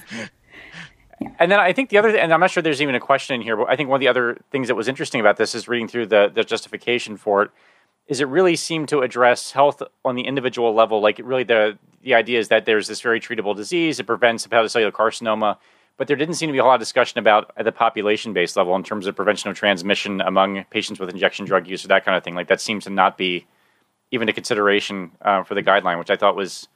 And 1.38 1.50
then 1.50 1.58
I 1.58 1.72
think 1.72 1.90
the 1.90 1.98
other, 1.98 2.16
and 2.16 2.32
I'm 2.32 2.40
not 2.40 2.50
sure 2.50 2.62
there's 2.62 2.82
even 2.82 2.94
a 2.94 3.00
question 3.00 3.34
in 3.34 3.42
here, 3.42 3.56
but 3.56 3.68
I 3.68 3.76
think 3.76 3.88
one 3.88 3.96
of 3.96 4.00
the 4.00 4.08
other 4.08 4.38
things 4.50 4.68
that 4.68 4.74
was 4.74 4.88
interesting 4.88 5.20
about 5.20 5.36
this 5.36 5.54
is 5.54 5.66
reading 5.68 5.88
through 5.88 6.06
the, 6.06 6.30
the 6.32 6.44
justification 6.44 7.16
for 7.16 7.42
it, 7.42 7.50
is 8.06 8.20
it 8.20 8.28
really 8.28 8.56
seemed 8.56 8.88
to 8.88 9.00
address 9.00 9.52
health 9.52 9.82
on 10.04 10.14
the 10.14 10.22
individual 10.22 10.74
level. 10.74 11.00
Like, 11.00 11.20
really, 11.22 11.44
the 11.44 11.78
the 12.02 12.14
idea 12.14 12.38
is 12.38 12.48
that 12.48 12.64
there's 12.64 12.86
this 12.86 13.00
very 13.00 13.20
treatable 13.20 13.56
disease. 13.56 13.98
It 13.98 14.04
prevents 14.04 14.46
hepatocellular 14.46 14.92
carcinoma 14.92 15.58
but 15.98 16.06
there 16.06 16.16
didn't 16.16 16.36
seem 16.36 16.48
to 16.48 16.52
be 16.52 16.58
a 16.58 16.62
whole 16.62 16.70
lot 16.70 16.76
of 16.76 16.80
discussion 16.80 17.18
about 17.18 17.50
at 17.56 17.64
the 17.64 17.72
population 17.72 18.32
based 18.32 18.56
level 18.56 18.74
in 18.76 18.82
terms 18.82 19.06
of 19.06 19.14
prevention 19.14 19.50
of 19.50 19.56
transmission 19.56 20.20
among 20.20 20.64
patients 20.70 20.98
with 20.98 21.10
injection 21.10 21.44
drug 21.44 21.66
use 21.66 21.84
or 21.84 21.88
that 21.88 22.04
kind 22.04 22.16
of 22.16 22.24
thing. 22.24 22.34
Like 22.34 22.48
that 22.48 22.60
seems 22.60 22.84
to 22.84 22.90
not 22.90 23.18
be 23.18 23.46
even 24.10 24.28
a 24.28 24.32
consideration 24.32 25.10
uh, 25.20 25.42
for 25.42 25.54
the 25.54 25.62
guideline, 25.62 25.98
which 25.98 26.08
I 26.10 26.16
thought 26.16 26.36
was 26.36 26.68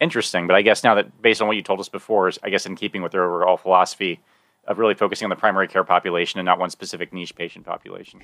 interesting. 0.00 0.46
But 0.46 0.54
I 0.54 0.62
guess 0.62 0.84
now 0.84 0.94
that 0.94 1.20
based 1.20 1.40
on 1.40 1.48
what 1.48 1.56
you 1.56 1.62
told 1.62 1.80
us 1.80 1.88
before, 1.88 2.28
is 2.28 2.38
I 2.42 2.50
guess 2.50 2.66
in 2.66 2.76
keeping 2.76 3.02
with 3.02 3.12
their 3.12 3.24
overall 3.24 3.56
philosophy 3.56 4.20
of 4.66 4.78
really 4.78 4.94
focusing 4.94 5.24
on 5.24 5.30
the 5.30 5.36
primary 5.36 5.66
care 5.66 5.82
population 5.82 6.38
and 6.38 6.44
not 6.44 6.58
one 6.58 6.68
specific 6.68 7.10
niche 7.10 7.34
patient 7.34 7.64
population. 7.64 8.20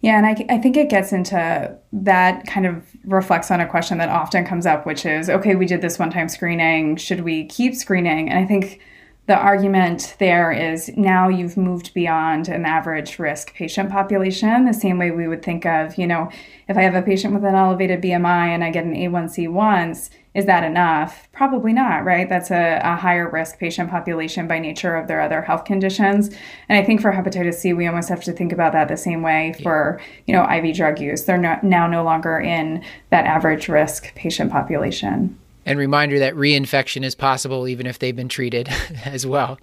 Yeah, 0.00 0.16
and 0.16 0.26
I, 0.26 0.44
I 0.52 0.58
think 0.58 0.76
it 0.76 0.90
gets 0.90 1.12
into 1.12 1.78
that 1.92 2.44
kind 2.48 2.66
of 2.66 2.84
reflects 3.04 3.52
on 3.52 3.60
a 3.60 3.68
question 3.68 3.98
that 3.98 4.08
often 4.08 4.44
comes 4.44 4.66
up, 4.66 4.84
which 4.84 5.06
is 5.06 5.30
okay, 5.30 5.54
we 5.54 5.64
did 5.64 5.80
this 5.82 5.96
one 5.96 6.10
time 6.10 6.28
screening. 6.28 6.96
Should 6.96 7.20
we 7.20 7.44
keep 7.46 7.76
screening? 7.76 8.28
And 8.28 8.36
I 8.36 8.44
think 8.44 8.80
the 9.26 9.36
argument 9.36 10.14
there 10.20 10.52
is 10.52 10.96
now 10.96 11.28
you've 11.28 11.56
moved 11.56 11.92
beyond 11.94 12.48
an 12.48 12.64
average 12.64 13.18
risk 13.18 13.54
patient 13.54 13.90
population, 13.90 14.66
the 14.66 14.72
same 14.72 14.98
way 14.98 15.10
we 15.10 15.26
would 15.26 15.42
think 15.42 15.66
of, 15.66 15.98
you 15.98 16.06
know, 16.06 16.30
if 16.68 16.76
I 16.76 16.82
have 16.82 16.94
a 16.94 17.02
patient 17.02 17.34
with 17.34 17.44
an 17.44 17.56
elevated 17.56 18.00
BMI 18.00 18.48
and 18.48 18.62
I 18.62 18.70
get 18.70 18.84
an 18.84 18.94
A1C 18.94 19.50
once, 19.50 20.10
is 20.34 20.46
that 20.46 20.62
enough? 20.62 21.28
Probably 21.32 21.72
not, 21.72 22.04
right? 22.04 22.28
That's 22.28 22.52
a, 22.52 22.80
a 22.84 22.94
higher 22.94 23.28
risk 23.28 23.58
patient 23.58 23.90
population 23.90 24.46
by 24.46 24.60
nature 24.60 24.94
of 24.94 25.08
their 25.08 25.20
other 25.20 25.42
health 25.42 25.64
conditions. 25.64 26.28
And 26.68 26.78
I 26.78 26.84
think 26.84 27.00
for 27.00 27.10
hepatitis 27.10 27.54
C, 27.54 27.72
we 27.72 27.86
almost 27.86 28.08
have 28.10 28.22
to 28.24 28.32
think 28.32 28.52
about 28.52 28.72
that 28.74 28.86
the 28.86 28.96
same 28.96 29.22
way 29.22 29.56
for, 29.62 30.00
you 30.26 30.34
know, 30.34 30.48
IV 30.48 30.76
drug 30.76 31.00
use. 31.00 31.24
They're 31.24 31.38
not, 31.38 31.64
now 31.64 31.88
no 31.88 32.04
longer 32.04 32.38
in 32.38 32.84
that 33.10 33.24
average 33.24 33.68
risk 33.68 34.14
patient 34.14 34.52
population. 34.52 35.36
And 35.66 35.78
reminder 35.78 36.18
that 36.20 36.34
reinfection 36.34 37.04
is 37.04 37.14
possible 37.14 37.68
even 37.68 37.86
if 37.86 37.98
they've 37.98 38.16
been 38.16 38.28
treated 38.28 38.68
as 39.04 39.26
well. 39.26 39.58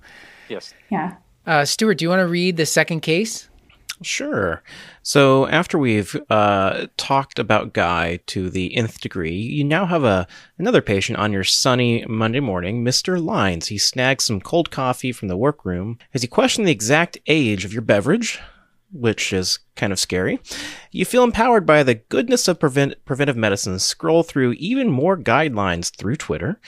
Yes. 0.49 0.73
Yeah. 0.91 1.15
Uh, 1.45 1.65
Stuart, 1.65 1.97
do 1.97 2.05
you 2.05 2.09
want 2.09 2.19
to 2.19 2.27
read 2.27 2.57
the 2.57 2.65
second 2.65 2.99
case? 2.99 3.49
Sure. 4.01 4.63
So 5.01 5.47
after 5.47 5.77
we've 5.77 6.15
uh, 6.29 6.87
talked 6.97 7.39
about 7.39 7.73
Guy 7.73 8.19
to 8.27 8.49
the 8.49 8.75
nth 8.75 8.99
degree, 8.99 9.35
you 9.35 9.63
now 9.63 9.85
have 9.85 10.03
a 10.03 10.27
another 10.57 10.81
patient 10.81 11.19
on 11.19 11.31
your 11.31 11.43
sunny 11.43 12.05
Monday 12.07 12.39
morning, 12.39 12.83
Mr. 12.83 13.23
Lines. 13.23 13.67
He 13.67 13.77
snags 13.77 14.25
some 14.25 14.41
cold 14.41 14.71
coffee 14.71 15.11
from 15.11 15.27
the 15.27 15.37
workroom. 15.37 15.99
As 16.13 16.21
he 16.21 16.27
questioned 16.27 16.67
the 16.67 16.71
exact 16.71 17.17
age 17.27 17.65
of 17.65 17.73
your 17.73 17.81
beverage, 17.81 18.39
which 18.93 19.33
is 19.33 19.59
kind 19.75 19.91
of 19.91 19.99
scary. 19.99 20.39
You 20.91 21.05
feel 21.05 21.23
empowered 21.23 21.65
by 21.65 21.83
the 21.83 21.95
goodness 21.95 22.47
of 22.47 22.59
prevent- 22.59 23.03
preventive 23.05 23.35
medicine. 23.35 23.79
Scroll 23.79 24.23
through 24.23 24.53
even 24.53 24.89
more 24.89 25.17
guidelines 25.17 25.93
through 25.93 26.15
Twitter. 26.15 26.59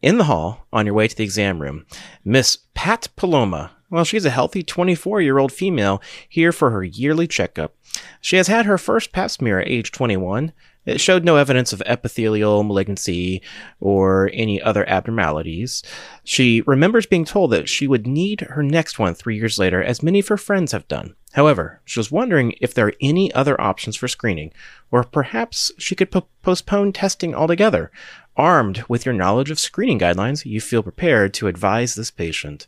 In 0.00 0.18
the 0.18 0.24
hall, 0.24 0.66
on 0.72 0.86
your 0.86 0.94
way 0.94 1.06
to 1.06 1.16
the 1.16 1.24
exam 1.24 1.62
room, 1.62 1.86
Miss 2.24 2.58
Pat 2.74 3.08
Paloma. 3.14 3.72
Well, 3.88 4.04
she's 4.04 4.24
a 4.24 4.30
healthy 4.30 4.62
24 4.62 5.20
year 5.20 5.38
old 5.38 5.52
female 5.52 6.00
here 6.28 6.50
for 6.50 6.70
her 6.70 6.82
yearly 6.82 7.28
checkup. 7.28 7.74
She 8.20 8.36
has 8.36 8.48
had 8.48 8.66
her 8.66 8.78
first 8.78 9.12
pap 9.12 9.30
smear 9.30 9.60
at 9.60 9.68
age 9.68 9.92
21. 9.92 10.52
It 10.84 11.00
showed 11.00 11.24
no 11.24 11.36
evidence 11.36 11.72
of 11.72 11.82
epithelial 11.86 12.64
malignancy 12.64 13.40
or 13.80 14.30
any 14.32 14.60
other 14.60 14.88
abnormalities. 14.88 15.82
She 16.24 16.62
remembers 16.66 17.06
being 17.06 17.24
told 17.24 17.52
that 17.52 17.68
she 17.68 17.86
would 17.86 18.06
need 18.06 18.40
her 18.40 18.62
next 18.62 18.98
one 18.98 19.14
three 19.14 19.36
years 19.36 19.58
later, 19.58 19.82
as 19.82 20.02
many 20.02 20.18
of 20.18 20.28
her 20.28 20.36
friends 20.36 20.72
have 20.72 20.88
done. 20.88 21.14
However, 21.34 21.80
she 21.84 21.98
was 21.98 22.10
wondering 22.10 22.54
if 22.60 22.74
there 22.74 22.88
are 22.88 22.94
any 23.00 23.32
other 23.32 23.58
options 23.60 23.96
for 23.96 24.08
screening, 24.08 24.52
or 24.90 25.04
perhaps 25.04 25.70
she 25.78 25.94
could 25.94 26.10
po- 26.10 26.26
postpone 26.42 26.92
testing 26.92 27.34
altogether. 27.34 27.90
Armed 28.36 28.84
with 28.88 29.06
your 29.06 29.14
knowledge 29.14 29.50
of 29.50 29.60
screening 29.60 29.98
guidelines, 29.98 30.44
you 30.44 30.60
feel 30.60 30.82
prepared 30.82 31.32
to 31.34 31.48
advise 31.48 31.94
this 31.94 32.10
patient. 32.10 32.66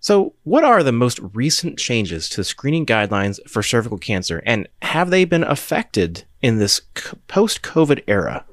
So, 0.00 0.34
what 0.44 0.64
are 0.64 0.82
the 0.82 0.92
most 0.92 1.18
recent 1.34 1.78
changes 1.78 2.28
to 2.30 2.36
the 2.38 2.44
screening 2.44 2.86
guidelines 2.86 3.40
for 3.48 3.62
cervical 3.62 3.98
cancer, 3.98 4.42
and 4.46 4.68
have 4.82 5.10
they 5.10 5.24
been 5.24 5.42
affected 5.44 6.24
in 6.40 6.58
this 6.58 6.80
post 7.26 7.62
COVID 7.62 8.04
era? 8.06 8.44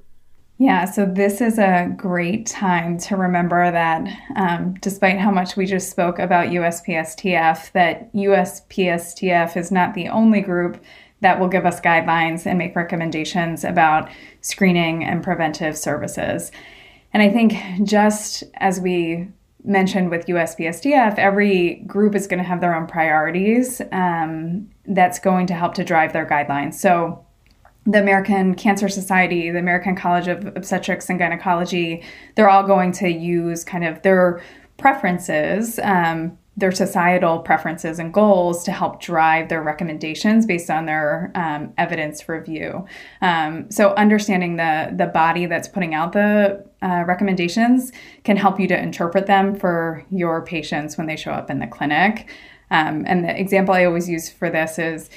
Yeah, 0.57 0.85
so 0.85 1.05
this 1.05 1.41
is 1.41 1.59
a 1.59 1.93
great 1.97 2.45
time 2.45 2.97
to 2.99 3.17
remember 3.17 3.69
that 3.71 4.07
um, 4.37 4.75
despite 4.75 5.19
how 5.19 5.29
much 5.29 5.57
we 5.57 5.65
just 5.65 5.91
spoke 5.91 6.17
about 6.17 6.47
USPSTF, 6.47 7.73
that 7.73 8.13
USPSTF 8.13 9.57
is 9.57 9.69
not 9.69 9.93
the 9.93 10.07
only 10.07 10.39
group 10.39 10.81
that 11.19 11.39
will 11.39 11.49
give 11.49 11.65
us 11.65 11.81
guidelines 11.81 12.45
and 12.45 12.57
make 12.57 12.75
recommendations 12.75 13.65
about 13.65 14.09
screening 14.41 15.03
and 15.03 15.23
preventive 15.23 15.77
services. 15.77 16.51
And 17.13 17.21
I 17.21 17.29
think 17.29 17.53
just 17.83 18.43
as 18.55 18.79
we 18.79 19.27
mentioned 19.65 20.09
with 20.09 20.25
USPSTF, 20.27 21.17
every 21.17 21.75
group 21.87 22.15
is 22.15 22.27
going 22.27 22.37
to 22.37 22.43
have 22.43 22.61
their 22.61 22.75
own 22.75 22.87
priorities 22.87 23.81
um, 23.91 24.69
that's 24.85 25.19
going 25.19 25.47
to 25.47 25.53
help 25.53 25.73
to 25.75 25.83
drive 25.83 26.13
their 26.13 26.25
guidelines. 26.25 26.75
So, 26.75 27.21
the 27.87 27.99
American 27.99 28.55
Cancer 28.55 28.89
Society, 28.89 29.51
the 29.51 29.59
American 29.59 29.95
College 29.95 30.27
of 30.27 30.47
Obstetrics 30.55 31.07
and 31.07 31.19
Gynecology, 31.19 32.03
they're 32.33 32.49
all 32.49 32.65
going 32.65 32.91
to 32.93 33.09
use 33.09 33.63
kind 33.63 33.85
of 33.85 34.01
their 34.01 34.41
preferences 34.77 35.79
um, 35.83 36.35
their 36.57 36.71
societal 36.71 37.39
preferences 37.39 37.99
and 37.99 38.13
goals 38.13 38.63
to 38.63 38.71
help 38.71 39.01
drive 39.01 39.49
their 39.49 39.61
recommendations 39.61 40.45
based 40.45 40.69
on 40.69 40.85
their 40.85 41.31
um, 41.35 41.73
evidence 41.77 42.29
review. 42.29 42.85
Um, 43.21 43.69
so 43.69 43.93
understanding 43.95 44.55
the 44.55 44.93
the 44.95 45.07
body 45.07 45.45
that's 45.45 45.67
putting 45.67 45.93
out 45.93 46.13
the 46.13 46.65
uh, 46.81 47.03
recommendations 47.05 47.91
can 48.23 48.37
help 48.37 48.59
you 48.59 48.67
to 48.67 48.81
interpret 48.81 49.25
them 49.25 49.55
for 49.55 50.05
your 50.09 50.45
patients 50.45 50.97
when 50.97 51.07
they 51.07 51.17
show 51.17 51.31
up 51.31 51.49
in 51.49 51.59
the 51.59 51.67
clinic. 51.67 52.29
Um, 52.71 53.03
and 53.07 53.23
the 53.23 53.39
example 53.39 53.73
I 53.73 53.85
always 53.85 54.09
use 54.09 54.29
for 54.29 54.49
this 54.49 54.79
is 54.79 55.09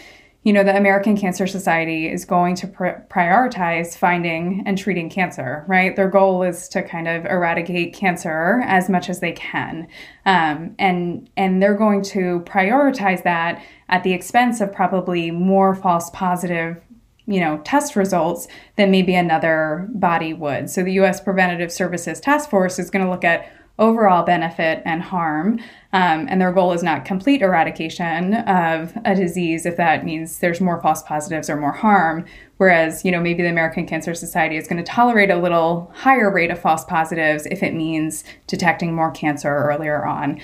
you 0.44 0.52
know, 0.52 0.62
the 0.62 0.76
American 0.76 1.16
Cancer 1.16 1.46
Society 1.46 2.08
is 2.08 2.24
going 2.24 2.54
to 2.56 2.68
pr- 2.68 3.02
prioritize 3.10 3.96
finding 3.96 4.62
and 4.66 4.78
treating 4.78 5.10
cancer, 5.10 5.64
right? 5.66 5.96
Their 5.96 6.08
goal 6.08 6.42
is 6.42 6.68
to 6.68 6.82
kind 6.82 7.08
of 7.08 7.26
eradicate 7.26 7.92
cancer 7.92 8.62
as 8.64 8.88
much 8.88 9.10
as 9.10 9.20
they 9.20 9.32
can, 9.32 9.88
um, 10.26 10.74
and 10.78 11.28
and 11.36 11.62
they're 11.62 11.74
going 11.74 12.02
to 12.04 12.40
prioritize 12.46 13.24
that 13.24 13.62
at 13.88 14.04
the 14.04 14.12
expense 14.12 14.60
of 14.60 14.72
probably 14.72 15.30
more 15.30 15.74
false 15.74 16.08
positive 16.10 16.80
you 17.26 17.40
know 17.40 17.58
test 17.58 17.96
results 17.96 18.48
than 18.76 18.90
maybe 18.90 19.14
another 19.14 19.86
body 19.92 20.32
would 20.32 20.70
so 20.70 20.82
the 20.82 20.92
us 20.92 21.20
preventative 21.20 21.70
services 21.70 22.20
task 22.20 22.48
force 22.48 22.78
is 22.78 22.88
going 22.88 23.04
to 23.04 23.10
look 23.10 23.22
at 23.22 23.52
overall 23.78 24.24
benefit 24.24 24.82
and 24.84 25.02
harm. 25.02 25.60
Um, 25.92 26.26
and 26.28 26.38
their 26.38 26.52
goal 26.52 26.72
is 26.72 26.82
not 26.82 27.06
complete 27.06 27.40
eradication 27.40 28.34
of 28.34 28.92
a 29.06 29.14
disease 29.14 29.64
if 29.64 29.78
that 29.78 30.04
means 30.04 30.40
there's 30.40 30.60
more 30.60 30.80
false 30.82 31.02
positives 31.02 31.48
or 31.48 31.56
more 31.56 31.72
harm. 31.72 32.26
Whereas, 32.58 33.04
you 33.04 33.10
know, 33.10 33.20
maybe 33.20 33.42
the 33.42 33.48
American 33.48 33.86
Cancer 33.86 34.14
Society 34.14 34.56
is 34.56 34.68
going 34.68 34.82
to 34.84 34.90
tolerate 34.90 35.30
a 35.30 35.36
little 35.36 35.90
higher 35.94 36.30
rate 36.30 36.50
of 36.50 36.58
false 36.58 36.84
positives 36.84 37.46
if 37.46 37.62
it 37.62 37.72
means 37.72 38.24
detecting 38.46 38.94
more 38.94 39.10
cancer 39.12 39.48
earlier 39.48 40.04
on. 40.04 40.40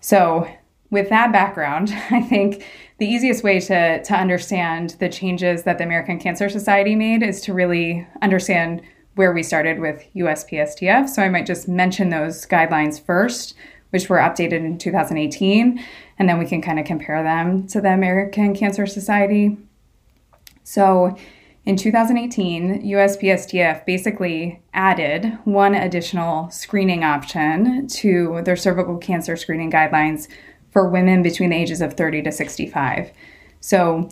So, 0.00 0.48
with 0.90 1.08
that 1.08 1.32
background, 1.32 1.90
I 2.10 2.20
think 2.20 2.66
the 2.98 3.06
easiest 3.06 3.42
way 3.42 3.60
to, 3.60 4.02
to 4.02 4.14
understand 4.14 4.96
the 5.00 5.08
changes 5.08 5.62
that 5.62 5.78
the 5.78 5.84
American 5.84 6.18
Cancer 6.18 6.48
Society 6.48 6.94
made 6.94 7.22
is 7.22 7.40
to 7.42 7.54
really 7.54 8.06
understand 8.20 8.82
where 9.14 9.32
we 9.32 9.42
started 9.42 9.80
with 9.80 10.04
USPSTF. 10.14 11.08
So 11.08 11.22
I 11.22 11.28
might 11.28 11.46
just 11.46 11.68
mention 11.68 12.10
those 12.10 12.46
guidelines 12.46 13.04
first, 13.04 13.54
which 13.94 14.08
were 14.08 14.18
updated 14.18 14.64
in 14.64 14.76
2018, 14.76 15.80
and 16.18 16.28
then 16.28 16.36
we 16.36 16.46
can 16.46 16.60
kind 16.60 16.80
of 16.80 16.84
compare 16.84 17.22
them 17.22 17.64
to 17.68 17.80
the 17.80 17.92
American 17.92 18.52
Cancer 18.52 18.86
Society. 18.86 19.56
So 20.64 21.16
in 21.64 21.76
2018, 21.76 22.82
USPSTF 22.82 23.86
basically 23.86 24.60
added 24.74 25.38
one 25.44 25.76
additional 25.76 26.50
screening 26.50 27.04
option 27.04 27.86
to 27.86 28.42
their 28.44 28.56
cervical 28.56 28.98
cancer 28.98 29.36
screening 29.36 29.70
guidelines 29.70 30.26
for 30.72 30.88
women 30.88 31.22
between 31.22 31.50
the 31.50 31.56
ages 31.56 31.80
of 31.80 31.94
30 31.94 32.22
to 32.22 32.32
65. 32.32 33.12
So 33.60 34.08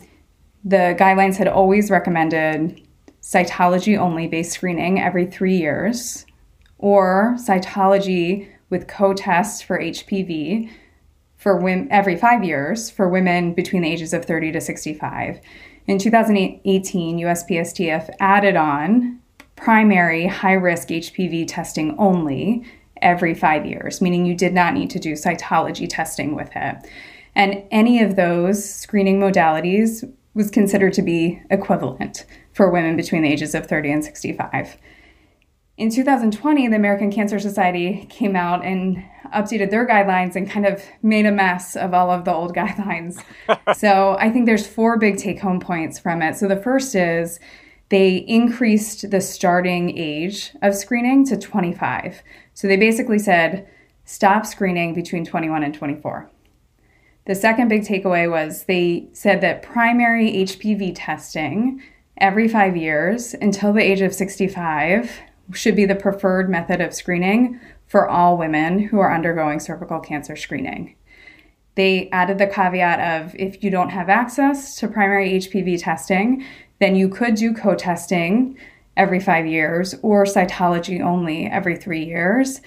the 0.64 0.94
guidelines 0.96 1.38
had 1.38 1.48
always 1.48 1.90
recommended 1.90 2.80
cytology 3.20 3.98
only 3.98 4.28
based 4.28 4.52
screening 4.52 5.00
every 5.00 5.26
three 5.26 5.56
years, 5.56 6.24
or 6.78 7.34
cytology 7.36 8.48
with 8.72 8.88
co 8.88 9.12
tests 9.12 9.60
for 9.60 9.78
HPV 9.78 10.70
for 11.36 11.58
women 11.58 11.86
every 11.90 12.16
five 12.16 12.42
years 12.42 12.90
for 12.90 13.08
women 13.08 13.52
between 13.52 13.82
the 13.82 13.92
ages 13.92 14.14
of 14.14 14.24
30 14.24 14.50
to 14.52 14.60
65. 14.60 15.40
In 15.86 15.98
2018, 15.98 17.18
USPSTF 17.18 18.10
added 18.18 18.56
on 18.56 19.20
primary 19.56 20.26
high 20.26 20.54
risk 20.54 20.88
HPV 20.88 21.46
testing 21.46 21.94
only 21.98 22.64
every 23.02 23.34
five 23.34 23.66
years, 23.66 24.00
meaning 24.00 24.24
you 24.24 24.34
did 24.34 24.54
not 24.54 24.72
need 24.72 24.88
to 24.90 24.98
do 24.98 25.12
cytology 25.12 25.86
testing 25.88 26.34
with 26.34 26.50
it. 26.56 26.76
And 27.34 27.64
any 27.70 28.02
of 28.02 28.16
those 28.16 28.64
screening 28.64 29.20
modalities 29.20 30.10
was 30.34 30.50
considered 30.50 30.94
to 30.94 31.02
be 31.02 31.42
equivalent 31.50 32.24
for 32.54 32.70
women 32.70 32.96
between 32.96 33.22
the 33.22 33.32
ages 33.32 33.54
of 33.54 33.66
30 33.66 33.92
and 33.92 34.04
65. 34.04 34.78
In 35.78 35.90
2020, 35.90 36.68
the 36.68 36.76
American 36.76 37.10
Cancer 37.10 37.38
Society 37.38 38.06
came 38.10 38.36
out 38.36 38.64
and 38.64 39.02
updated 39.34 39.70
their 39.70 39.86
guidelines 39.86 40.36
and 40.36 40.48
kind 40.48 40.66
of 40.66 40.84
made 41.02 41.24
a 41.24 41.32
mess 41.32 41.76
of 41.76 41.94
all 41.94 42.10
of 42.10 42.24
the 42.24 42.32
old 42.32 42.54
guidelines. 42.56 43.22
so 43.76 44.16
I 44.18 44.30
think 44.30 44.46
there's 44.46 44.66
four 44.66 44.98
big 44.98 45.16
take 45.16 45.40
home 45.40 45.60
points 45.60 45.98
from 45.98 46.20
it. 46.20 46.36
So 46.36 46.46
the 46.46 46.56
first 46.56 46.94
is 46.94 47.40
they 47.88 48.16
increased 48.16 49.10
the 49.10 49.20
starting 49.20 49.96
age 49.96 50.52
of 50.62 50.74
screening 50.74 51.26
to 51.26 51.38
25. 51.38 52.22
So 52.54 52.68
they 52.68 52.76
basically 52.76 53.18
said 53.18 53.66
stop 54.04 54.44
screening 54.44 54.94
between 54.94 55.24
21 55.24 55.62
and 55.62 55.74
24. 55.74 56.30
The 57.24 57.34
second 57.34 57.68
big 57.68 57.82
takeaway 57.82 58.30
was 58.30 58.64
they 58.64 59.08
said 59.12 59.40
that 59.40 59.62
primary 59.62 60.32
HPV 60.32 60.92
testing 60.96 61.82
every 62.18 62.48
five 62.48 62.76
years 62.76 63.34
until 63.34 63.72
the 63.72 63.80
age 63.80 64.00
of 64.00 64.14
65 64.14 65.22
should 65.52 65.76
be 65.76 65.84
the 65.84 65.94
preferred 65.94 66.48
method 66.48 66.80
of 66.80 66.94
screening 66.94 67.60
for 67.86 68.08
all 68.08 68.36
women 68.36 68.78
who 68.78 68.98
are 68.98 69.14
undergoing 69.14 69.60
cervical 69.60 70.00
cancer 70.00 70.36
screening. 70.36 70.96
They 71.74 72.10
added 72.10 72.38
the 72.38 72.46
caveat 72.46 73.22
of 73.22 73.34
if 73.34 73.62
you 73.64 73.70
don't 73.70 73.90
have 73.90 74.08
access 74.08 74.76
to 74.76 74.88
primary 74.88 75.30
HPV 75.32 75.82
testing, 75.82 76.44
then 76.80 76.96
you 76.96 77.08
could 77.08 77.34
do 77.34 77.54
co 77.54 77.74
testing 77.74 78.58
every 78.96 79.20
five 79.20 79.46
years 79.46 79.94
or 80.02 80.24
cytology 80.24 81.00
only 81.00 81.46
every 81.46 81.76
three 81.76 82.04
years. 82.04 82.60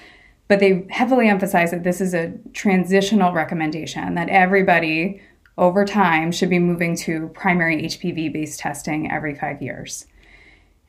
But 0.47 0.59
they 0.59 0.85
heavily 0.89 1.27
emphasize 1.27 1.71
that 1.71 1.83
this 1.83 2.01
is 2.01 2.13
a 2.13 2.33
transitional 2.53 3.33
recommendation, 3.33 4.15
that 4.15 4.29
everybody 4.29 5.21
over 5.57 5.85
time 5.85 6.31
should 6.31 6.49
be 6.49 6.59
moving 6.59 6.95
to 6.97 7.29
primary 7.29 7.83
HPV 7.83 8.31
based 8.31 8.59
testing 8.59 9.11
every 9.11 9.33
five 9.35 9.61
years. 9.61 10.05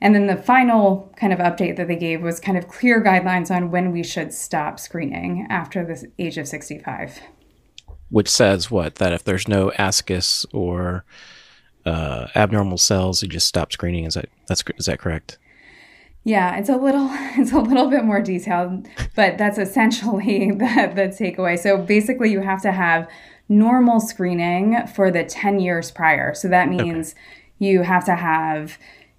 And 0.01 0.15
then 0.15 0.27
the 0.27 0.37
final 0.37 1.13
kind 1.17 1.33
of 1.33 1.39
update 1.39 1.77
that 1.77 1.89
they 1.89 1.97
gave 1.97 2.23
was 2.23 2.39
kind 2.39 2.59
of 2.59 2.69
clear 2.69 3.03
guidelines 3.03 3.51
on 3.51 3.71
when 3.71 3.93
we 3.93 4.03
should 4.03 4.33
stop 4.33 4.79
screening 4.79 5.47
after 5.49 5.85
the 5.85 6.11
age 6.19 6.37
of 6.37 6.47
65. 6.47 7.21
Which 8.11 8.29
says 8.29 8.71
what? 8.71 8.97
That 8.97 9.13
if 9.13 9.25
there's 9.25 9.49
no 9.49 9.73
ascus 9.79 10.45
or 10.53 11.05
uh, 11.85 12.29
abnormal 12.37 12.79
cells, 12.79 13.23
you 13.23 13.29
just 13.29 13.49
stop 13.49 13.73
screening. 13.73 14.05
Is 14.05 14.15
that 14.15 14.29
that's 14.49 14.63
is 14.77 14.87
that 14.87 14.99
correct? 14.99 15.39
Yeah, 16.25 16.57
it's 16.57 16.69
a 16.69 16.77
little 16.77 17.09
it's 17.13 17.53
a 17.53 17.59
little 17.59 17.89
bit 17.89 18.05
more 18.05 18.21
detailed, 18.21 18.87
but 19.15 19.39
that's 19.39 19.59
essentially 19.59 20.51
the 20.53 20.93
the 20.95 21.09
takeaway. 21.09 21.59
So 21.59 21.79
basically, 21.79 22.31
you 22.31 22.41
have 22.41 22.63
to 22.63 22.73
have 22.73 23.09
normal 23.49 24.01
screening 24.01 24.87
for 24.89 25.11
the 25.11 25.25
10 25.25 25.61
years 25.61 25.91
prior. 25.93 26.35
So 26.35 26.49
that 26.49 26.69
means 26.69 27.13
okay. 27.13 27.21
you 27.61 27.83
have 27.83 28.05
to 28.07 28.17
have 28.17 28.77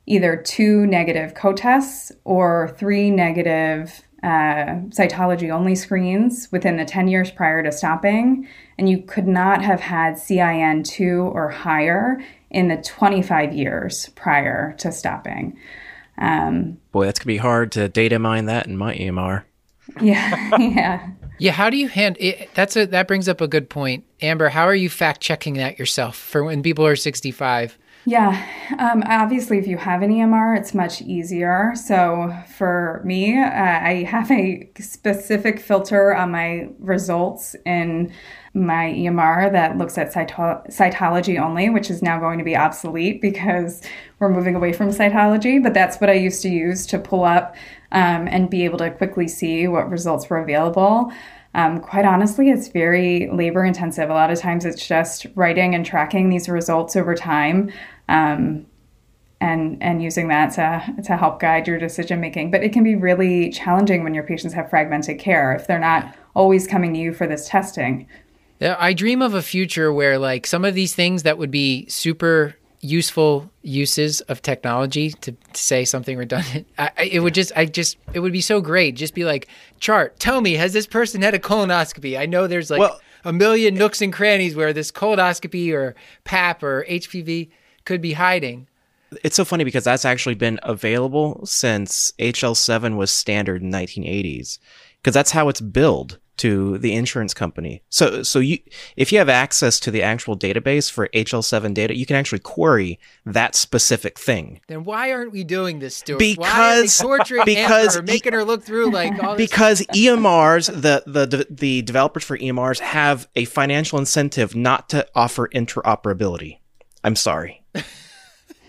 either 0.08 0.36
two 0.36 0.88
negative 0.88 1.36
co 1.36 1.54
tests 1.54 2.12
or 2.24 2.74
three 2.80 3.12
negative 3.12 4.02
uh, 4.24 4.82
cytology 4.90 5.54
only 5.54 5.76
screens 5.76 6.48
within 6.52 6.78
the 6.78 6.86
10 6.86 7.08
years 7.08 7.30
prior 7.30 7.62
to 7.62 7.72
stopping. 7.72 8.48
And 8.80 8.90
you 8.90 9.04
could 9.04 9.28
not 9.28 9.62
have 9.62 9.80
had 9.80 10.18
CIN 10.18 10.84
2 10.84 11.20
or 11.34 11.50
higher 11.50 12.20
in 12.50 12.70
the 12.70 12.78
25 12.78 13.54
years 13.54 14.10
prior 14.16 14.74
to 14.80 14.92
stopping. 14.92 15.58
Um, 16.18 16.80
Boy, 16.92 17.06
that's 17.06 17.20
going 17.20 17.26
to 17.26 17.28
be 17.28 17.38
hard 17.38 17.72
to 17.74 17.90
data 17.90 18.18
mine 18.18 18.46
that 18.46 18.66
in 18.66 18.76
my 18.76 18.96
EMR. 18.96 19.44
Yeah, 20.02 20.58
yeah. 20.58 21.10
Yeah, 21.40 21.52
how 21.52 21.70
do 21.70 21.78
you 21.78 21.88
hand 21.88 22.18
it, 22.20 22.50
that's 22.56 22.76
a 22.76 22.88
that 22.88 23.08
brings 23.08 23.30
up 23.30 23.42
a 23.42 23.48
good 23.48 23.70
point. 23.70 24.06
Amber, 24.22 24.50
how 24.50 24.64
are 24.64 24.74
you 24.74 24.90
fact 24.90 25.22
checking 25.22 25.54
that 25.56 25.78
yourself 25.78 26.18
for 26.18 26.44
when 26.44 26.64
people 26.64 26.84
are 26.86 26.96
65? 26.96 27.78
Yeah, 28.08 28.42
um, 28.80 29.04
obviously, 29.06 29.58
if 29.58 29.68
you 29.68 29.76
have 29.76 30.02
an 30.02 30.10
EMR, 30.10 30.58
it's 30.58 30.74
much 30.74 31.02
easier. 31.02 31.74
So 31.76 32.34
for 32.56 33.02
me, 33.04 33.38
uh, 33.38 33.50
I 33.50 34.08
have 34.10 34.32
a 34.32 34.72
specific 34.80 35.60
filter 35.60 36.16
on 36.16 36.32
my 36.32 36.70
results 36.80 37.54
in 37.66 38.14
my 38.54 38.94
EMR 38.94 39.52
that 39.52 39.78
looks 39.78 39.98
at 39.98 40.14
cyto- 40.14 40.66
cytology 40.70 41.38
only, 41.38 41.70
which 41.70 41.90
is 41.90 42.02
now 42.02 42.18
going 42.18 42.38
to 42.38 42.46
be 42.46 42.56
obsolete 42.56 43.20
because 43.20 43.82
we're 44.20 44.30
moving 44.30 44.56
away 44.56 44.72
from 44.72 44.88
cytology. 44.92 45.62
But 45.62 45.74
that's 45.74 45.98
what 45.98 46.10
I 46.10 46.14
used 46.14 46.42
to 46.44 46.50
use 46.50 46.86
to 46.86 47.00
pull 47.00 47.26
up 47.26 47.58
um, 47.92 48.30
and 48.30 48.50
be 48.50 48.64
able 48.64 48.78
to 48.78 48.90
quickly 48.90 49.28
see 49.28 49.68
what 49.68 49.90
results 49.90 50.30
were 50.30 50.38
available. 50.38 51.12
Um, 51.54 51.80
quite 51.80 52.06
honestly, 52.06 52.52
it's 52.52 52.68
very 52.68 53.30
labor 53.32 53.66
intensive. 53.66 54.10
A 54.12 54.14
lot 54.14 54.30
of 54.30 54.40
times 54.40 54.64
it's 54.64 54.88
just 54.88 55.26
writing 55.34 55.74
and 55.74 55.84
tracking 55.84 56.30
these 56.30 56.48
results 56.48 56.96
over 56.96 57.16
time. 57.16 57.72
Um, 58.10 58.66
and 59.40 59.82
and 59.84 60.02
using 60.02 60.30
that 60.30 60.48
to 60.54 61.04
to 61.04 61.16
help 61.16 61.40
guide 61.40 61.68
your 61.68 61.78
decision 61.78 62.20
making. 62.20 62.50
But 62.50 62.64
it 62.64 62.74
can 62.74 62.84
be 62.84 62.96
really 62.96 63.52
challenging 63.52 64.04
when 64.04 64.14
your 64.14 64.24
patients 64.24 64.54
have 64.54 64.70
fragmented 64.70 65.20
care 65.20 65.54
if 65.54 65.68
they're 65.68 65.80
not 65.80 66.16
always 66.34 66.66
coming 66.66 66.94
to 66.94 67.00
you 67.00 67.14
for 67.14 67.28
this 67.28 67.48
testing. 67.48 68.08
I 68.60 68.94
dream 68.94 69.22
of 69.22 69.36
a 69.36 69.42
future 69.42 69.94
where 69.94 70.18
like 70.18 70.48
some 70.48 70.66
of 70.66 70.74
these 70.74 70.96
things 70.96 71.24
that 71.24 71.38
would 71.38 71.52
be 71.52 71.88
super 71.88 72.56
useful 72.80 73.52
uses 73.62 74.22
of 74.22 74.42
technology 74.42 75.12
to, 75.12 75.32
to 75.32 75.38
say 75.54 75.86
something 75.86 76.18
redundant. 76.18 76.68
I, 76.78 76.92
I, 76.98 77.04
it 77.04 77.20
would 77.20 77.34
just, 77.34 77.52
I 77.56 77.66
just, 77.66 77.98
it 78.14 78.20
would 78.20 78.34
be 78.34 78.42
so 78.42 78.62
great. 78.62 78.96
Just 78.96 79.14
be 79.14 79.26
like, 79.26 79.48
chart, 79.80 80.20
tell 80.20 80.42
me, 80.42 80.54
has 80.54 80.74
this 80.74 80.88
person 80.88 81.22
had 81.22 81.34
a 81.34 81.40
colonoscopy? 81.40 82.18
I 82.18 82.26
know 82.26 82.48
there's 82.48 82.70
like 82.70 82.80
well, 82.80 83.00
a 83.24 83.34
million 83.34 83.76
nooks 83.76 84.02
and 84.02 84.14
crannies 84.14 84.56
where 84.56 84.74
this 84.74 84.92
colonoscopy 84.92 85.74
or 85.74 85.96
PAP 86.24 86.64
or 86.64 86.86
HPV 86.86 87.50
could 87.88 88.02
be 88.02 88.14
hiding. 88.14 88.68
It's 89.24 89.38
so 89.38 89.46
funny 89.46 89.64
because 89.64 89.86
that's 89.86 90.06
actually 90.06 90.36
been 90.36 90.60
available 90.62 91.46
since 91.46 92.12
HL7 92.20 92.98
was 92.98 93.10
standard 93.10 93.64
in 93.64 93.72
1980s 93.72 94.60
because 95.02 95.14
that's 95.14 95.32
how 95.32 95.48
it's 95.48 95.62
billed 95.62 96.20
to 96.38 96.78
the 96.80 96.94
insurance 96.94 97.34
company. 97.34 97.82
So, 97.90 98.22
so 98.24 98.40
you, 98.40 98.60
if 98.98 99.12
you 99.12 99.18
have 99.18 99.30
access 99.30 99.80
to 99.80 99.92
the 99.92 100.04
actual 100.04 100.38
database 100.38 100.92
for 100.92 101.08
HL7 101.08 101.74
data, 101.74 101.98
you 101.98 102.06
can 102.06 102.18
actually 102.18 102.40
query 102.40 103.00
that 103.26 103.56
specific 103.56 104.20
thing. 104.20 104.60
Then 104.68 104.84
why 104.84 105.14
aren't 105.14 105.32
we 105.32 105.46
doing 105.46 105.80
this, 105.80 105.96
Stuart? 105.96 106.20
Because 106.20 107.02
because 107.46 107.96
her, 107.96 108.02
making 108.04 108.34
her 108.34 108.44
look 108.44 108.64
through 108.64 108.92
like 108.92 109.24
all 109.24 109.38
because 109.38 109.82
EMRs, 109.94 110.70
the, 110.70 111.04
the 111.08 111.48
the 111.50 111.82
developers 111.84 112.26
for 112.26 112.38
EMRs 112.38 112.80
have 112.80 113.30
a 113.36 113.46
financial 113.46 113.98
incentive 113.98 114.56
not 114.56 114.90
to 114.90 115.08
offer 115.16 115.48
interoperability. 115.48 116.60
I'm 117.04 117.16
sorry. 117.16 117.64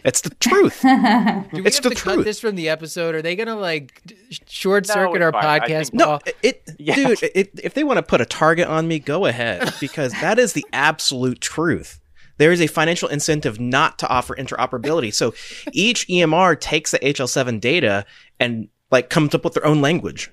It's 0.04 0.20
the 0.20 0.30
truth. 0.30 0.80
Do 0.82 0.88
we 1.60 1.66
it's 1.66 1.76
have 1.76 1.82
the 1.84 1.90
to 1.90 1.94
truth. 1.94 2.16
cut 2.16 2.24
this 2.24 2.40
from 2.40 2.54
the 2.56 2.68
episode? 2.68 3.14
Are 3.14 3.22
they 3.22 3.36
gonna 3.36 3.56
like 3.56 4.00
short 4.46 4.86
circuit 4.86 5.16
it's 5.16 5.22
our 5.24 5.32
fine. 5.32 5.60
Podcast? 5.60 5.92
No, 5.92 6.20
it, 6.42 6.68
Yeah. 6.78 6.94
dude. 6.94 7.22
It, 7.34 7.50
if 7.62 7.74
they 7.74 7.84
want 7.84 7.98
to 7.98 8.02
put 8.02 8.20
a 8.20 8.26
target 8.26 8.68
on 8.68 8.86
me, 8.88 8.98
go 8.98 9.26
ahead, 9.26 9.74
because 9.80 10.12
that 10.20 10.38
is 10.38 10.52
the 10.52 10.64
absolute 10.72 11.40
truth. 11.40 12.00
There 12.38 12.52
is 12.52 12.60
a 12.60 12.68
financial 12.68 13.08
incentive 13.08 13.58
not 13.58 13.98
to 13.98 14.08
offer 14.08 14.36
interoperability. 14.36 15.12
So 15.12 15.34
each 15.72 16.06
EMR 16.06 16.58
takes 16.60 16.92
the 16.92 17.00
HL7 17.00 17.60
data 17.60 18.06
and 18.38 18.68
like 18.92 19.10
comes 19.10 19.34
up 19.34 19.42
with 19.44 19.54
their 19.54 19.66
own 19.66 19.80
language. 19.82 20.30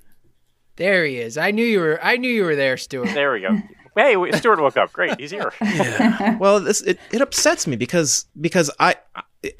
There 0.75 1.05
he 1.05 1.17
is. 1.17 1.37
I 1.37 1.51
knew 1.51 1.65
you 1.65 1.79
were. 1.79 1.99
I 2.03 2.17
knew 2.17 2.29
you 2.29 2.43
were 2.43 2.55
there, 2.55 2.77
Stuart. 2.77 3.09
There 3.13 3.31
we 3.33 3.41
go. 3.41 3.57
Hey, 3.95 4.15
Stuart 4.33 4.59
woke 4.61 4.75
up. 4.75 4.91
Great, 4.91 5.17
he's 5.19 5.31
here. 5.31 5.53
well, 6.39 6.59
this 6.59 6.81
it, 6.81 6.99
it 7.13 7.21
upsets 7.21 7.65
me 7.65 7.77
because 7.77 8.25
because 8.39 8.69
I 8.77 8.95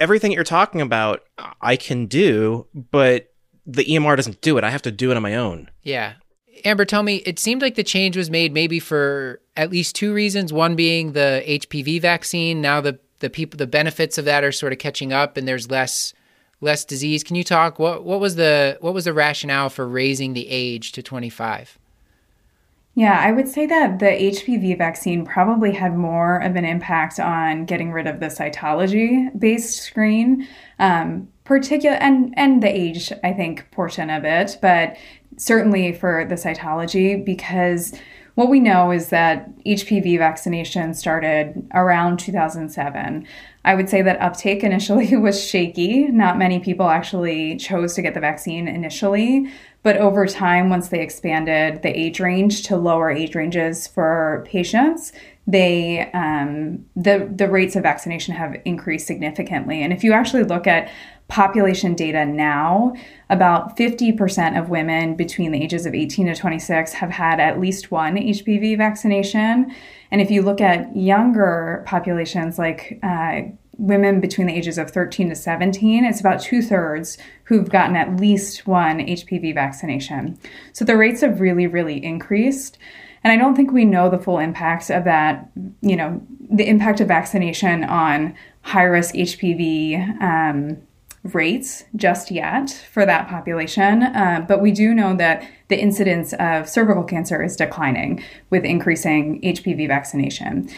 everything 0.00 0.32
you're 0.32 0.44
talking 0.44 0.80
about 0.80 1.22
I 1.60 1.76
can 1.76 2.06
do, 2.06 2.66
but 2.90 3.32
the 3.66 3.84
EMR 3.84 4.16
doesn't 4.16 4.40
do 4.40 4.58
it. 4.58 4.64
I 4.64 4.70
have 4.70 4.82
to 4.82 4.92
do 4.92 5.10
it 5.10 5.16
on 5.16 5.22
my 5.22 5.34
own. 5.34 5.70
Yeah. 5.82 6.14
Amber, 6.64 6.84
tell 6.84 7.02
me, 7.02 7.16
it 7.16 7.38
seemed 7.38 7.60
like 7.60 7.74
the 7.74 7.84
change 7.84 8.16
was 8.16 8.30
made 8.30 8.52
maybe 8.52 8.80
for 8.80 9.40
at 9.56 9.70
least 9.70 9.94
two 9.94 10.14
reasons. 10.14 10.52
One 10.52 10.76
being 10.76 11.12
the 11.12 11.42
HPV 11.46 12.00
vaccine. 12.00 12.60
Now 12.60 12.80
the 12.80 12.98
the 13.18 13.30
people 13.30 13.56
the 13.56 13.66
benefits 13.66 14.18
of 14.18 14.24
that 14.26 14.44
are 14.44 14.52
sort 14.52 14.72
of 14.72 14.78
catching 14.78 15.12
up 15.12 15.36
and 15.36 15.46
there's 15.46 15.70
less 15.70 16.12
less 16.60 16.84
disease. 16.84 17.22
Can 17.22 17.36
you 17.36 17.44
talk 17.44 17.78
what 17.78 18.04
what 18.04 18.20
was 18.20 18.36
the 18.36 18.78
what 18.80 18.94
was 18.94 19.04
the 19.04 19.12
rationale 19.12 19.68
for 19.68 19.86
raising 19.86 20.32
the 20.32 20.48
age 20.48 20.92
to 20.92 21.02
25? 21.02 21.78
Yeah, 22.96 23.20
I 23.20 23.30
would 23.30 23.46
say 23.46 23.66
that 23.66 23.98
the 23.98 24.06
HPV 24.06 24.78
vaccine 24.78 25.26
probably 25.26 25.72
had 25.72 25.94
more 25.94 26.38
of 26.38 26.56
an 26.56 26.64
impact 26.64 27.20
on 27.20 27.66
getting 27.66 27.92
rid 27.92 28.06
of 28.06 28.20
the 28.20 28.28
cytology 28.28 29.38
based 29.38 29.82
screen, 29.82 30.48
um, 30.78 31.28
particular 31.44 31.96
and 31.96 32.32
and 32.38 32.62
the 32.62 32.74
age 32.74 33.12
I 33.22 33.34
think 33.34 33.70
portion 33.70 34.08
of 34.08 34.24
it, 34.24 34.56
but 34.62 34.96
certainly 35.36 35.92
for 35.92 36.24
the 36.24 36.36
cytology 36.36 37.22
because 37.22 37.92
what 38.34 38.48
we 38.48 38.60
know 38.60 38.90
is 38.90 39.10
that 39.10 39.54
HPV 39.66 40.16
vaccination 40.16 40.94
started 40.94 41.68
around 41.74 42.18
2007. 42.18 43.26
I 43.66 43.74
would 43.74 43.90
say 43.90 44.00
that 44.00 44.20
uptake 44.22 44.62
initially 44.62 45.14
was 45.16 45.44
shaky. 45.44 46.04
Not 46.04 46.38
many 46.38 46.60
people 46.60 46.88
actually 46.88 47.56
chose 47.56 47.94
to 47.94 48.02
get 48.02 48.14
the 48.14 48.20
vaccine 48.20 48.68
initially, 48.68 49.50
but 49.82 49.96
over 49.96 50.26
time, 50.26 50.70
once 50.70 50.88
they 50.88 51.00
expanded 51.00 51.82
the 51.82 51.88
age 51.88 52.20
range 52.20 52.62
to 52.64 52.76
lower 52.76 53.10
age 53.10 53.34
ranges 53.34 53.86
for 53.86 54.44
patients, 54.48 55.12
they 55.48 56.10
um, 56.12 56.84
the 56.96 57.30
the 57.32 57.48
rates 57.48 57.76
of 57.76 57.82
vaccination 57.82 58.34
have 58.34 58.56
increased 58.64 59.06
significantly. 59.06 59.82
And 59.82 59.92
if 59.92 60.02
you 60.02 60.12
actually 60.12 60.44
look 60.44 60.66
at 60.66 60.90
population 61.28 61.94
data 61.94 62.24
now, 62.24 62.94
about 63.30 63.76
50% 63.76 64.58
of 64.58 64.68
women 64.68 65.16
between 65.16 65.50
the 65.50 65.60
ages 65.60 65.86
of 65.86 65.94
18 65.94 66.26
to 66.26 66.36
26 66.36 66.92
have 66.92 67.10
had 67.10 67.40
at 67.40 67.58
least 67.60 67.90
one 67.90 68.14
HPV 68.16 68.76
vaccination. 68.76 69.74
And 70.10 70.20
if 70.20 70.30
you 70.30 70.42
look 70.42 70.60
at 70.60 70.94
younger 70.96 71.82
populations 71.86 72.58
like 72.58 72.98
uh, 73.02 73.42
women 73.78 74.20
between 74.20 74.46
the 74.46 74.54
ages 74.54 74.78
of 74.78 74.90
13 74.90 75.28
to 75.28 75.34
17, 75.34 76.04
it's 76.04 76.20
about 76.20 76.40
two 76.40 76.62
thirds 76.62 77.18
who've 77.44 77.68
gotten 77.68 77.96
at 77.96 78.16
least 78.16 78.66
one 78.66 78.98
HPV 78.98 79.54
vaccination. 79.54 80.38
So 80.72 80.84
the 80.84 80.96
rates 80.96 81.20
have 81.20 81.40
really, 81.40 81.66
really 81.66 82.02
increased. 82.02 82.78
And 83.22 83.32
I 83.32 83.36
don't 83.36 83.56
think 83.56 83.72
we 83.72 83.84
know 83.84 84.08
the 84.08 84.18
full 84.18 84.38
impact 84.38 84.90
of 84.90 85.04
that, 85.04 85.50
you 85.80 85.96
know, 85.96 86.22
the 86.50 86.68
impact 86.68 87.00
of 87.00 87.08
vaccination 87.08 87.84
on 87.84 88.34
high 88.62 88.84
risk 88.84 89.14
HPV 89.14 90.22
um, 90.22 90.78
rates 91.24 91.84
just 91.96 92.30
yet 92.30 92.70
for 92.92 93.04
that 93.04 93.28
population. 93.28 94.02
Uh, 94.02 94.44
but 94.46 94.60
we 94.60 94.70
do 94.70 94.94
know 94.94 95.16
that 95.16 95.48
the 95.68 95.78
incidence 95.78 96.32
of 96.34 96.68
cervical 96.68 97.04
cancer 97.04 97.42
is 97.42 97.56
declining 97.56 98.22
with 98.50 98.64
increasing 98.64 99.40
HPV 99.42 99.88
vaccination. 99.88 100.68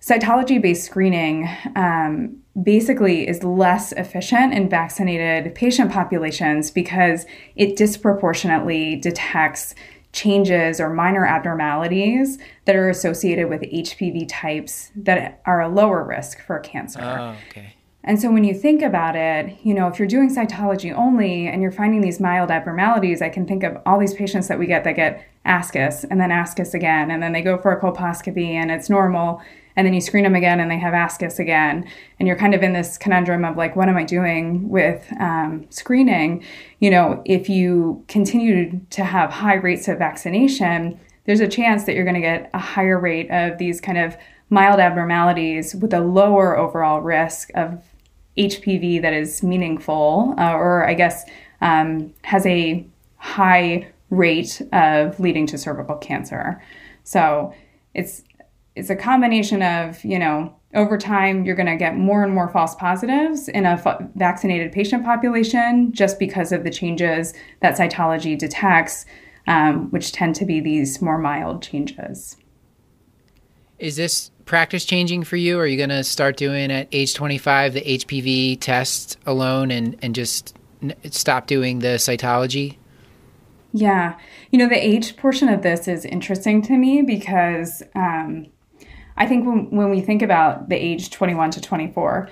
Cytology 0.00 0.60
based 0.60 0.84
screening 0.84 1.48
um, 1.76 2.36
basically 2.62 3.28
is 3.28 3.44
less 3.44 3.92
efficient 3.92 4.54
in 4.54 4.68
vaccinated 4.68 5.54
patient 5.54 5.92
populations 5.92 6.70
because 6.70 7.26
it 7.54 7.76
disproportionately 7.76 8.96
detects 8.96 9.74
changes 10.12 10.80
or 10.80 10.90
minor 10.90 11.24
abnormalities 11.26 12.38
that 12.64 12.74
are 12.74 12.88
associated 12.88 13.48
with 13.48 13.60
HPV 13.60 14.26
types 14.28 14.90
that 14.96 15.40
are 15.44 15.60
a 15.60 15.68
lower 15.68 16.02
risk 16.02 16.40
for 16.40 16.58
cancer. 16.58 17.00
Oh, 17.00 17.36
okay. 17.50 17.74
And 18.02 18.20
so 18.20 18.30
when 18.30 18.44
you 18.44 18.54
think 18.54 18.80
about 18.80 19.14
it, 19.14 19.58
you 19.62 19.74
know, 19.74 19.86
if 19.86 19.98
you're 19.98 20.08
doing 20.08 20.34
cytology 20.34 20.92
only 20.92 21.46
and 21.46 21.60
you're 21.60 21.70
finding 21.70 22.00
these 22.00 22.18
mild 22.18 22.50
abnormalities, 22.50 23.20
I 23.20 23.28
can 23.28 23.46
think 23.46 23.62
of 23.62 23.76
all 23.84 23.98
these 23.98 24.14
patients 24.14 24.48
that 24.48 24.58
we 24.58 24.66
get 24.66 24.84
that 24.84 24.96
get 24.96 25.22
ascus 25.44 26.04
and 26.10 26.18
then 26.18 26.30
ascus 26.30 26.72
again, 26.72 27.10
and 27.10 27.22
then 27.22 27.32
they 27.32 27.42
go 27.42 27.58
for 27.58 27.72
a 27.72 27.80
colposcopy 27.80 28.52
and 28.52 28.70
it's 28.70 28.88
normal, 28.88 29.42
and 29.76 29.86
then 29.86 29.92
you 29.92 30.00
screen 30.00 30.24
them 30.24 30.34
again 30.34 30.60
and 30.60 30.70
they 30.70 30.78
have 30.78 30.94
ascus 30.94 31.38
again. 31.38 31.86
And 32.18 32.26
you're 32.26 32.38
kind 32.38 32.54
of 32.54 32.62
in 32.62 32.72
this 32.72 32.96
conundrum 32.96 33.44
of 33.44 33.58
like, 33.58 33.76
what 33.76 33.88
am 33.88 33.98
I 33.98 34.04
doing 34.04 34.68
with 34.70 35.06
um, 35.20 35.66
screening? 35.68 36.42
You 36.78 36.90
know, 36.90 37.22
if 37.26 37.50
you 37.50 38.02
continue 38.08 38.80
to 38.90 39.04
have 39.04 39.30
high 39.30 39.54
rates 39.54 39.88
of 39.88 39.98
vaccination, 39.98 40.98
there's 41.26 41.40
a 41.40 41.48
chance 41.48 41.84
that 41.84 41.94
you're 41.94 42.04
going 42.04 42.14
to 42.14 42.20
get 42.20 42.50
a 42.54 42.58
higher 42.58 42.98
rate 42.98 43.30
of 43.30 43.58
these 43.58 43.78
kind 43.80 43.98
of 43.98 44.16
mild 44.48 44.80
abnormalities 44.80 45.76
with 45.76 45.94
a 45.94 46.00
lower 46.00 46.58
overall 46.58 47.00
risk 47.00 47.50
of 47.54 47.84
HPV 48.48 49.02
that 49.02 49.12
is 49.12 49.42
meaningful, 49.42 50.34
uh, 50.38 50.52
or 50.52 50.88
I 50.88 50.94
guess 50.94 51.24
um, 51.60 52.12
has 52.22 52.46
a 52.46 52.86
high 53.16 53.88
rate 54.08 54.62
of 54.72 55.20
leading 55.20 55.46
to 55.46 55.58
cervical 55.58 55.96
cancer. 55.96 56.62
So 57.04 57.54
it's 57.94 58.22
it's 58.76 58.90
a 58.90 58.96
combination 58.96 59.62
of 59.62 60.02
you 60.04 60.18
know 60.18 60.54
over 60.74 60.96
time 60.96 61.44
you're 61.44 61.56
going 61.56 61.66
to 61.66 61.76
get 61.76 61.96
more 61.96 62.22
and 62.22 62.32
more 62.32 62.48
false 62.48 62.74
positives 62.76 63.48
in 63.48 63.66
a 63.66 63.70
f- 63.70 64.02
vaccinated 64.14 64.72
patient 64.72 65.04
population 65.04 65.92
just 65.92 66.18
because 66.18 66.52
of 66.52 66.62
the 66.62 66.70
changes 66.70 67.34
that 67.60 67.76
cytology 67.76 68.38
detects, 68.38 69.04
um, 69.48 69.90
which 69.90 70.12
tend 70.12 70.36
to 70.36 70.44
be 70.44 70.60
these 70.60 71.02
more 71.02 71.18
mild 71.18 71.60
changes. 71.62 72.36
Is 73.80 73.96
this 73.96 74.30
practice 74.50 74.84
changing 74.84 75.22
for 75.22 75.36
you? 75.36 75.60
Are 75.60 75.66
you 75.66 75.76
going 75.76 75.90
to 75.90 76.02
start 76.02 76.36
doing 76.36 76.72
at 76.72 76.88
age 76.90 77.14
25 77.14 77.72
the 77.72 77.82
HPV 77.82 78.58
test 78.60 79.16
alone 79.24 79.70
and, 79.70 79.96
and 80.02 80.12
just 80.12 80.58
n- 80.82 80.92
stop 81.12 81.46
doing 81.46 81.78
the 81.78 81.96
cytology? 81.98 82.76
Yeah. 83.72 84.18
You 84.50 84.58
know, 84.58 84.68
the 84.68 84.74
age 84.74 85.16
portion 85.16 85.48
of 85.48 85.62
this 85.62 85.86
is 85.86 86.04
interesting 86.04 86.62
to 86.62 86.76
me 86.76 87.02
because 87.02 87.84
um, 87.94 88.48
I 89.16 89.24
think 89.28 89.46
when, 89.46 89.70
when 89.70 89.88
we 89.88 90.00
think 90.00 90.20
about 90.20 90.68
the 90.68 90.74
age 90.74 91.10
21 91.10 91.52
to 91.52 91.60
24, 91.60 92.28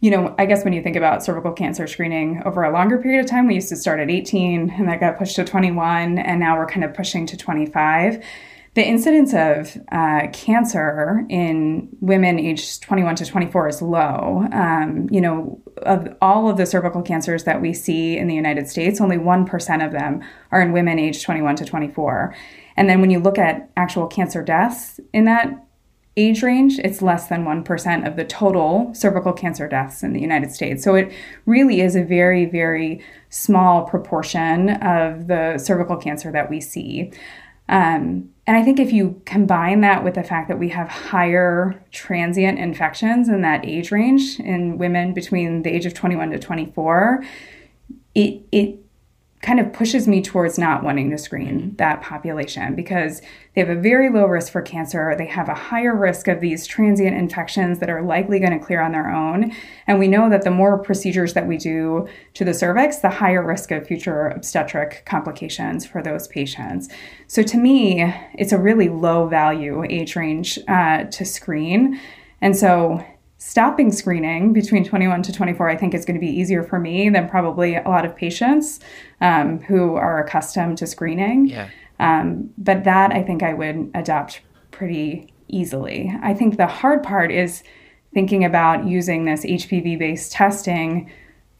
you 0.00 0.10
know, 0.10 0.34
I 0.38 0.44
guess 0.44 0.64
when 0.64 0.74
you 0.74 0.82
think 0.82 0.96
about 0.96 1.24
cervical 1.24 1.52
cancer 1.52 1.86
screening 1.86 2.42
over 2.44 2.62
a 2.62 2.70
longer 2.70 2.98
period 2.98 3.24
of 3.24 3.26
time, 3.26 3.46
we 3.46 3.54
used 3.54 3.70
to 3.70 3.76
start 3.76 4.00
at 4.00 4.10
18 4.10 4.68
and 4.68 4.86
that 4.86 5.00
got 5.00 5.16
pushed 5.16 5.36
to 5.36 5.46
21, 5.46 6.18
and 6.18 6.38
now 6.38 6.58
we're 6.58 6.66
kind 6.66 6.84
of 6.84 6.92
pushing 6.92 7.24
to 7.24 7.38
25 7.38 8.22
the 8.78 8.86
incidence 8.86 9.34
of 9.34 9.76
uh, 9.90 10.28
cancer 10.32 11.26
in 11.28 11.88
women 12.00 12.38
aged 12.38 12.80
21 12.80 13.16
to 13.16 13.26
24 13.26 13.68
is 13.68 13.82
low. 13.82 14.46
Um, 14.52 15.08
you 15.10 15.20
know, 15.20 15.60
of 15.78 16.16
all 16.22 16.48
of 16.48 16.58
the 16.58 16.64
cervical 16.64 17.02
cancers 17.02 17.42
that 17.42 17.60
we 17.60 17.72
see 17.72 18.16
in 18.16 18.28
the 18.28 18.36
United 18.36 18.68
States, 18.68 19.00
only 19.00 19.16
1% 19.16 19.84
of 19.84 19.90
them 19.90 20.22
are 20.52 20.62
in 20.62 20.70
women 20.70 21.00
aged 21.00 21.22
21 21.22 21.56
to 21.56 21.64
24. 21.64 22.36
And 22.76 22.88
then 22.88 23.00
when 23.00 23.10
you 23.10 23.18
look 23.18 23.36
at 23.36 23.68
actual 23.76 24.06
cancer 24.06 24.44
deaths 24.44 25.00
in 25.12 25.24
that 25.24 25.66
age 26.16 26.44
range, 26.44 26.78
it's 26.78 27.02
less 27.02 27.26
than 27.26 27.44
1% 27.44 28.06
of 28.06 28.14
the 28.14 28.24
total 28.24 28.94
cervical 28.94 29.32
cancer 29.32 29.66
deaths 29.66 30.04
in 30.04 30.12
the 30.12 30.20
United 30.20 30.52
States. 30.52 30.84
So 30.84 30.94
it 30.94 31.12
really 31.46 31.80
is 31.80 31.96
a 31.96 32.04
very, 32.04 32.46
very 32.46 33.04
small 33.28 33.82
proportion 33.84 34.70
of 34.70 35.26
the 35.26 35.58
cervical 35.58 35.96
cancer 35.96 36.30
that 36.30 36.48
we 36.48 36.60
see. 36.60 37.12
Um, 37.68 38.30
and 38.48 38.56
I 38.56 38.64
think 38.64 38.80
if 38.80 38.94
you 38.94 39.20
combine 39.26 39.82
that 39.82 40.02
with 40.02 40.14
the 40.14 40.22
fact 40.22 40.48
that 40.48 40.58
we 40.58 40.70
have 40.70 40.88
higher 40.88 41.84
transient 41.90 42.58
infections 42.58 43.28
in 43.28 43.42
that 43.42 43.62
age 43.62 43.90
range 43.90 44.40
in 44.40 44.78
women 44.78 45.12
between 45.12 45.64
the 45.64 45.70
age 45.70 45.84
of 45.84 45.92
21 45.92 46.30
to 46.30 46.38
24, 46.38 47.22
it, 48.14 48.40
it 48.50 48.78
kind 49.40 49.60
of 49.60 49.72
pushes 49.72 50.08
me 50.08 50.20
towards 50.20 50.58
not 50.58 50.82
wanting 50.82 51.10
to 51.10 51.18
screen 51.18 51.74
that 51.76 52.02
population 52.02 52.74
because 52.74 53.22
they 53.54 53.60
have 53.60 53.70
a 53.70 53.80
very 53.80 54.10
low 54.10 54.26
risk 54.26 54.52
for 54.52 54.62
cancer. 54.62 55.14
They 55.16 55.26
have 55.26 55.48
a 55.48 55.54
higher 55.54 55.94
risk 55.94 56.26
of 56.26 56.40
these 56.40 56.66
transient 56.66 57.16
infections 57.16 57.78
that 57.78 57.88
are 57.88 58.02
likely 58.02 58.40
going 58.40 58.58
to 58.58 58.64
clear 58.64 58.80
on 58.80 58.92
their 58.92 59.08
own. 59.08 59.52
And 59.86 59.98
we 59.98 60.08
know 60.08 60.28
that 60.28 60.42
the 60.42 60.50
more 60.50 60.78
procedures 60.78 61.34
that 61.34 61.46
we 61.46 61.56
do 61.56 62.08
to 62.34 62.44
the 62.44 62.54
cervix, 62.54 62.98
the 62.98 63.10
higher 63.10 63.44
risk 63.44 63.70
of 63.70 63.86
future 63.86 64.28
obstetric 64.28 65.04
complications 65.06 65.86
for 65.86 66.02
those 66.02 66.26
patients. 66.26 66.88
So 67.28 67.42
to 67.44 67.58
me, 67.58 68.12
it's 68.34 68.52
a 68.52 68.58
really 68.58 68.88
low 68.88 69.28
value 69.28 69.84
age 69.88 70.16
range 70.16 70.58
uh, 70.66 71.04
to 71.04 71.24
screen. 71.24 72.00
And 72.40 72.56
so 72.56 73.04
stopping 73.38 73.90
screening 73.92 74.52
between 74.52 74.84
21 74.84 75.22
to 75.22 75.32
24 75.32 75.68
i 75.70 75.76
think 75.76 75.94
is 75.94 76.04
going 76.04 76.14
to 76.14 76.20
be 76.20 76.30
easier 76.30 76.62
for 76.62 76.78
me 76.78 77.08
than 77.08 77.28
probably 77.28 77.76
a 77.76 77.88
lot 77.88 78.04
of 78.04 78.14
patients 78.14 78.80
um, 79.20 79.60
who 79.60 79.94
are 79.94 80.22
accustomed 80.22 80.76
to 80.76 80.86
screening. 80.86 81.46
Yeah. 81.46 81.68
um, 82.00 82.50
but 82.58 82.84
that 82.84 83.12
i 83.12 83.22
think 83.22 83.42
i 83.42 83.54
would 83.54 83.90
adopt 83.94 84.42
pretty 84.70 85.32
easily. 85.48 86.14
I 86.22 86.34
think 86.34 86.58
the 86.58 86.66
hard 86.66 87.02
part 87.02 87.32
is 87.32 87.62
thinking 88.12 88.44
about 88.44 88.86
using 88.86 89.24
this 89.24 89.44
hpv 89.44 89.98
based 89.98 90.32
testing 90.32 91.10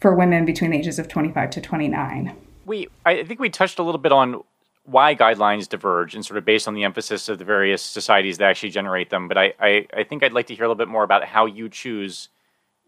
for 0.00 0.14
women 0.14 0.44
between 0.44 0.70
the 0.70 0.78
ages 0.78 0.98
of 0.98 1.08
25 1.08 1.50
to 1.50 1.60
29 1.60 2.36
We, 2.66 2.88
I 3.06 3.24
think 3.24 3.40
we 3.40 3.50
touched 3.50 3.78
a 3.78 3.82
little 3.82 3.98
bit 3.98 4.12
on 4.12 4.42
why 4.88 5.14
guidelines 5.14 5.68
diverge 5.68 6.14
and 6.14 6.24
sort 6.24 6.38
of 6.38 6.46
based 6.46 6.66
on 6.66 6.72
the 6.72 6.82
emphasis 6.82 7.28
of 7.28 7.38
the 7.38 7.44
various 7.44 7.82
societies 7.82 8.38
that 8.38 8.48
actually 8.48 8.70
generate 8.70 9.10
them. 9.10 9.28
But 9.28 9.36
I, 9.36 9.52
I, 9.60 9.86
I 9.94 10.02
think 10.02 10.22
I'd 10.22 10.32
like 10.32 10.46
to 10.46 10.54
hear 10.54 10.64
a 10.64 10.68
little 10.68 10.78
bit 10.78 10.88
more 10.88 11.04
about 11.04 11.24
how 11.24 11.44
you 11.44 11.68
choose 11.68 12.30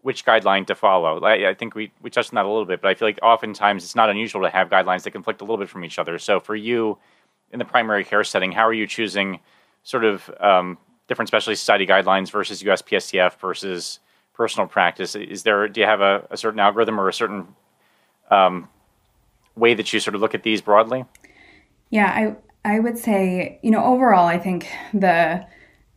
which 0.01 0.25
guideline 0.25 0.65
to 0.65 0.73
follow. 0.73 1.19
I, 1.23 1.49
I 1.49 1.53
think 1.53 1.75
we, 1.75 1.91
we 2.01 2.09
touched 2.09 2.33
on 2.33 2.35
that 2.35 2.45
a 2.45 2.49
little 2.49 2.65
bit, 2.65 2.81
but 2.81 2.87
I 2.89 2.95
feel 2.95 3.07
like 3.07 3.19
oftentimes 3.21 3.83
it's 3.83 3.95
not 3.95 4.09
unusual 4.09 4.41
to 4.41 4.49
have 4.49 4.67
guidelines 4.67 5.03
that 5.03 5.11
conflict 5.11 5.41
a 5.41 5.43
little 5.43 5.59
bit 5.59 5.69
from 5.69 5.85
each 5.85 5.99
other. 5.99 6.17
So 6.17 6.39
for 6.39 6.55
you 6.55 6.97
in 7.51 7.59
the 7.59 7.65
primary 7.65 8.03
care 8.03 8.23
setting, 8.23 8.51
how 8.51 8.67
are 8.67 8.73
you 8.73 8.87
choosing 8.87 9.39
sort 9.83 10.03
of 10.03 10.27
um, 10.39 10.79
different 11.07 11.27
specialty 11.27 11.55
society 11.55 11.85
guidelines 11.85 12.31
versus 12.31 12.63
USPSTF 12.63 13.39
versus 13.39 13.99
personal 14.33 14.67
practice? 14.67 15.15
Is 15.15 15.43
there, 15.43 15.67
do 15.67 15.81
you 15.81 15.85
have 15.85 16.01
a, 16.01 16.25
a 16.31 16.37
certain 16.37 16.59
algorithm 16.59 16.99
or 16.99 17.09
a 17.09 17.13
certain 17.13 17.49
um, 18.31 18.69
way 19.55 19.75
that 19.75 19.93
you 19.93 19.99
sort 19.99 20.15
of 20.15 20.21
look 20.21 20.33
at 20.33 20.41
these 20.41 20.61
broadly? 20.61 21.05
Yeah, 21.91 22.07
I 22.07 22.75
I 22.75 22.79
would 22.79 22.97
say, 22.97 23.59
you 23.61 23.69
know, 23.69 23.83
overall 23.83 24.27
I 24.27 24.39
think 24.39 24.67
the 24.93 25.45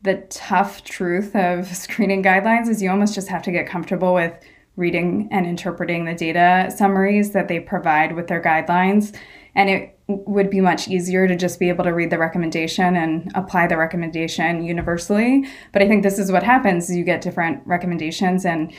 the 0.02 0.16
tough 0.28 0.84
truth 0.84 1.34
of 1.34 1.66
screening 1.74 2.22
guidelines 2.22 2.68
is 2.68 2.82
you 2.82 2.90
almost 2.90 3.14
just 3.14 3.28
have 3.28 3.42
to 3.44 3.50
get 3.50 3.66
comfortable 3.66 4.12
with 4.12 4.34
reading 4.76 5.28
and 5.30 5.46
interpreting 5.46 6.04
the 6.04 6.14
data 6.14 6.70
summaries 6.76 7.30
that 7.30 7.48
they 7.48 7.60
provide 7.60 8.14
with 8.14 8.26
their 8.26 8.42
guidelines. 8.42 9.16
And 9.54 9.70
it 9.70 9.96
would 10.08 10.50
be 10.50 10.60
much 10.60 10.88
easier 10.88 11.28
to 11.28 11.36
just 11.36 11.60
be 11.60 11.68
able 11.68 11.84
to 11.84 11.94
read 11.94 12.10
the 12.10 12.18
recommendation 12.18 12.96
and 12.96 13.30
apply 13.36 13.68
the 13.68 13.76
recommendation 13.76 14.64
universally. 14.64 15.46
But 15.72 15.82
I 15.82 15.88
think 15.88 16.02
this 16.02 16.18
is 16.18 16.32
what 16.32 16.42
happens 16.42 16.94
you 16.94 17.04
get 17.04 17.20
different 17.20 17.64
recommendations 17.66 18.44
and 18.44 18.72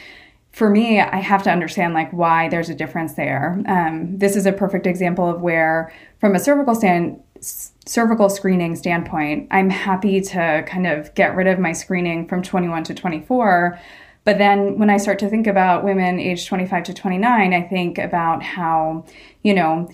for 0.55 0.69
me, 0.69 1.01
I 1.01 1.17
have 1.17 1.43
to 1.43 1.51
understand 1.51 1.93
like 1.93 2.09
why 2.11 2.47
there's 2.47 2.69
a 2.69 2.75
difference 2.75 3.15
there. 3.15 3.61
Um, 3.67 4.17
this 4.17 4.37
is 4.37 4.45
a 4.45 4.53
perfect 4.53 4.87
example 4.87 5.29
of 5.29 5.41
where, 5.41 5.91
from 6.21 6.33
a 6.33 6.39
cervical 6.39 6.73
stand, 6.73 7.21
cervical 7.85 8.29
screening 8.29 8.77
standpoint, 8.77 9.49
I'm 9.51 9.69
happy 9.69 10.21
to 10.21 10.63
kind 10.65 10.87
of 10.87 11.13
get 11.13 11.35
rid 11.35 11.47
of 11.47 11.59
my 11.59 11.73
screening 11.73 12.25
from 12.29 12.41
21 12.41 12.85
to 12.85 12.93
24. 12.93 13.77
But 14.23 14.37
then 14.37 14.79
when 14.79 14.89
I 14.89 14.95
start 14.95 15.19
to 15.19 15.29
think 15.29 15.45
about 15.45 15.83
women 15.83 16.21
aged 16.21 16.47
25 16.47 16.85
to 16.85 16.93
29, 16.93 17.53
I 17.53 17.61
think 17.63 17.97
about 17.97 18.41
how, 18.41 19.03
you 19.43 19.53
know, 19.53 19.91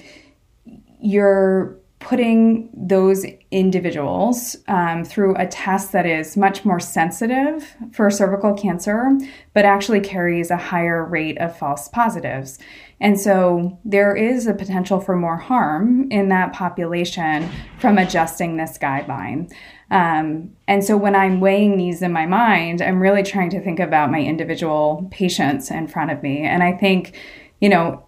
you're 1.00 1.76
putting 2.02 2.70
those 2.74 3.26
individuals 3.52 4.58
um, 4.68 5.06
through 5.06 5.36
a 5.38 5.46
test 5.48 5.92
that 5.92 6.06
is 6.06 6.36
much 6.36 6.66
more 6.66 6.80
sensitive 6.80 7.76
for 7.94 8.10
cervical 8.10 8.54
cancer, 8.54 9.18
but 9.54 9.66
actually 9.66 10.02
carries 10.02 10.50
a 10.50 10.58
higher 10.58 11.06
rate 11.06 11.38
of 11.38 11.56
false 11.56 11.88
positives. 11.90 12.58
And 13.00 13.20
so 13.20 13.80
there 13.86 14.16
is 14.16 14.48
a 14.48 14.54
potential 14.54 15.00
for 15.00 15.16
more 15.16 15.38
harm 15.38 16.12
in 16.12 16.30
that 16.30 16.54
population 16.54 17.50
from 17.80 17.98
adjusting 17.98 18.58
this 18.58 18.78
guideline. 18.78 19.52
Um, 19.92 20.52
and 20.68 20.84
so 20.84 20.98
when 20.98 21.16
I'm 21.16 21.40
weighing 21.40 21.78
these 21.78 22.02
in 22.02 22.12
my 22.12 22.26
mind, 22.26 22.82
I'm 22.82 23.00
really 23.00 23.24
trying 23.24 23.52
to 23.52 23.62
think 23.62 23.80
about 23.80 24.12
my 24.12 24.22
individual 24.22 25.08
patients 25.12 25.70
in 25.70 25.88
front 25.88 26.12
of 26.12 26.24
me. 26.24 26.42
And 26.42 26.64
I 26.64 26.72
think, 26.72 27.16
you 27.60 27.70
know, 27.70 28.06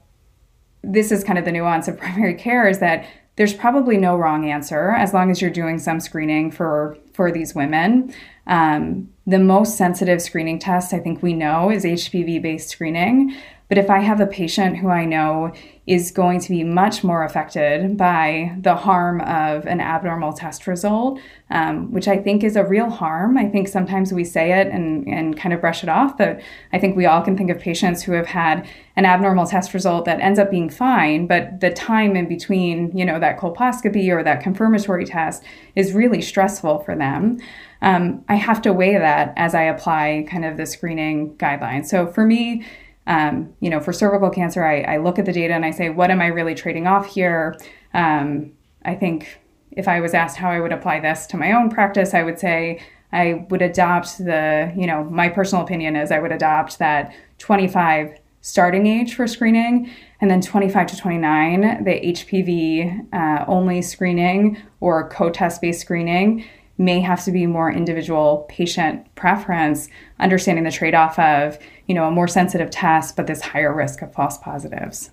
this 0.83 1.11
is 1.11 1.23
kind 1.23 1.39
of 1.39 1.45
the 1.45 1.51
nuance 1.51 1.87
of 1.87 1.97
primary 1.97 2.33
care 2.33 2.67
is 2.67 2.79
that 2.79 3.05
there's 3.35 3.53
probably 3.53 3.97
no 3.97 4.15
wrong 4.15 4.49
answer 4.49 4.91
as 4.91 5.13
long 5.13 5.31
as 5.31 5.41
you're 5.41 5.51
doing 5.51 5.79
some 5.79 5.99
screening 5.99 6.51
for 6.51 6.97
for 7.13 7.31
these 7.31 7.55
women. 7.55 8.13
Um, 8.47 9.09
the 9.25 9.39
most 9.39 9.77
sensitive 9.77 10.21
screening 10.21 10.59
test 10.59 10.93
I 10.93 10.99
think 10.99 11.23
we 11.23 11.33
know 11.33 11.71
is 11.71 11.85
HPV 11.85 12.41
based 12.41 12.69
screening. 12.69 13.35
But 13.69 13.77
if 13.77 13.89
I 13.89 13.99
have 13.99 14.19
a 14.19 14.27
patient 14.27 14.77
who 14.77 14.89
I 14.89 15.05
know 15.05 15.53
is 15.85 16.11
going 16.11 16.39
to 16.39 16.49
be 16.49 16.63
much 16.63 17.03
more 17.03 17.25
affected 17.25 17.97
by 17.97 18.55
the 18.61 18.75
harm 18.75 19.19
of 19.21 19.65
an 19.65 19.81
abnormal 19.81 20.31
test 20.31 20.65
result, 20.65 21.19
um, 21.49 21.91
which 21.91 22.07
I 22.07 22.17
think 22.17 22.43
is 22.43 22.55
a 22.55 22.63
real 22.63 22.89
harm. 22.89 23.37
I 23.37 23.49
think 23.49 23.67
sometimes 23.67 24.13
we 24.13 24.23
say 24.23 24.53
it 24.61 24.67
and, 24.67 25.05
and 25.07 25.37
kind 25.37 25.53
of 25.53 25.59
brush 25.59 25.83
it 25.83 25.89
off, 25.89 26.17
but 26.17 26.39
I 26.71 26.79
think 26.79 26.95
we 26.95 27.05
all 27.05 27.21
can 27.21 27.35
think 27.35 27.49
of 27.49 27.59
patients 27.59 28.01
who 28.01 28.13
have 28.13 28.27
had 28.27 28.65
an 28.95 29.05
abnormal 29.05 29.45
test 29.45 29.73
result 29.73 30.05
that 30.05 30.21
ends 30.21 30.39
up 30.39 30.49
being 30.49 30.69
fine, 30.69 31.27
but 31.27 31.59
the 31.59 31.71
time 31.71 32.15
in 32.15 32.29
between, 32.29 32.95
you 32.97 33.03
know, 33.03 33.19
that 33.19 33.37
colposcopy 33.37 34.09
or 34.09 34.23
that 34.23 34.41
confirmatory 34.41 35.05
test 35.05 35.43
is 35.75 35.91
really 35.91 36.21
stressful 36.21 36.79
for 36.79 36.95
them. 36.95 37.39
Um, 37.81 38.23
I 38.29 38.35
have 38.35 38.61
to 38.61 38.71
weigh 38.71 38.97
that 38.97 39.33
as 39.35 39.53
I 39.53 39.63
apply 39.63 40.25
kind 40.29 40.45
of 40.45 40.55
the 40.55 40.65
screening 40.65 41.35
guidelines. 41.35 41.87
So 41.87 42.07
for 42.07 42.25
me, 42.25 42.65
um, 43.07 43.53
you 43.59 43.69
know, 43.69 43.79
for 43.79 43.91
cervical 43.91 44.29
cancer, 44.29 44.63
I, 44.63 44.81
I, 44.81 44.97
look 44.97 45.19
at 45.19 45.25
the 45.25 45.33
data 45.33 45.53
and 45.53 45.65
I 45.65 45.71
say, 45.71 45.89
what 45.89 46.09
am 46.09 46.21
I 46.21 46.27
really 46.27 46.55
trading 46.55 46.87
off 46.87 47.05
here? 47.05 47.57
Um, 47.93 48.53
I 48.85 48.95
think 48.95 49.39
if 49.71 49.87
I 49.87 49.99
was 49.99 50.13
asked 50.13 50.37
how 50.37 50.49
I 50.49 50.59
would 50.61 50.71
apply 50.71 51.01
this 51.01 51.25
to 51.27 51.37
my 51.37 51.51
own 51.51 51.69
practice, 51.69 52.13
I 52.13 52.23
would 52.23 52.39
say 52.39 52.81
I 53.11 53.45
would 53.49 53.61
adopt 53.61 54.19
the, 54.19 54.73
you 54.75 54.87
know, 54.87 55.03
my 55.03 55.29
personal 55.29 55.63
opinion 55.63 55.95
is 55.95 56.11
I 56.11 56.19
would 56.19 56.31
adopt 56.31 56.79
that 56.79 57.13
25 57.39 58.17
starting 58.41 58.87
age 58.87 59.15
for 59.15 59.27
screening 59.27 59.89
and 60.21 60.29
then 60.29 60.41
25 60.41 60.87
to 60.87 60.97
29, 60.97 61.83
the 61.83 62.13
HPV 62.13 63.13
uh, 63.13 63.45
only 63.47 63.81
screening 63.81 64.57
or 64.79 65.09
co 65.09 65.29
test 65.29 65.61
based 65.61 65.81
screening 65.81 66.45
may 66.77 66.99
have 67.01 67.23
to 67.25 67.31
be 67.31 67.45
more 67.45 67.71
individual 67.71 68.45
patient 68.49 69.13
preference, 69.15 69.89
understanding 70.19 70.63
the 70.63 70.71
trade 70.71 70.95
off 70.95 71.19
of, 71.19 71.57
you 71.87 71.93
know, 71.93 72.05
a 72.05 72.11
more 72.11 72.27
sensitive 72.27 72.69
test, 72.71 73.15
but 73.15 73.27
this 73.27 73.41
higher 73.41 73.73
risk 73.73 74.01
of 74.01 74.13
false 74.13 74.37
positives. 74.37 75.11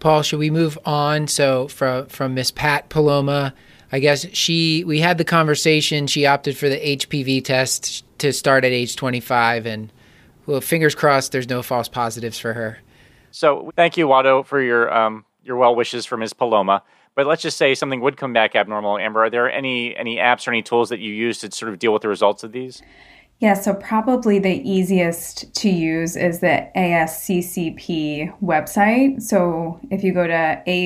Paul, 0.00 0.22
should 0.22 0.38
we 0.38 0.50
move 0.50 0.78
on? 0.84 1.26
So 1.26 1.66
from 1.68 2.06
from 2.06 2.34
Miss 2.34 2.50
Pat 2.52 2.88
Paloma, 2.88 3.52
I 3.90 3.98
guess 3.98 4.26
she 4.32 4.84
we 4.84 5.00
had 5.00 5.18
the 5.18 5.24
conversation. 5.24 6.06
She 6.06 6.24
opted 6.24 6.56
for 6.56 6.68
the 6.68 6.78
HPV 6.78 7.44
test 7.44 8.04
to 8.18 8.32
start 8.32 8.64
at 8.64 8.70
age 8.70 8.94
25, 8.94 9.66
and 9.66 9.92
well, 10.46 10.60
fingers 10.60 10.94
crossed, 10.94 11.32
there's 11.32 11.48
no 11.48 11.62
false 11.62 11.88
positives 11.88 12.38
for 12.38 12.54
her. 12.54 12.78
So 13.30 13.70
thank 13.76 13.96
you, 13.96 14.06
Watto, 14.06 14.46
for 14.46 14.62
your 14.62 14.92
um, 14.94 15.24
your 15.42 15.56
well 15.56 15.74
wishes 15.74 16.06
for 16.06 16.16
Ms. 16.16 16.32
Paloma. 16.32 16.82
But 17.18 17.26
let's 17.26 17.42
just 17.42 17.58
say 17.58 17.74
something 17.74 18.00
would 18.02 18.16
come 18.16 18.32
back 18.32 18.54
abnormal. 18.54 18.96
Amber, 18.96 19.24
are 19.24 19.30
there 19.30 19.50
any 19.50 19.96
any 19.96 20.18
apps 20.18 20.46
or 20.46 20.52
any 20.52 20.62
tools 20.62 20.88
that 20.90 21.00
you 21.00 21.12
use 21.12 21.40
to 21.40 21.50
sort 21.50 21.72
of 21.72 21.80
deal 21.80 21.92
with 21.92 22.02
the 22.02 22.08
results 22.08 22.44
of 22.44 22.52
these? 22.52 22.80
Yeah, 23.40 23.54
so 23.54 23.74
probably 23.74 24.38
the 24.38 24.62
easiest 24.62 25.52
to 25.56 25.68
use 25.68 26.14
is 26.14 26.38
the 26.38 26.70
ASCCP 26.76 28.40
website. 28.40 29.20
So 29.20 29.80
if 29.90 30.04
you 30.04 30.14
go 30.14 30.28
to 30.28 30.32
app.asccp.org, 30.32 30.78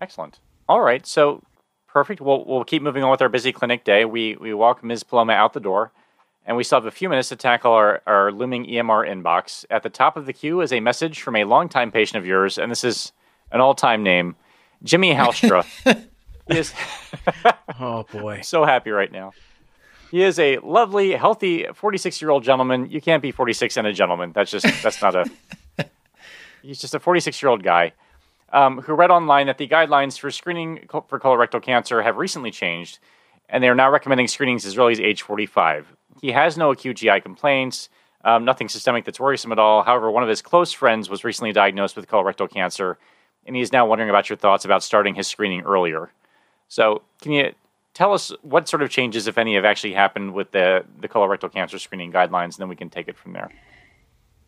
Excellent. 0.00 0.40
All 0.66 0.80
right. 0.80 1.06
So 1.06 1.42
perfect. 1.86 2.22
We'll, 2.22 2.42
we'll 2.46 2.64
keep 2.64 2.80
moving 2.80 3.04
on 3.04 3.10
with 3.10 3.20
our 3.20 3.28
busy 3.28 3.52
clinic 3.52 3.84
day. 3.84 4.06
We, 4.06 4.36
we 4.36 4.54
walk 4.54 4.82
Ms. 4.82 5.02
Paloma 5.02 5.34
out 5.34 5.52
the 5.52 5.60
door, 5.60 5.92
and 6.46 6.56
we 6.56 6.64
still 6.64 6.78
have 6.78 6.86
a 6.86 6.90
few 6.90 7.10
minutes 7.10 7.28
to 7.28 7.36
tackle 7.36 7.72
our, 7.72 8.00
our 8.06 8.32
looming 8.32 8.64
EMR 8.64 9.06
inbox. 9.06 9.66
At 9.68 9.82
the 9.82 9.90
top 9.90 10.16
of 10.16 10.24
the 10.24 10.32
queue 10.32 10.62
is 10.62 10.72
a 10.72 10.80
message 10.80 11.20
from 11.20 11.36
a 11.36 11.44
longtime 11.44 11.92
patient 11.92 12.16
of 12.16 12.24
yours, 12.24 12.56
and 12.56 12.70
this 12.70 12.82
is 12.82 13.12
an 13.52 13.60
all 13.60 13.74
time 13.74 14.02
name 14.02 14.36
Jimmy 14.82 15.12
Halstra. 15.14 15.66
He 16.48 16.58
is 16.58 16.74
oh 17.80 18.04
boy. 18.12 18.40
so 18.42 18.64
happy 18.64 18.90
right 18.90 19.10
now. 19.10 19.32
He 20.10 20.22
is 20.22 20.38
a 20.38 20.58
lovely, 20.58 21.12
healthy 21.12 21.66
46 21.74 22.22
year 22.22 22.30
old 22.30 22.42
gentleman. 22.42 22.90
You 22.90 23.00
can't 23.00 23.22
be 23.22 23.30
46 23.30 23.76
and 23.76 23.86
a 23.86 23.92
gentleman. 23.92 24.32
That's 24.32 24.50
just, 24.50 24.66
that's 24.82 25.02
not 25.02 25.14
a, 25.14 25.30
he's 26.62 26.80
just 26.80 26.94
a 26.94 27.00
46 27.00 27.42
year 27.42 27.50
old 27.50 27.62
guy 27.62 27.92
um, 28.52 28.80
who 28.80 28.94
read 28.94 29.10
online 29.10 29.46
that 29.46 29.58
the 29.58 29.68
guidelines 29.68 30.18
for 30.18 30.30
screening 30.30 30.86
for 30.88 31.20
colorectal 31.20 31.62
cancer 31.62 32.02
have 32.02 32.16
recently 32.16 32.50
changed, 32.50 32.98
and 33.48 33.62
they 33.62 33.68
are 33.68 33.74
now 33.74 33.90
recommending 33.90 34.28
screenings 34.28 34.64
as 34.64 34.76
early 34.78 34.92
as 34.92 35.00
age 35.00 35.22
45. 35.22 35.94
He 36.20 36.32
has 36.32 36.56
no 36.56 36.70
acute 36.70 36.96
GI 36.96 37.20
complaints, 37.20 37.88
um, 38.24 38.44
nothing 38.44 38.68
systemic 38.68 39.04
that's 39.04 39.20
worrisome 39.20 39.52
at 39.52 39.58
all. 39.58 39.82
However, 39.82 40.10
one 40.10 40.22
of 40.22 40.28
his 40.28 40.42
close 40.42 40.72
friends 40.72 41.10
was 41.10 41.24
recently 41.24 41.52
diagnosed 41.52 41.96
with 41.96 42.08
colorectal 42.08 42.50
cancer, 42.50 42.98
and 43.46 43.54
he 43.54 43.62
is 43.62 43.72
now 43.72 43.86
wondering 43.86 44.10
about 44.10 44.28
your 44.28 44.36
thoughts 44.36 44.64
about 44.64 44.82
starting 44.82 45.14
his 45.14 45.26
screening 45.26 45.62
earlier. 45.62 46.10
So, 46.68 47.02
can 47.20 47.32
you 47.32 47.52
tell 47.94 48.12
us 48.12 48.32
what 48.42 48.68
sort 48.68 48.82
of 48.82 48.90
changes, 48.90 49.26
if 49.26 49.38
any, 49.38 49.54
have 49.56 49.64
actually 49.64 49.94
happened 49.94 50.34
with 50.34 50.52
the, 50.52 50.84
the 51.00 51.08
colorectal 51.08 51.52
cancer 51.52 51.78
screening 51.78 52.12
guidelines, 52.12 52.44
and 52.44 52.58
then 52.58 52.68
we 52.68 52.76
can 52.76 52.90
take 52.90 53.08
it 53.08 53.16
from 53.16 53.32
there? 53.32 53.50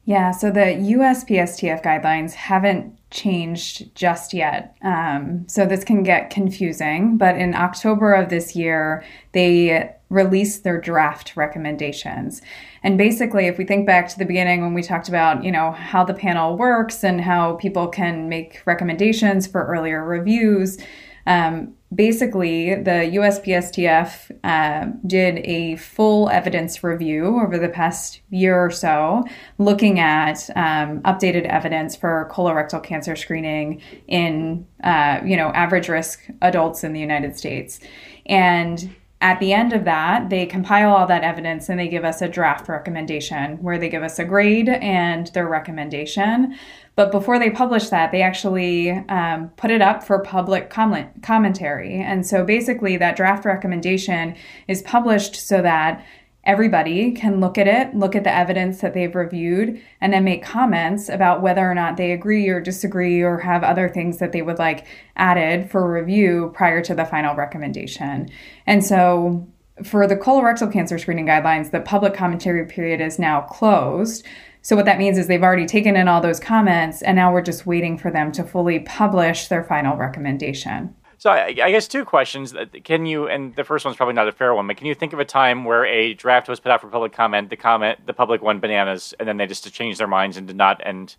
Yeah, 0.04 0.30
so 0.30 0.50
the 0.50 0.60
USPSTF 0.60 1.84
guidelines 1.84 2.32
haven't 2.32 2.98
changed 3.10 3.94
just 3.94 4.32
yet. 4.32 4.76
Um, 4.82 5.46
so 5.46 5.66
this 5.66 5.84
can 5.84 6.02
get 6.02 6.30
confusing, 6.30 7.18
but 7.18 7.36
in 7.36 7.54
October 7.54 8.14
of 8.14 8.30
this 8.30 8.56
year, 8.56 9.04
they 9.32 9.94
released 10.08 10.64
their 10.64 10.80
draft 10.80 11.36
recommendations. 11.36 12.40
And 12.82 12.96
basically, 12.96 13.46
if 13.46 13.58
we 13.58 13.64
think 13.64 13.86
back 13.86 14.08
to 14.08 14.18
the 14.18 14.24
beginning 14.24 14.62
when 14.62 14.74
we 14.74 14.82
talked 14.82 15.08
about, 15.08 15.44
you 15.44 15.52
know, 15.52 15.72
how 15.72 16.02
the 16.02 16.14
panel 16.14 16.56
works 16.56 17.04
and 17.04 17.20
how 17.20 17.54
people 17.54 17.86
can 17.86 18.28
make 18.28 18.62
recommendations 18.66 19.46
for 19.46 19.66
earlier 19.66 20.04
reviews, 20.04 20.78
um, 21.26 21.74
basically, 21.94 22.74
the 22.74 23.10
USPSTF 23.14 24.30
uh, 24.44 24.92
did 25.06 25.38
a 25.38 25.76
full 25.76 26.28
evidence 26.28 26.84
review 26.84 27.40
over 27.40 27.58
the 27.58 27.68
past 27.68 28.20
year 28.30 28.58
or 28.58 28.70
so, 28.70 29.24
looking 29.58 29.98
at 29.98 30.48
um, 30.56 31.00
updated 31.02 31.46
evidence 31.46 31.96
for 31.96 32.28
colorectal 32.32 32.82
cancer 32.82 33.16
screening 33.16 33.82
in, 34.06 34.66
uh, 34.84 35.20
you 35.24 35.36
know, 35.36 35.48
average 35.48 35.88
risk 35.88 36.28
adults 36.42 36.84
in 36.84 36.92
the 36.92 37.00
United 37.00 37.36
States. 37.36 37.80
And 38.26 38.94
at 39.22 39.38
the 39.38 39.52
end 39.52 39.74
of 39.74 39.84
that, 39.84 40.30
they 40.30 40.46
compile 40.46 40.92
all 40.94 41.06
that 41.06 41.24
evidence 41.24 41.68
and 41.68 41.78
they 41.78 41.88
give 41.88 42.04
us 42.04 42.22
a 42.22 42.28
draft 42.28 42.68
recommendation 42.68 43.62
where 43.62 43.78
they 43.78 43.90
give 43.90 44.02
us 44.02 44.18
a 44.18 44.24
grade 44.24 44.68
and 44.68 45.26
their 45.28 45.46
recommendation. 45.46 46.56
But 47.00 47.12
before 47.12 47.38
they 47.38 47.48
publish 47.48 47.88
that, 47.88 48.12
they 48.12 48.20
actually 48.20 48.90
um, 48.90 49.48
put 49.56 49.70
it 49.70 49.80
up 49.80 50.04
for 50.04 50.18
public 50.18 50.68
comment- 50.68 51.22
commentary. 51.22 51.94
And 51.98 52.26
so 52.26 52.44
basically, 52.44 52.98
that 52.98 53.16
draft 53.16 53.46
recommendation 53.46 54.36
is 54.68 54.82
published 54.82 55.34
so 55.34 55.62
that 55.62 56.04
everybody 56.44 57.12
can 57.12 57.40
look 57.40 57.56
at 57.56 57.66
it, 57.66 57.94
look 57.94 58.14
at 58.14 58.24
the 58.24 58.34
evidence 58.34 58.82
that 58.82 58.92
they've 58.92 59.14
reviewed, 59.14 59.80
and 60.02 60.12
then 60.12 60.24
make 60.24 60.44
comments 60.44 61.08
about 61.08 61.40
whether 61.40 61.66
or 61.66 61.74
not 61.74 61.96
they 61.96 62.12
agree 62.12 62.46
or 62.50 62.60
disagree 62.60 63.22
or 63.22 63.38
have 63.38 63.64
other 63.64 63.88
things 63.88 64.18
that 64.18 64.32
they 64.32 64.42
would 64.42 64.58
like 64.58 64.86
added 65.16 65.70
for 65.70 65.90
review 65.90 66.52
prior 66.54 66.82
to 66.82 66.94
the 66.94 67.06
final 67.06 67.34
recommendation. 67.34 68.28
And 68.66 68.84
so 68.84 69.48
for 69.82 70.06
the 70.06 70.16
colorectal 70.16 70.70
cancer 70.70 70.98
screening 70.98 71.26
guidelines, 71.26 71.70
the 71.70 71.80
public 71.80 72.12
commentary 72.12 72.66
period 72.66 73.00
is 73.00 73.18
now 73.18 73.40
closed. 73.40 74.26
So 74.62 74.76
what 74.76 74.84
that 74.84 74.98
means 74.98 75.18
is 75.18 75.26
they've 75.26 75.42
already 75.42 75.66
taken 75.66 75.96
in 75.96 76.08
all 76.08 76.20
those 76.20 76.40
comments 76.40 77.02
and 77.02 77.16
now 77.16 77.32
we're 77.32 77.42
just 77.42 77.66
waiting 77.66 77.96
for 77.96 78.10
them 78.10 78.30
to 78.32 78.44
fully 78.44 78.80
publish 78.80 79.48
their 79.48 79.64
final 79.64 79.96
recommendation. 79.96 80.94
So 81.20 81.30
I, 81.30 81.48
I, 81.48 81.70
guess 81.70 81.86
two 81.86 82.06
questions. 82.06 82.54
Uh, 82.54 82.64
can 82.82 83.04
you, 83.04 83.28
and 83.28 83.54
the 83.54 83.62
first 83.62 83.84
one's 83.84 83.98
probably 83.98 84.14
not 84.14 84.26
a 84.26 84.32
fair 84.32 84.54
one, 84.54 84.66
but 84.66 84.78
can 84.78 84.86
you 84.86 84.94
think 84.94 85.12
of 85.12 85.18
a 85.18 85.24
time 85.24 85.64
where 85.64 85.84
a 85.84 86.14
draft 86.14 86.48
was 86.48 86.60
put 86.60 86.72
out 86.72 86.80
for 86.80 86.88
public 86.88 87.12
comment, 87.12 87.50
the 87.50 87.56
comment, 87.56 88.06
the 88.06 88.14
public 88.14 88.40
went 88.40 88.62
bananas, 88.62 89.12
and 89.20 89.28
then 89.28 89.36
they 89.36 89.46
just 89.46 89.70
changed 89.70 90.00
their 90.00 90.06
minds 90.06 90.38
and 90.38 90.46
did 90.46 90.56
not 90.56 90.80
end, 90.82 91.16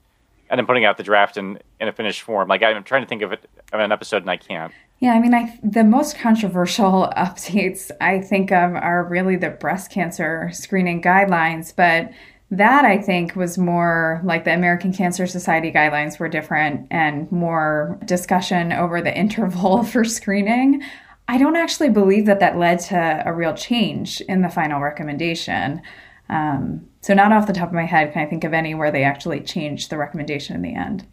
and 0.49 0.57
then 0.57 0.65
putting 0.65 0.85
out 0.85 0.97
the 0.97 1.03
draft 1.03 1.37
in, 1.37 1.59
in 1.79 1.87
a 1.87 1.91
finished 1.91 2.23
form? 2.23 2.47
Like 2.47 2.63
I'm 2.63 2.83
trying 2.83 3.03
to 3.03 3.07
think 3.07 3.21
of 3.21 3.31
it 3.31 3.47
of 3.71 3.79
an 3.79 3.91
episode 3.91 4.23
and 4.23 4.31
I 4.31 4.37
can't. 4.37 4.73
Yeah, 5.01 5.13
I 5.13 5.19
mean, 5.19 5.35
I 5.35 5.59
the 5.63 5.83
most 5.83 6.17
controversial 6.17 7.11
updates 7.17 7.91
I 8.01 8.21
think 8.21 8.51
of 8.51 8.73
are 8.73 9.03
really 9.03 9.35
the 9.35 9.51
breast 9.51 9.91
cancer 9.91 10.49
screening 10.51 11.03
guidelines, 11.03 11.75
but 11.75 12.11
that 12.52 12.84
I 12.84 12.97
think 12.97 13.36
was 13.36 13.58
more 13.58 14.22
like 14.26 14.43
the 14.43 14.54
American 14.54 14.93
Cancer 14.93 15.26
Society 15.26 15.72
guidelines 15.72 16.20
were 16.20 16.28
different 16.28 16.86
and 16.91 17.32
more 17.32 17.97
discussion 18.06 18.74
over 18.74 19.02
the 19.02 19.18
interval 19.18 19.84
for 19.84 20.04
screening. 20.04 20.84
I 21.28 21.38
don't 21.38 21.56
actually 21.56 21.89
believe 21.89 22.26
that 22.26 22.39
that 22.41 22.58
led 22.58 22.80
to 22.82 23.24
a 23.26 23.32
real 23.32 23.56
change 23.56 24.20
in 24.22 24.41
the 24.41 24.49
final 24.49 24.82
recommendation. 24.82 25.82
Um, 26.30 26.88
so, 26.99 27.14
not 27.14 27.32
off 27.32 27.47
the 27.47 27.54
top 27.54 27.70
of 27.70 27.74
my 27.74 27.86
head, 27.86 28.12
can 28.12 28.26
I 28.26 28.30
think 28.30 28.43
of 28.43 28.52
any 28.54 28.76
where 28.76 28.91
they 28.91 29.04
actually 29.04 29.39
changed 29.41 29.89
the 29.89 29.97
recommendation 29.97 30.56
in 30.56 30.62
the 30.62 30.76
end? 30.76 31.08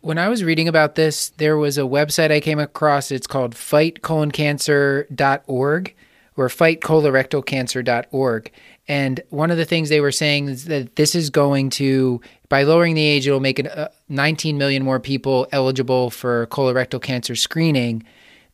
When 0.00 0.18
I 0.18 0.28
was 0.28 0.42
reading 0.42 0.66
about 0.66 0.96
this, 0.96 1.30
there 1.30 1.56
was 1.56 1.78
a 1.78 1.82
website 1.82 2.32
I 2.32 2.40
came 2.40 2.58
across. 2.58 3.12
It's 3.12 3.28
called 3.28 3.54
fightcoloncancer.org 3.54 5.94
or 6.36 6.48
fightcolorectalcancer.org. 6.48 8.52
And 8.88 9.20
one 9.28 9.50
of 9.50 9.58
the 9.58 9.66
things 9.66 9.90
they 9.90 10.00
were 10.00 10.10
saying 10.10 10.48
is 10.48 10.64
that 10.64 10.96
this 10.96 11.14
is 11.14 11.28
going 11.28 11.68
to, 11.70 12.22
by 12.48 12.62
lowering 12.62 12.94
the 12.94 13.04
age, 13.04 13.26
it'll 13.26 13.38
make 13.38 13.64
uh, 13.64 13.88
19 14.08 14.56
million 14.56 14.82
more 14.82 14.98
people 14.98 15.46
eligible 15.52 16.08
for 16.08 16.46
colorectal 16.46 17.00
cancer 17.00 17.36
screening. 17.36 18.02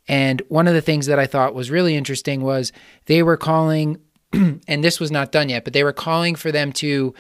And 0.09 0.43
one 0.49 0.67
of 0.67 0.75
the 0.75 0.81
things 0.81 1.07
that 1.07 1.21
I 1.21 1.27
thought 1.27 1.55
was 1.55 1.71
really 1.71 1.95
interesting 1.95 2.43
was 2.43 2.73
they 3.07 3.23
were 3.23 3.37
calling, 3.37 4.01
and 4.33 4.85
this 4.85 4.99
was 4.99 5.13
not 5.13 5.31
done 5.31 5.49
yet, 5.49 5.63
but 5.63 5.73
they 5.73 5.85
were 5.85 5.93
calling 5.93 6.35
for 6.35 6.51
them 6.51 6.73
to 6.75 7.15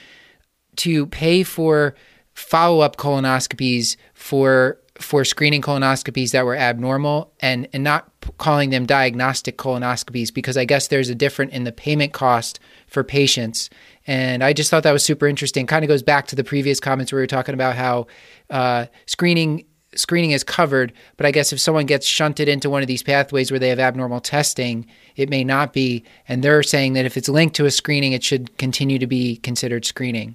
to 0.76 1.06
pay 1.06 1.44
for 1.44 1.94
follow 2.34 2.80
up 2.80 2.96
colonoscopies 2.96 3.96
for 4.12 4.80
for 4.96 5.24
screening 5.24 5.62
colonoscopies 5.62 6.30
that 6.32 6.44
were 6.44 6.56
abnormal 6.56 7.32
and 7.40 7.68
and 7.72 7.82
not 7.82 8.10
calling 8.38 8.70
them 8.70 8.86
diagnostic 8.86 9.58
colonoscopies 9.58 10.32
because 10.32 10.56
I 10.56 10.64
guess 10.64 10.88
there's 10.88 11.08
a 11.08 11.14
difference 11.14 11.52
in 11.52 11.64
the 11.64 11.72
payment 11.72 12.12
cost 12.12 12.60
for 12.94 13.04
patients. 13.04 13.68
And 14.06 14.42
I 14.42 14.54
just 14.54 14.70
thought 14.70 14.84
that 14.84 14.92
was 14.92 15.04
super 15.04 15.26
interesting. 15.26 15.66
Kind 15.66 15.84
of 15.84 15.88
goes 15.88 16.02
back 16.02 16.26
to 16.28 16.36
the 16.36 16.44
previous 16.44 16.80
comments 16.80 17.12
where 17.12 17.18
we 17.18 17.22
were 17.22 17.26
talking 17.26 17.54
about 17.54 17.76
how 17.76 18.06
uh, 18.48 18.86
screening 19.06 19.66
screening 19.96 20.32
is 20.32 20.42
covered, 20.42 20.92
but 21.16 21.24
I 21.24 21.30
guess 21.30 21.52
if 21.52 21.60
someone 21.60 21.86
gets 21.86 22.04
shunted 22.04 22.48
into 22.48 22.68
one 22.68 22.82
of 22.82 22.88
these 22.88 23.02
pathways 23.02 23.52
where 23.52 23.60
they 23.60 23.68
have 23.68 23.78
abnormal 23.78 24.20
testing, 24.20 24.86
it 25.14 25.30
may 25.30 25.44
not 25.44 25.72
be. 25.72 26.04
And 26.26 26.42
they're 26.42 26.64
saying 26.64 26.94
that 26.94 27.04
if 27.04 27.16
it's 27.16 27.28
linked 27.28 27.54
to 27.56 27.66
a 27.66 27.70
screening, 27.70 28.12
it 28.12 28.24
should 28.24 28.58
continue 28.58 28.98
to 28.98 29.06
be 29.06 29.36
considered 29.36 29.84
screening. 29.84 30.34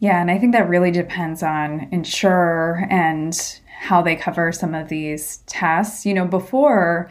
Yeah, 0.00 0.20
and 0.20 0.30
I 0.30 0.38
think 0.38 0.52
that 0.54 0.68
really 0.68 0.90
depends 0.90 1.42
on 1.42 1.88
insurer 1.92 2.86
and 2.90 3.60
how 3.80 4.02
they 4.02 4.16
cover 4.16 4.50
some 4.50 4.74
of 4.74 4.88
these 4.88 5.38
tests. 5.46 6.04
You 6.04 6.14
know, 6.14 6.26
before, 6.26 7.10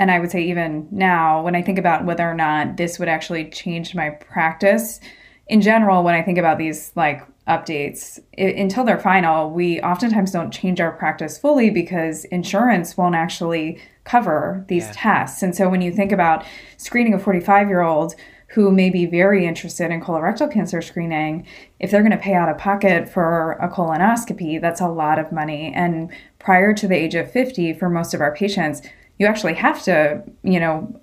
and 0.00 0.10
I 0.10 0.18
would 0.18 0.30
say 0.30 0.42
even 0.44 0.88
now, 0.90 1.42
when 1.42 1.54
I 1.54 1.60
think 1.60 1.78
about 1.78 2.06
whether 2.06 2.28
or 2.28 2.32
not 2.32 2.78
this 2.78 2.98
would 2.98 3.08
actually 3.08 3.50
change 3.50 3.94
my 3.94 4.08
practice, 4.08 4.98
in 5.46 5.60
general, 5.60 6.02
when 6.02 6.14
I 6.14 6.22
think 6.22 6.38
about 6.38 6.56
these 6.56 6.90
like 6.96 7.22
updates 7.46 8.18
it, 8.32 8.56
until 8.56 8.84
they're 8.84 8.98
final, 8.98 9.50
we 9.50 9.78
oftentimes 9.82 10.30
don't 10.30 10.52
change 10.52 10.80
our 10.80 10.92
practice 10.92 11.36
fully 11.36 11.68
because 11.68 12.24
insurance 12.26 12.96
won't 12.96 13.14
actually 13.14 13.78
cover 14.04 14.64
these 14.68 14.84
yeah. 14.84 14.92
tests. 14.94 15.42
And 15.42 15.54
so 15.54 15.68
when 15.68 15.82
you 15.82 15.92
think 15.92 16.12
about 16.12 16.46
screening 16.78 17.12
a 17.12 17.18
45 17.18 17.68
year 17.68 17.82
old 17.82 18.14
who 18.54 18.70
may 18.72 18.88
be 18.88 19.04
very 19.04 19.46
interested 19.46 19.90
in 19.90 20.00
colorectal 20.00 20.50
cancer 20.50 20.80
screening, 20.80 21.46
if 21.78 21.90
they're 21.90 22.00
going 22.00 22.10
to 22.10 22.16
pay 22.16 22.34
out 22.34 22.48
of 22.48 22.56
pocket 22.56 23.06
for 23.06 23.52
a 23.60 23.68
colonoscopy, 23.68 24.58
that's 24.62 24.80
a 24.80 24.88
lot 24.88 25.18
of 25.18 25.30
money. 25.30 25.70
And 25.74 26.10
prior 26.38 26.72
to 26.72 26.88
the 26.88 26.96
age 26.96 27.14
of 27.14 27.30
50, 27.30 27.74
for 27.74 27.90
most 27.90 28.14
of 28.14 28.22
our 28.22 28.34
patients, 28.34 28.80
you 29.20 29.26
actually 29.26 29.52
have 29.52 29.82
to, 29.82 30.24
you 30.42 30.58
know, 30.58 30.98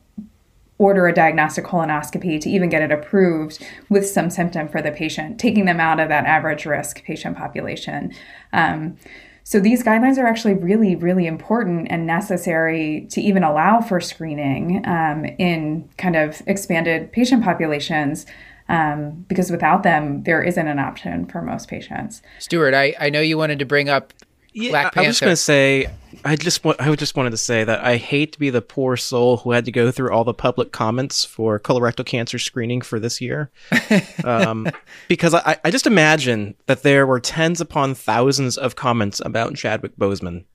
order 0.80 1.08
a 1.08 1.14
diagnostic 1.14 1.64
colonoscopy 1.64 2.42
to 2.42 2.50
even 2.50 2.68
get 2.68 2.82
it 2.82 2.92
approved 2.92 3.64
with 3.90 4.08
some 4.08 4.32
symptom 4.32 4.68
for 4.68 4.82
the 4.82 4.92
patient, 4.92 5.40
taking 5.40 5.66
them 5.66 5.80
out 5.80 6.00
of 6.00 6.10
that 6.10 6.26
average 6.26 6.66
risk 6.66 7.04
patient 7.04 7.38
population. 7.38 8.12
Um, 8.54 8.98
so 9.44 9.60
these 9.60 9.84
guidelines 9.84 10.18
are 10.18 10.26
actually 10.26 10.56
really, 10.56 10.96
really 10.96 11.28
important 11.28 11.88
and 11.92 12.08
necessary 12.08 13.08
to 13.12 13.22
even 13.22 13.44
allow 13.44 13.82
for 13.82 14.02
screening 14.02 14.86
um, 14.86 15.26
in 15.38 15.88
kind 15.98 16.16
of 16.16 16.42
expanded 16.48 17.12
patient 17.12 17.44
populations. 17.44 18.26
Um, 18.70 19.26
because 19.30 19.50
without 19.50 19.84
them, 19.84 20.24
there 20.24 20.44
isn't 20.44 20.68
an 20.68 20.78
option 20.78 21.26
for 21.28 21.42
most 21.42 21.70
patients. 21.70 22.22
Stuart, 22.40 22.74
I, 22.74 22.96
I 23.00 23.10
know 23.10 23.22
you 23.22 23.38
wanted 23.38 23.60
to 23.60 23.66
bring 23.66 23.88
up 23.88 24.12
yeah, 24.52 24.72
Black 24.72 24.94
Panther. 24.94 25.06
I 25.06 25.08
was 25.08 25.20
going 25.22 25.32
to 25.32 25.38
say, 25.38 25.88
I 26.26 26.36
just 26.36 26.64
want, 26.64 26.82
I 26.82 26.94
just 26.96 27.16
wanted 27.16 27.32
to 27.32 27.38
say 27.38 27.64
that 27.64 27.84
I 27.84 27.98
hate 27.98 28.34
to 28.34 28.40
be 28.40 28.50
the 28.50 28.62
poor 28.62 28.98
soul 28.98 29.38
who 29.38 29.52
had 29.52 29.66
to 29.66 29.72
go 29.72 29.92
through 29.92 30.12
all 30.12 30.24
the 30.24 30.34
public 30.34 30.72
comments 30.72 31.24
for 31.26 31.60
colorectal 31.60 32.06
cancer 32.06 32.40
screening 32.40 32.82
for 32.82 33.00
this 33.00 33.22
year, 33.22 33.52
um, 34.24 34.68
because 35.08 35.34
I, 35.34 35.58
I 35.64 35.72
just 35.72 35.88
imagine 35.88 36.56
that 36.66 36.84
there 36.84 37.08
were 37.08 37.20
tens 37.20 37.62
upon 37.62 37.96
thousands 37.96 38.58
of 38.58 38.76
comments 38.76 39.22
about 39.24 39.56
Chadwick 39.56 39.96
Boseman. 39.98 40.46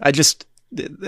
I 0.00 0.12
just, 0.12 0.46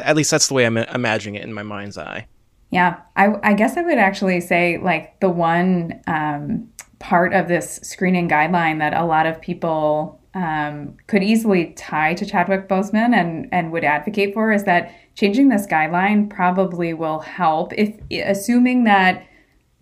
at 0.02 0.16
least 0.16 0.30
that's 0.30 0.48
the 0.48 0.54
way 0.54 0.66
I'm 0.66 0.76
imagining 0.76 1.34
it 1.34 1.44
in 1.44 1.52
my 1.52 1.62
mind's 1.62 1.98
eye. 1.98 2.26
Yeah, 2.70 3.00
I, 3.16 3.34
I 3.42 3.54
guess 3.54 3.76
I 3.76 3.82
would 3.82 3.98
actually 3.98 4.40
say 4.40 4.78
like 4.78 5.20
the 5.20 5.30
one 5.30 6.00
um, 6.06 6.68
part 6.98 7.32
of 7.32 7.48
this 7.48 7.80
screening 7.82 8.28
guideline 8.28 8.78
that 8.78 8.94
a 8.94 9.04
lot 9.04 9.26
of 9.26 9.40
people 9.40 10.20
um, 10.38 10.96
could 11.08 11.24
easily 11.24 11.72
tie 11.72 12.14
to 12.14 12.24
Chadwick 12.24 12.68
Boseman 12.68 13.12
and, 13.12 13.48
and 13.50 13.72
would 13.72 13.82
advocate 13.82 14.34
for 14.34 14.52
is 14.52 14.62
that 14.64 14.94
changing 15.16 15.48
this 15.48 15.66
guideline 15.66 16.30
probably 16.30 16.94
will 16.94 17.18
help 17.18 17.72
if 17.76 17.98
assuming 18.12 18.84
that 18.84 19.26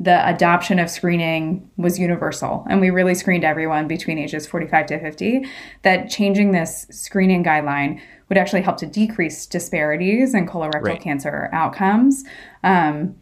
the 0.01 0.27
adoption 0.29 0.79
of 0.79 0.89
screening 0.89 1.71
was 1.77 1.99
universal 1.99 2.67
and 2.71 2.81
we 2.81 2.89
really 2.89 3.15
screened 3.15 3.45
everyone 3.45 3.87
between 3.87 4.19
ages 4.19 4.47
45 4.47 4.87
to 4.87 4.99
50 4.99 5.47
that 5.83 6.09
changing 6.09 6.53
this 6.53 6.87
screening 6.91 7.45
guideline 7.45 8.01
would 8.31 8.39
actually 8.39 8.63
help 8.63 8.79
to 8.79 8.87
decrease 8.87 9.47
disparities 9.47 10.35
in 10.35 10.47
colorectal 10.47 10.83
right. 10.83 11.01
cancer 11.03 11.51
outcomes 11.53 12.25
um, 12.65 13.15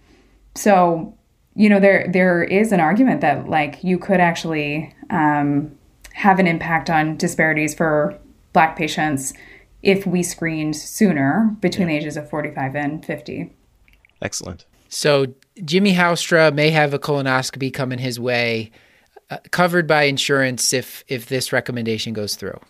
so 0.54 1.16
you 1.56 1.68
know 1.68 1.80
there 1.80 2.08
there 2.12 2.44
is 2.44 2.70
an 2.70 2.80
argument 2.80 3.20
that 3.22 3.48
like 3.48 3.82
you 3.82 3.98
could 3.98 4.20
actually 4.20 4.94
um, 5.10 5.76
have 6.14 6.38
an 6.38 6.46
impact 6.46 6.88
on 6.88 7.16
disparities 7.16 7.74
for 7.74 8.18
Black 8.52 8.76
patients 8.76 9.34
if 9.82 10.06
we 10.06 10.22
screened 10.22 10.76
sooner 10.76 11.54
between 11.60 11.88
yeah. 11.88 11.94
the 11.94 12.00
ages 12.00 12.16
of 12.16 12.30
45 12.30 12.76
and 12.76 13.04
50. 13.04 13.52
Excellent. 14.22 14.64
So 14.88 15.26
Jimmy 15.64 15.94
Houstra 15.94 16.54
may 16.54 16.70
have 16.70 16.94
a 16.94 16.98
colonoscopy 16.98 17.74
coming 17.74 17.98
his 17.98 18.18
way, 18.18 18.70
uh, 19.28 19.38
covered 19.50 19.86
by 19.86 20.04
insurance 20.04 20.72
if 20.72 21.04
if 21.08 21.26
this 21.26 21.52
recommendation 21.52 22.12
goes 22.12 22.36
through. 22.36 22.60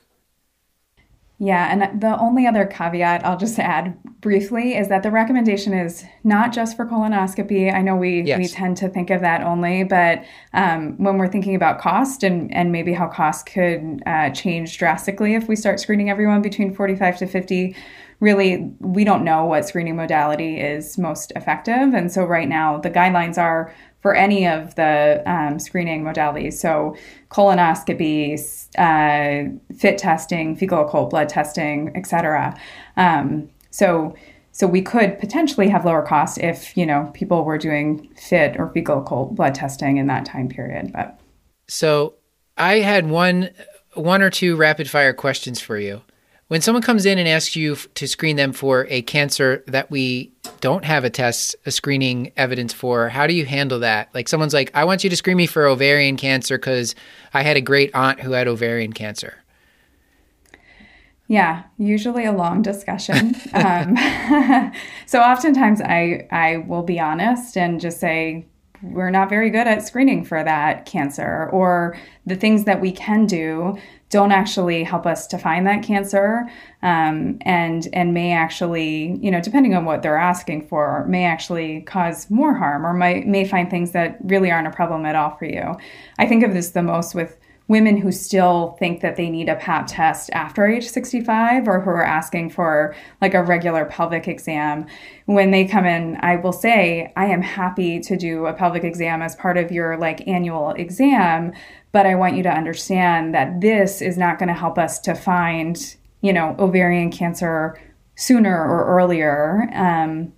Yeah, 1.39 1.69
and 1.71 2.01
the 2.01 2.17
only 2.21 2.47
other 2.47 2.65
caveat 2.65 3.27
I'll 3.27 3.37
just 3.37 3.59
add 3.59 3.99
briefly 4.21 4.77
is 4.77 4.89
that 4.89 5.03
the 5.03 5.11
recommendation 5.11 5.73
is 5.73 6.05
not 6.23 6.53
just 6.53 6.77
for 6.77 6.87
colonoscopy. 6.87 7.75
I 7.75 7.83
know 7.83 7.97
we, 7.97 8.23
yes. 8.23 8.39
we 8.39 8.47
tend 8.47 8.77
to 8.79 8.89
think 8.89 9.11
of 9.11 9.21
that 9.23 9.43
only, 9.43 9.83
but 9.83 10.25
um, 10.53 10.97
when 10.97 11.19
we're 11.19 11.29
thinking 11.29 11.57
about 11.57 11.81
cost 11.81 12.23
and, 12.23 12.55
and 12.55 12.71
maybe 12.71 12.93
how 12.93 13.09
cost 13.09 13.47
could 13.47 14.01
uh, 14.07 14.31
change 14.31 14.79
drastically 14.79 15.35
if 15.35 15.49
we 15.49 15.57
start 15.57 15.81
screening 15.81 16.09
everyone 16.09 16.41
between 16.41 16.73
45 16.73 17.19
to 17.19 17.27
50, 17.27 17.77
really, 18.21 18.73
we 18.79 19.03
don't 19.03 19.25
know 19.25 19.45
what 19.45 19.67
screening 19.67 19.97
modality 19.97 20.61
is 20.61 20.97
most 20.97 21.33
effective. 21.35 21.95
And 21.95 22.13
so 22.13 22.25
right 22.25 22.49
now, 22.49 22.79
the 22.79 22.91
guidelines 22.91 23.39
are 23.39 23.75
for 24.05 24.15
any 24.15 24.47
of 24.47 24.75
the 24.75 25.23
um, 25.25 25.59
screening 25.59 26.05
modalities. 26.05 26.53
So, 26.53 26.95
colonoscopy, 27.31 28.35
uh, 28.77 29.75
FIT 29.75 29.97
testing, 29.97 30.55
fecal 30.57 30.87
occult 30.87 31.09
blood 31.09 31.31
testing, 31.31 31.91
etc. 31.97 32.55
Um, 32.99 33.49
so, 33.71 34.15
so 34.53 34.67
we 34.67 34.83
could 34.83 35.19
potentially 35.19 35.71
have 35.71 35.87
lower 35.87 36.03
costs 36.03 36.37
if 36.37 36.77
you 36.77 36.85
know 36.85 37.11
people 37.15 37.45
were 37.45 37.57
doing 37.57 38.11
FIT 38.15 38.57
or 38.59 38.69
fecal 38.75 38.99
occult 38.99 39.37
blood 39.37 39.55
testing 39.55 39.97
in 39.97 40.07
that 40.09 40.27
time 40.27 40.51
period. 40.51 40.93
But 40.93 41.19
so, 41.67 42.17
I 42.59 42.81
had 42.81 43.09
one 43.09 43.49
one 43.95 44.21
or 44.21 44.29
two 44.29 44.55
rapid 44.55 44.91
fire 44.91 45.15
questions 45.15 45.63
for 45.63 45.79
you. 45.79 46.03
When 46.55 46.61
someone 46.61 46.83
comes 46.83 47.05
in 47.05 47.19
and 47.19 47.27
asks 47.27 47.57
you 47.57 47.75
to 47.75 48.07
screen 48.07 48.37
them 48.37 48.53
for 48.53 48.87
a 48.89 49.03
cancer 49.03 49.65
that 49.67 49.91
we 49.91 50.31
don't 50.61 50.85
have 50.85 51.03
a 51.03 51.11
test, 51.11 51.57
a 51.67 51.73
screening 51.73 52.31
evidence 52.37 52.73
for, 52.73 53.09
how 53.09 53.27
do 53.27 53.35
you 53.35 53.45
handle 53.45 53.81
that? 53.81 54.15
Like 54.15 54.29
someone's 54.29 54.55
like, 54.55 54.71
I 54.73 54.85
want 54.85 55.03
you 55.03 55.11
to 55.11 55.17
screen 55.17 55.37
me 55.37 55.49
for 55.49 55.67
ovarian 55.67 56.17
cancer 56.17 56.57
because 56.57 56.95
I 57.33 57.43
had 57.43 57.57
a 57.57 57.61
great 57.61 57.93
aunt 57.93 58.21
who 58.21 58.31
had 58.31 58.47
ovarian 58.47 58.93
cancer. 58.93 59.43
Yeah, 61.27 61.65
usually 61.77 62.25
a 62.25 62.31
long 62.31 62.63
discussion. 62.63 63.35
um, 63.53 63.97
so 65.07 65.23
oftentimes 65.23 65.81
I 65.81 66.29
I 66.31 66.59
will 66.59 66.85
be 66.85 67.01
honest 67.01 67.57
and 67.57 67.81
just 67.81 67.99
say 67.99 68.47
we're 68.93 69.11
not 69.11 69.29
very 69.29 69.51
good 69.51 69.67
at 69.67 69.87
screening 69.87 70.25
for 70.25 70.43
that 70.45 70.87
cancer 70.87 71.49
or 71.53 71.97
the 72.27 72.37
things 72.37 72.65
that 72.65 72.81
we 72.81 72.93
can 72.93 73.27
do 73.27 73.77
don't 74.11 74.31
actually 74.31 74.85
help 74.85 75.07
us 75.07 75.27
to 75.27 75.39
find 75.39 75.67
that 75.67 75.83
cancer 75.83 76.49
um, 76.83 77.39
and 77.43 77.89
and 77.93 78.15
may 78.15 78.33
actually 78.33 79.19
you 79.21 79.31
know 79.31 79.41
depending 79.41 79.75
on 79.75 79.85
what 79.85 80.03
they're 80.03 80.19
asking 80.19 80.67
for 80.69 81.05
may 81.09 81.25
actually 81.25 81.81
cause 81.83 82.31
more 82.31 82.55
harm 82.55 82.87
or 82.87 82.93
might 82.93 83.27
may 83.27 83.45
find 83.47 83.71
things 83.71 83.93
that 83.93 84.19
really 84.23 84.51
aren't 84.51 84.69
a 84.69 84.71
problem 84.71 85.05
at 85.07 85.17
all 85.17 85.37
for 85.37 85.47
you. 85.47 85.75
I 86.19 86.27
think 86.27 86.45
of 86.45 86.53
this 86.53 86.71
the 86.71 86.83
most 86.83 87.15
with 87.15 87.39
women 87.67 87.97
who 87.97 88.13
still 88.13 88.77
think 88.79 89.01
that 89.01 89.17
they 89.17 89.31
need 89.31 89.49
a 89.49 89.57
pap 89.57 89.87
test 89.87 90.31
after 90.33 90.67
age 90.67 90.87
65 90.87 91.67
or 91.67 91.81
who 91.81 91.91
are 91.91 92.05
asking 92.05 92.51
for 92.51 92.95
like 93.23 93.33
a 93.33 93.43
regular 93.43 93.87
pelvic 93.87 94.29
exam. 94.29 94.87
When 95.27 95.51
they 95.51 95.65
come 95.65 95.87
in 95.87 96.19
i 96.21 96.37
will 96.37 96.53
say 96.53 97.13
i 97.17 97.25
am 97.27 97.41
happy 97.41 98.01
to 98.01 98.17
do 98.17 98.47
a 98.47 98.53
pelvic 98.53 98.85
exam 98.85 99.23
as 99.23 99.35
part 99.37 99.57
of 99.57 99.73
your 99.73 99.97
like 99.97 100.29
annual 100.29 100.73
exam 100.73 101.53
but 101.95 102.07
I 102.07 102.17
want 102.17 102.37
you 102.37 102.43
to 102.43 102.51
understand 102.51 103.37
that 103.37 103.61
this 103.61 104.03
is 104.03 104.19
not 104.19 104.41
going 104.41 104.49
to 104.49 104.53
help 104.55 104.79
us 104.79 104.99
to 104.99 105.15
find, 105.15 105.95
you 106.23 106.33
know, 106.33 106.57
ovarian 106.59 107.13
cancer 107.13 107.81
sooner 108.17 108.53
or 108.53 108.85
earlier. 108.99 109.71
Um, 109.73 110.33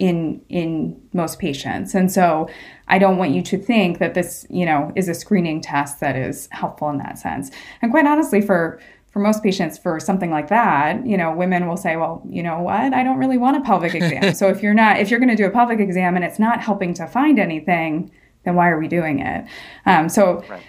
in 0.00 0.40
in 0.48 1.00
most 1.12 1.38
patients. 1.38 1.94
And 1.94 2.10
so 2.10 2.48
I 2.88 2.98
don't 2.98 3.16
want 3.16 3.30
you 3.30 3.42
to 3.42 3.56
think 3.56 3.98
that 3.98 4.14
this, 4.14 4.46
you 4.50 4.66
know, 4.66 4.92
is 4.96 5.08
a 5.08 5.14
screening 5.14 5.60
test 5.60 6.00
that 6.00 6.16
is 6.16 6.48
helpful 6.50 6.90
in 6.90 6.98
that 6.98 7.18
sense. 7.18 7.52
And 7.80 7.92
quite 7.92 8.06
honestly, 8.06 8.40
for 8.40 8.80
for 9.12 9.18
most 9.18 9.42
patients 9.42 9.76
for 9.76 9.98
something 9.98 10.30
like 10.30 10.46
that 10.46 11.04
you 11.04 11.16
know 11.16 11.34
women 11.34 11.66
will 11.66 11.76
say 11.76 11.96
well 11.96 12.22
you 12.28 12.44
know 12.44 12.60
what 12.60 12.94
i 12.94 13.02
don't 13.02 13.18
really 13.18 13.36
want 13.36 13.56
a 13.56 13.60
pelvic 13.62 13.92
exam 13.92 14.32
so 14.40 14.46
if 14.48 14.62
you're 14.62 14.72
not 14.72 15.00
if 15.00 15.10
you're 15.10 15.18
going 15.18 15.28
to 15.28 15.34
do 15.34 15.46
a 15.46 15.50
pelvic 15.50 15.80
exam 15.80 16.14
and 16.14 16.24
it's 16.24 16.38
not 16.38 16.60
helping 16.60 16.94
to 16.94 17.04
find 17.08 17.40
anything 17.40 18.08
then 18.44 18.54
why 18.54 18.68
are 18.68 18.78
we 18.78 18.86
doing 18.86 19.18
it 19.18 19.44
um, 19.84 20.08
so 20.08 20.44
right. 20.48 20.62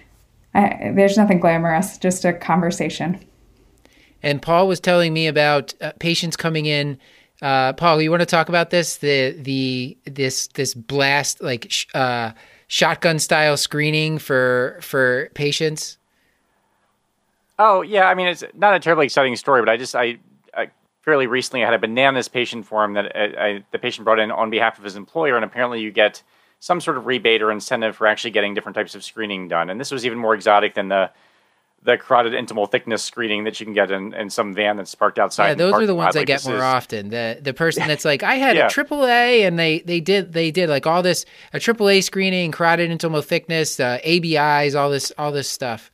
I, 0.54 0.92
there's 0.96 1.18
nothing 1.18 1.40
glamorous, 1.40 1.98
just 1.98 2.26
a 2.26 2.34
conversation. 2.34 3.24
And 4.24 4.42
Paul 4.42 4.68
was 4.68 4.80
telling 4.80 5.14
me 5.14 5.28
about 5.28 5.74
uh, 5.82 5.94
patients 6.00 6.36
coming 6.36 6.66
in. 6.66 6.98
Uh, 7.42 7.74
Paul, 7.74 8.02
you 8.02 8.12
want 8.12 8.22
to 8.22 8.26
talk 8.28 8.50
about 8.50 8.70
this? 8.70 8.98
The 8.98 9.32
the 9.32 9.98
this 10.06 10.48
this 10.48 10.74
blast 10.74 11.42
like 11.42 11.68
sh- 11.70 11.88
uh, 11.94 12.32
shotgun 12.68 13.20
style 13.20 13.58
screening 13.58 14.20
for 14.20 14.80
for 14.82 15.30
patients. 15.34 15.98
Oh 17.58 17.82
yeah, 17.82 18.06
I 18.06 18.14
mean 18.14 18.28
it's 18.28 18.44
not 18.54 18.76
a 18.76 18.80
terribly 18.80 19.06
exciting 19.06 19.36
story, 19.36 19.62
but 19.62 19.70
I 19.70 19.78
just 19.78 19.96
I 19.96 20.20
fairly 21.02 21.28
recently, 21.28 21.64
I 21.64 21.66
had 21.66 21.74
a 21.74 21.80
bananas 21.80 22.28
patient 22.28 22.66
for 22.66 22.84
him 22.84 22.94
that 22.94 23.16
I, 23.16 23.20
uh, 23.20 23.44
I, 23.44 23.64
the 23.72 23.80
patient 23.80 24.06
brought 24.06 24.20
in 24.20 24.32
on 24.32 24.50
behalf 24.50 24.78
of 24.78 24.84
his 24.84 24.96
employer, 24.96 25.36
and 25.36 25.44
apparently 25.44 25.82
you 25.82 25.92
get 25.92 26.24
some 26.60 26.80
sort 26.80 26.98
of 26.98 27.08
rebate 27.08 27.42
or 27.42 27.52
incentive 27.52 27.96
for 27.96 28.06
actually 28.06 28.32
getting 28.32 28.54
different 28.54 28.76
types 28.76 28.94
of 28.94 29.04
screening 29.04 29.48
done. 29.48 29.70
And 29.70 29.80
this 29.80 29.92
was 29.92 30.06
even 30.06 30.20
more 30.20 30.36
exotic 30.36 30.76
than 30.76 30.90
the 30.90 31.10
the 31.84 31.98
carotid 31.98 32.34
intimal 32.34 32.70
thickness 32.70 33.04
screening 33.04 33.44
that 33.46 33.60
you 33.60 33.66
can 33.66 33.74
get 33.74 33.90
in, 33.92 34.14
in 34.14 34.30
some 34.30 34.54
van 34.54 34.78
that's 34.78 34.94
parked 34.94 35.18
outside. 35.18 35.50
Yeah, 35.50 35.54
those 35.56 35.74
are 35.74 35.86
the 35.88 35.96
ones 35.96 36.16
I 36.16 36.26
get 36.26 36.46
more 36.46 36.58
is... 36.58 36.62
often. 36.62 37.10
The 37.10 37.40
the 37.42 37.54
person 37.54 37.88
that's 37.88 38.06
like, 38.12 38.24
I 38.24 38.36
had 38.36 38.56
yeah. 38.56 38.68
a 38.68 38.70
AAA, 38.70 39.48
and 39.48 39.58
they 39.58 39.80
they 39.80 40.00
did 40.00 40.34
they 40.34 40.52
did 40.52 40.70
like 40.70 40.86
all 40.86 41.02
this 41.02 41.26
a 41.54 41.58
AAA 41.58 42.04
screening, 42.04 42.52
carotid 42.52 42.92
intimal 42.92 43.24
thickness, 43.24 43.80
uh, 43.80 44.00
ABIs, 44.04 44.76
all 44.76 44.90
this 44.90 45.12
all 45.18 45.32
this 45.32 45.50
stuff. 45.50 45.92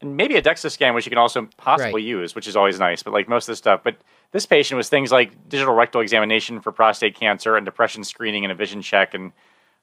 And 0.00 0.16
maybe 0.16 0.36
a 0.36 0.42
DEXA 0.42 0.70
scan, 0.70 0.94
which 0.94 1.06
you 1.06 1.10
can 1.10 1.18
also 1.18 1.48
possibly 1.56 2.02
right. 2.02 2.04
use, 2.04 2.34
which 2.34 2.46
is 2.46 2.54
always 2.54 2.78
nice. 2.78 3.02
But 3.02 3.12
like 3.12 3.28
most 3.28 3.48
of 3.48 3.52
the 3.52 3.56
stuff, 3.56 3.80
but 3.82 3.96
this 4.30 4.46
patient 4.46 4.76
was 4.76 4.88
things 4.88 5.10
like 5.10 5.48
digital 5.48 5.74
rectal 5.74 6.00
examination 6.00 6.60
for 6.60 6.70
prostate 6.70 7.16
cancer 7.16 7.56
and 7.56 7.64
depression 7.64 8.04
screening 8.04 8.44
and 8.44 8.52
a 8.52 8.54
vision 8.54 8.80
check 8.80 9.12
and 9.12 9.32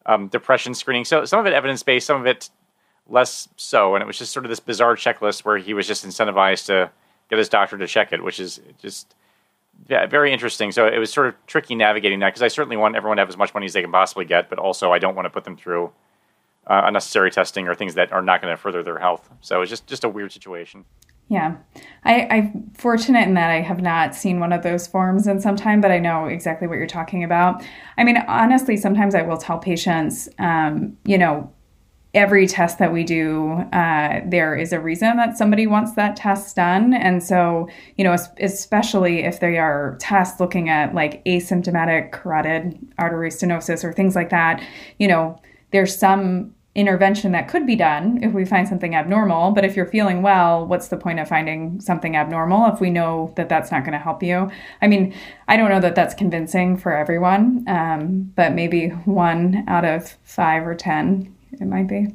um, 0.05 0.27
depression 0.29 0.73
screening. 0.73 1.03
So 1.03 1.25
some 1.25 1.39
of 1.39 1.45
it 1.45 1.53
evidence 1.53 1.83
based, 1.83 2.07
some 2.07 2.21
of 2.21 2.27
it 2.27 2.49
less 3.07 3.47
so. 3.55 3.95
And 3.95 4.01
it 4.01 4.05
was 4.05 4.17
just 4.17 4.31
sort 4.31 4.45
of 4.45 4.49
this 4.49 4.59
bizarre 4.59 4.95
checklist 4.95 5.45
where 5.45 5.57
he 5.57 5.73
was 5.73 5.87
just 5.87 6.05
incentivized 6.05 6.65
to 6.67 6.91
get 7.29 7.39
his 7.39 7.49
doctor 7.49 7.77
to 7.77 7.87
check 7.87 8.13
it, 8.13 8.23
which 8.23 8.39
is 8.39 8.59
just 8.79 9.15
yeah, 9.87 10.05
very 10.05 10.31
interesting. 10.31 10.71
So 10.71 10.87
it 10.87 10.97
was 10.97 11.11
sort 11.11 11.27
of 11.27 11.35
tricky 11.47 11.75
navigating 11.75 12.19
that 12.19 12.29
because 12.29 12.41
I 12.41 12.47
certainly 12.47 12.77
want 12.77 12.95
everyone 12.95 13.17
to 13.17 13.21
have 13.21 13.29
as 13.29 13.37
much 13.37 13.53
money 13.53 13.65
as 13.65 13.73
they 13.73 13.81
can 13.81 13.91
possibly 13.91 14.25
get, 14.25 14.49
but 14.49 14.59
also 14.59 14.91
I 14.91 14.99
don't 14.99 15.15
want 15.15 15.25
to 15.25 15.29
put 15.29 15.43
them 15.43 15.57
through 15.57 15.91
uh, 16.67 16.83
unnecessary 16.85 17.29
testing 17.31 17.67
or 17.67 17.75
things 17.75 17.95
that 17.95 18.11
are 18.11 18.21
not 18.21 18.41
going 18.41 18.51
to 18.51 18.57
further 18.57 18.81
their 18.81 18.99
health. 18.99 19.29
So 19.41 19.61
it's 19.61 19.69
just 19.69 19.87
just 19.87 20.03
a 20.03 20.09
weird 20.09 20.31
situation. 20.31 20.85
Yeah, 21.27 21.55
I, 22.03 22.27
I'm 22.29 22.71
fortunate 22.75 23.27
in 23.27 23.33
that 23.33 23.49
I 23.49 23.61
have 23.61 23.81
not 23.81 24.13
seen 24.13 24.39
one 24.39 24.53
of 24.53 24.61
those 24.61 24.85
forms 24.85 25.25
in 25.25 25.41
some 25.41 25.55
time, 25.55 25.81
but 25.81 25.89
I 25.89 25.97
know 25.97 26.25
exactly 26.25 26.67
what 26.67 26.75
you're 26.75 26.85
talking 26.85 27.23
about. 27.23 27.63
I 27.97 28.03
mean, 28.03 28.17
honestly, 28.27 28.77
sometimes 28.77 29.15
I 29.15 29.23
will 29.23 29.37
tell 29.37 29.57
patients, 29.57 30.29
um, 30.37 30.95
you 31.03 31.17
know, 31.17 31.51
every 32.15 32.47
test 32.47 32.79
that 32.79 32.91
we 32.91 33.03
do, 33.03 33.51
uh, 33.73 34.21
there 34.25 34.55
is 34.55 34.71
a 34.71 34.79
reason 34.79 35.17
that 35.17 35.37
somebody 35.37 35.67
wants 35.67 35.93
that 35.93 36.15
test 36.15 36.55
done. 36.55 36.93
And 36.93 37.21
so, 37.21 37.67
you 37.97 38.03
know, 38.03 38.15
especially 38.39 39.23
if 39.23 39.41
they 39.41 39.57
are 39.57 39.97
tests 39.99 40.39
looking 40.39 40.69
at 40.69 40.95
like 40.95 41.23
asymptomatic 41.25 42.11
carotid 42.11 42.79
artery 42.97 43.29
stenosis 43.29 43.83
or 43.83 43.91
things 43.91 44.15
like 44.15 44.29
that, 44.29 44.63
you 44.97 45.07
know, 45.07 45.39
there's 45.71 45.95
some 45.95 46.55
intervention 46.75 47.31
that 47.31 47.47
could 47.47 47.65
be 47.65 47.75
done 47.75 48.21
if 48.21 48.33
we 48.33 48.43
find 48.43 48.67
something 48.67 48.95
abnormal. 48.95 49.51
But 49.51 49.63
if 49.63 49.75
you're 49.75 49.85
feeling 49.85 50.21
well, 50.21 50.65
what's 50.65 50.89
the 50.89 50.97
point 50.97 51.19
of 51.19 51.27
finding 51.27 51.79
something 51.79 52.15
abnormal 52.17 52.71
if 52.73 52.81
we 52.81 52.89
know 52.89 53.33
that 53.37 53.47
that's 53.47 53.71
not 53.71 53.83
going 53.83 53.93
to 53.93 53.99
help 53.99 54.21
you? 54.21 54.51
I 54.81 54.87
mean, 54.87 55.13
I 55.47 55.55
don't 55.55 55.69
know 55.69 55.79
that 55.79 55.95
that's 55.95 56.13
convincing 56.13 56.77
for 56.77 56.95
everyone, 56.95 57.63
um, 57.67 58.31
but 58.35 58.53
maybe 58.53 58.89
one 58.89 59.63
out 59.67 59.85
of 59.85 60.17
five 60.23 60.67
or 60.67 60.75
10, 60.75 61.33
it 61.59 61.65
might 61.65 61.87
be. 61.87 62.07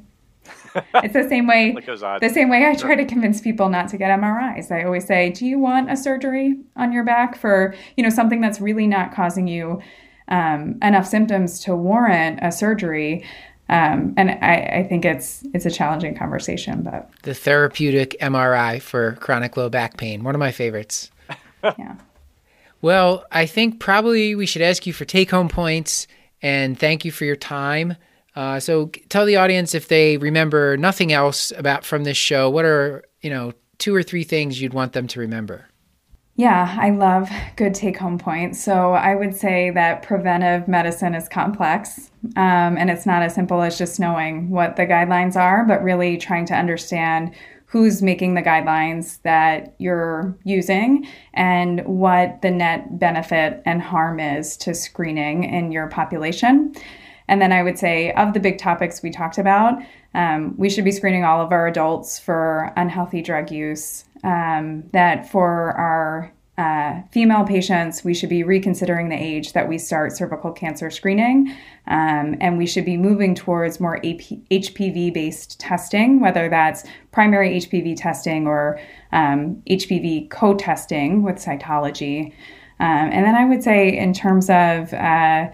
it's 0.94 1.14
the 1.14 1.28
same 1.28 1.46
way. 1.46 1.72
the 2.20 2.30
same 2.32 2.48
way 2.48 2.66
I 2.66 2.74
try 2.74 2.94
to 2.94 3.04
convince 3.04 3.40
people 3.40 3.68
not 3.68 3.88
to 3.88 3.96
get 3.96 4.16
MRIs. 4.18 4.70
I 4.70 4.84
always 4.84 5.06
say, 5.06 5.30
"Do 5.30 5.46
you 5.46 5.58
want 5.58 5.90
a 5.90 5.96
surgery 5.96 6.56
on 6.76 6.92
your 6.92 7.04
back 7.04 7.36
for 7.36 7.74
you 7.96 8.02
know 8.02 8.10
something 8.10 8.40
that's 8.40 8.60
really 8.60 8.86
not 8.86 9.14
causing 9.14 9.46
you 9.46 9.80
um, 10.28 10.78
enough 10.82 11.06
symptoms 11.06 11.60
to 11.64 11.74
warrant 11.74 12.38
a 12.42 12.52
surgery?" 12.52 13.24
Um, 13.68 14.14
and 14.16 14.32
I, 14.32 14.80
I, 14.80 14.86
think 14.88 15.04
it's 15.04 15.44
it's 15.54 15.64
a 15.64 15.70
challenging 15.70 16.16
conversation, 16.16 16.82
but 16.82 17.08
the 17.22 17.34
therapeutic 17.34 18.16
MRI 18.20 18.82
for 18.82 19.12
chronic 19.20 19.56
low 19.56 19.68
back 19.68 19.96
pain, 19.96 20.24
one 20.24 20.34
of 20.34 20.40
my 20.40 20.50
favorites. 20.50 21.10
yeah. 21.62 21.94
Well, 22.82 23.24
I 23.30 23.46
think 23.46 23.78
probably 23.78 24.34
we 24.34 24.46
should 24.46 24.62
ask 24.62 24.86
you 24.86 24.92
for 24.92 25.04
take 25.04 25.30
home 25.30 25.48
points 25.48 26.08
and 26.42 26.78
thank 26.78 27.04
you 27.04 27.12
for 27.12 27.24
your 27.24 27.36
time. 27.36 27.94
Uh, 28.36 28.60
so 28.60 28.86
tell 29.08 29.26
the 29.26 29.36
audience 29.36 29.74
if 29.74 29.88
they 29.88 30.16
remember 30.16 30.76
nothing 30.76 31.12
else 31.12 31.52
about 31.56 31.84
from 31.84 32.04
this 32.04 32.16
show, 32.16 32.48
what 32.48 32.64
are 32.64 33.04
you 33.20 33.30
know 33.30 33.52
two 33.78 33.94
or 33.94 34.02
three 34.02 34.24
things 34.24 34.60
you'd 34.60 34.74
want 34.74 34.92
them 34.92 35.06
to 35.08 35.20
remember? 35.20 35.66
Yeah, 36.36 36.74
I 36.80 36.88
love 36.88 37.28
good 37.56 37.74
take 37.74 37.98
home 37.98 38.16
points. 38.18 38.62
So 38.64 38.92
I 38.92 39.14
would 39.14 39.36
say 39.36 39.70
that 39.70 40.02
preventive 40.02 40.68
medicine 40.68 41.14
is 41.14 41.28
complex 41.28 42.10
um, 42.36 42.78
and 42.78 42.88
it's 42.88 43.04
not 43.04 43.22
as 43.22 43.34
simple 43.34 43.60
as 43.60 43.76
just 43.76 44.00
knowing 44.00 44.48
what 44.48 44.76
the 44.76 44.86
guidelines 44.86 45.36
are, 45.36 45.66
but 45.66 45.82
really 45.82 46.16
trying 46.16 46.46
to 46.46 46.54
understand 46.54 47.34
who's 47.66 48.00
making 48.00 48.34
the 48.34 48.42
guidelines 48.42 49.20
that 49.22 49.74
you're 49.78 50.34
using 50.44 51.06
and 51.34 51.84
what 51.84 52.40
the 52.40 52.50
net 52.50 52.98
benefit 52.98 53.62
and 53.66 53.82
harm 53.82 54.18
is 54.18 54.56
to 54.56 54.74
screening 54.74 55.44
in 55.44 55.70
your 55.70 55.88
population. 55.88 56.74
And 57.30 57.40
then 57.40 57.52
I 57.52 57.62
would 57.62 57.78
say, 57.78 58.12
of 58.14 58.34
the 58.34 58.40
big 58.40 58.58
topics 58.58 59.02
we 59.02 59.10
talked 59.10 59.38
about, 59.38 59.80
um, 60.14 60.54
we 60.58 60.68
should 60.68 60.84
be 60.84 60.90
screening 60.90 61.24
all 61.24 61.40
of 61.40 61.52
our 61.52 61.68
adults 61.68 62.18
for 62.18 62.72
unhealthy 62.76 63.22
drug 63.22 63.52
use, 63.52 64.04
um, 64.24 64.82
that 64.92 65.30
for 65.30 65.70
our 65.78 66.32
uh, 66.58 67.00
female 67.12 67.44
patients, 67.44 68.02
we 68.02 68.14
should 68.14 68.28
be 68.28 68.42
reconsidering 68.42 69.08
the 69.08 69.14
age 69.14 69.52
that 69.52 69.68
we 69.68 69.78
start 69.78 70.12
cervical 70.12 70.50
cancer 70.50 70.90
screening. 70.90 71.56
Um, 71.86 72.36
and 72.40 72.58
we 72.58 72.66
should 72.66 72.84
be 72.84 72.96
moving 72.96 73.36
towards 73.36 73.78
more 73.78 73.98
AP, 73.98 74.42
HPV 74.50 75.14
based 75.14 75.60
testing, 75.60 76.18
whether 76.18 76.48
that's 76.48 76.84
primary 77.12 77.60
HPV 77.60 77.96
testing 77.96 78.48
or 78.48 78.80
um, 79.12 79.62
HPV 79.70 80.30
co 80.30 80.54
testing 80.54 81.22
with 81.22 81.36
cytology. 81.36 82.32
Um, 82.80 83.10
and 83.12 83.24
then 83.24 83.36
I 83.36 83.44
would 83.44 83.62
say, 83.62 83.96
in 83.96 84.12
terms 84.12 84.50
of 84.50 84.92
uh, 84.94 85.50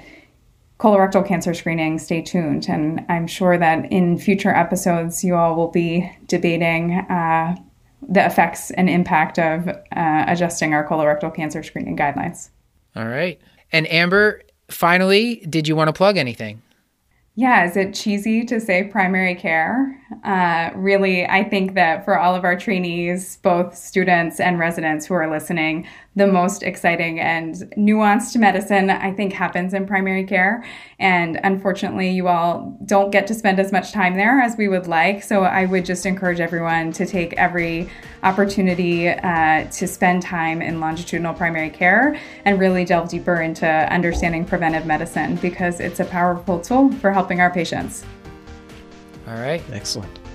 colorectal 0.79 1.27
cancer 1.27 1.55
screening, 1.55 1.99
stay 1.99 2.23
tuned. 2.23 2.69
And 2.69 3.05
I'm 3.09 3.27
sure 3.27 3.57
that 3.59 3.91
in 3.91 4.19
future 4.19 4.51
episodes, 4.51 5.25
you 5.25 5.35
all 5.35 5.55
will 5.57 5.71
be 5.71 6.11
debating 6.27 6.95
uh, 6.95 7.57
the 8.09 8.25
effects 8.25 8.71
and 8.73 8.89
impact 8.89 9.39
of 9.39 9.69
uh, 9.69 9.75
adjusting 10.29 10.75
our 10.75 10.87
colorectal 10.87 11.35
cancer 11.35 11.63
screening 11.63 11.97
guidelines. 11.97 12.51
All 12.95 13.07
right. 13.07 13.41
And 13.73 13.91
Amber, 13.91 14.43
finally, 14.69 15.37
did 15.49 15.67
you 15.67 15.77
want 15.77 15.89
to 15.89 15.93
plug 15.93 16.17
anything? 16.17 16.63
Yeah, 17.39 17.67
is 17.67 17.77
it 17.77 17.93
cheesy 17.93 18.47
to 18.47 18.59
say 18.59 18.85
primary 18.85 19.35
care? 19.35 20.01
Uh, 20.25 20.71
really, 20.75 21.27
I 21.27 21.45
think 21.45 21.75
that 21.75 22.03
for 22.07 22.19
all 22.19 22.35
of 22.35 22.45
our 22.45 22.59
trainees, 22.59 23.37
both 23.43 23.77
students 23.77 24.41
and 24.41 24.59
residents 24.59 25.05
who 25.05 25.13
are 25.13 25.31
listening, 25.31 25.87
the 26.17 26.27
most 26.27 26.63
exciting 26.63 27.21
and 27.21 27.55
nuanced 27.77 28.37
medicine, 28.39 28.89
I 28.89 29.13
think, 29.13 29.35
happens 29.35 29.75
in 29.75 29.87
primary 29.87 30.25
care. 30.25 30.65
And 30.99 31.39
unfortunately, 31.45 32.11
you 32.11 32.27
all 32.29 32.79
don't 32.87 33.11
get 33.11 33.27
to 33.27 33.35
spend 33.35 33.61
as 33.61 33.71
much 33.71 33.93
time 33.93 34.17
there 34.17 34.41
as 34.41 34.57
we 34.57 34.67
would 34.67 34.87
like. 34.87 35.23
So 35.23 35.45
I 35.45 35.67
would 35.67 35.85
just 35.85 36.07
encourage 36.07 36.41
everyone 36.41 36.91
to 36.93 37.05
take 37.05 37.35
every 37.35 37.91
opportunity 38.23 39.11
uh, 39.11 39.71
to 39.71 39.87
spend 39.87 40.23
time 40.23 40.63
in 40.63 40.81
longitudinal 40.81 41.35
primary 41.35 41.71
care 41.71 42.19
and 42.47 42.59
really 42.59 42.87
delve 42.87 43.11
deeper 43.11 43.43
into 43.43 43.67
understanding 43.67 44.47
preventive 44.47 44.87
medicine 44.87 45.37
because 45.37 45.81
it's 45.81 46.01
a 46.01 46.05
powerful 46.07 46.61
tool 46.61 46.91
for 46.93 47.13
helping 47.13 47.41
our 47.41 47.51
patients. 47.51 48.07
All 49.29 49.35
right. 49.35 49.63
Excellent. 49.71 50.26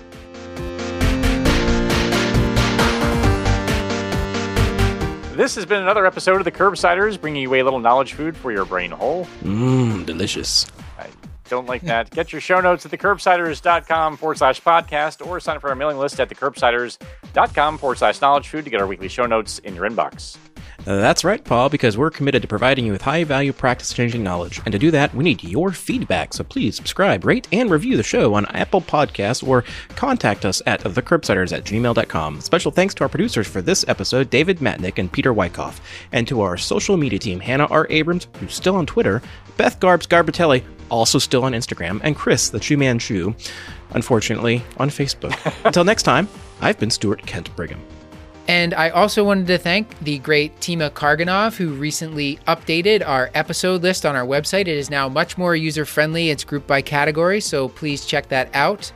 This 5.33 5.55
has 5.55 5.65
been 5.65 5.81
another 5.81 6.05
episode 6.05 6.37
of 6.37 6.43
the 6.43 6.51
Curbsiders, 6.51 7.19
bringing 7.19 7.41
you 7.43 7.53
a 7.55 7.63
little 7.63 7.79
knowledge 7.79 8.13
food 8.13 8.35
for 8.35 8.51
your 8.51 8.65
brain 8.65 8.91
hole. 8.91 9.25
Mmm, 9.43 10.05
delicious. 10.05 10.67
I 10.99 11.07
don't 11.49 11.67
like 11.67 11.83
that. 11.83 12.09
Get 12.11 12.33
your 12.33 12.41
show 12.41 12.59
notes 12.59 12.85
at 12.85 12.91
thecurbsiders.com 12.91 14.17
forward 14.17 14.37
slash 14.37 14.61
podcast 14.61 15.25
or 15.25 15.39
sign 15.39 15.55
up 15.55 15.61
for 15.61 15.69
our 15.69 15.75
mailing 15.75 15.97
list 15.97 16.19
at 16.19 16.29
thecurbsiders.com 16.29 17.77
forward 17.77 17.97
slash 17.97 18.19
knowledge 18.19 18.49
food 18.49 18.65
to 18.65 18.69
get 18.69 18.81
our 18.81 18.87
weekly 18.87 19.07
show 19.07 19.25
notes 19.25 19.59
in 19.59 19.73
your 19.73 19.89
inbox. 19.89 20.37
That's 20.85 21.23
right, 21.23 21.43
Paul, 21.43 21.69
because 21.69 21.97
we're 21.97 22.09
committed 22.09 22.41
to 22.41 22.47
providing 22.47 22.85
you 22.85 22.91
with 22.91 23.01
high 23.01 23.23
value 23.23 23.53
practice 23.53 23.93
changing 23.93 24.23
knowledge. 24.23 24.61
And 24.65 24.71
to 24.71 24.79
do 24.79 24.91
that, 24.91 25.13
we 25.13 25.23
need 25.23 25.43
your 25.43 25.71
feedback. 25.71 26.33
So 26.33 26.43
please 26.43 26.75
subscribe, 26.75 27.23
rate, 27.25 27.47
and 27.51 27.69
review 27.69 27.97
the 27.97 28.03
show 28.03 28.33
on 28.33 28.45
Apple 28.47 28.81
Podcasts 28.81 29.47
or 29.47 29.63
contact 29.95 30.45
us 30.45 30.61
at 30.65 30.81
thecurbsiders 30.81 31.55
at 31.55 31.63
gmail.com. 31.63 32.41
Special 32.41 32.71
thanks 32.71 32.93
to 32.95 33.03
our 33.03 33.09
producers 33.09 33.47
for 33.47 33.61
this 33.61 33.85
episode, 33.87 34.29
David 34.29 34.57
Madick 34.59 34.97
and 34.97 35.11
Peter 35.11 35.33
Wikoff, 35.33 35.79
and 36.11 36.27
to 36.27 36.41
our 36.41 36.57
social 36.57 36.97
media 36.97 37.19
team, 37.19 37.39
Hannah 37.39 37.67
R. 37.67 37.87
Abrams, 37.89 38.27
who's 38.39 38.53
still 38.53 38.75
on 38.75 38.85
Twitter, 38.85 39.21
Beth 39.57 39.79
Garbs 39.79 40.07
Garbitelli, 40.07 40.63
also 40.89 41.19
still 41.19 41.43
on 41.43 41.53
Instagram, 41.53 42.01
and 42.03 42.15
Chris, 42.15 42.49
the 42.49 42.59
Chew 42.59 42.77
Man 42.77 42.99
Chew, 42.99 43.35
unfortunately, 43.91 44.63
on 44.77 44.89
Facebook. 44.89 45.37
Until 45.65 45.83
next 45.83 46.03
time, 46.03 46.27
I've 46.59 46.79
been 46.79 46.89
Stuart 46.89 47.25
Kent 47.25 47.55
Brigham. 47.55 47.81
And 48.47 48.73
I 48.73 48.89
also 48.89 49.23
wanted 49.23 49.47
to 49.47 49.57
thank 49.57 49.97
the 49.99 50.19
great 50.19 50.59
Tima 50.59 50.89
Karganov, 50.89 51.55
who 51.55 51.73
recently 51.73 52.37
updated 52.47 53.07
our 53.07 53.29
episode 53.33 53.81
list 53.81 54.05
on 54.05 54.15
our 54.15 54.25
website. 54.25 54.61
It 54.61 54.69
is 54.69 54.89
now 54.89 55.07
much 55.07 55.37
more 55.37 55.55
user 55.55 55.85
friendly. 55.85 56.31
It's 56.31 56.43
grouped 56.43 56.67
by 56.67 56.81
category, 56.81 57.39
so 57.39 57.69
please 57.69 58.05
check 58.05 58.27
that 58.29 58.49
out. 58.53 58.91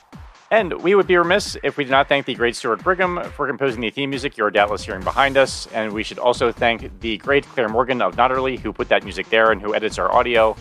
And 0.50 0.74
we 0.82 0.96
would 0.96 1.08
be 1.08 1.18
remiss 1.18 1.58
if 1.64 1.76
we 1.78 1.84
did 1.84 1.92
not 1.92 2.08
thank 2.08 2.26
the 2.26 2.34
great 2.34 2.56
Stuart 2.56 2.84
Brigham 2.84 3.22
for 3.32 3.48
composing 3.48 3.82
the 3.82 3.90
theme 3.90 4.10
music 4.10 4.38
you're 4.38 4.52
doubtless 4.52 4.84
hearing 4.84 5.04
behind 5.04 5.36
us. 5.36 5.68
And 5.68 5.92
we 5.92 6.04
should 6.04 6.20
also 6.20 6.52
thank 6.52 7.00
the 7.02 7.18
great 7.18 7.46
Clair 7.46 7.68
Morgan 7.68 8.02
of 8.02 8.16
Nodderly, 8.16 8.58
who 8.58 8.72
put 8.72 8.88
that 8.90 9.04
music 9.04 9.30
there 9.30 9.52
and 9.52 9.62
who 9.62 9.76
edits 9.76 10.00
our 10.00 10.12
audio. 10.14 10.56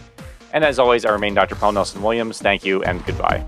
And 0.52 0.64
as 0.64 0.78
always, 0.78 1.04
I 1.04 1.12
remain 1.12 1.34
Dr. 1.34 1.54
Paul 1.54 1.72
Nelson 1.72 2.02
Williams. 2.02 2.38
Thank 2.38 2.64
you 2.64 2.82
and 2.82 3.04
goodbye. 3.04 3.46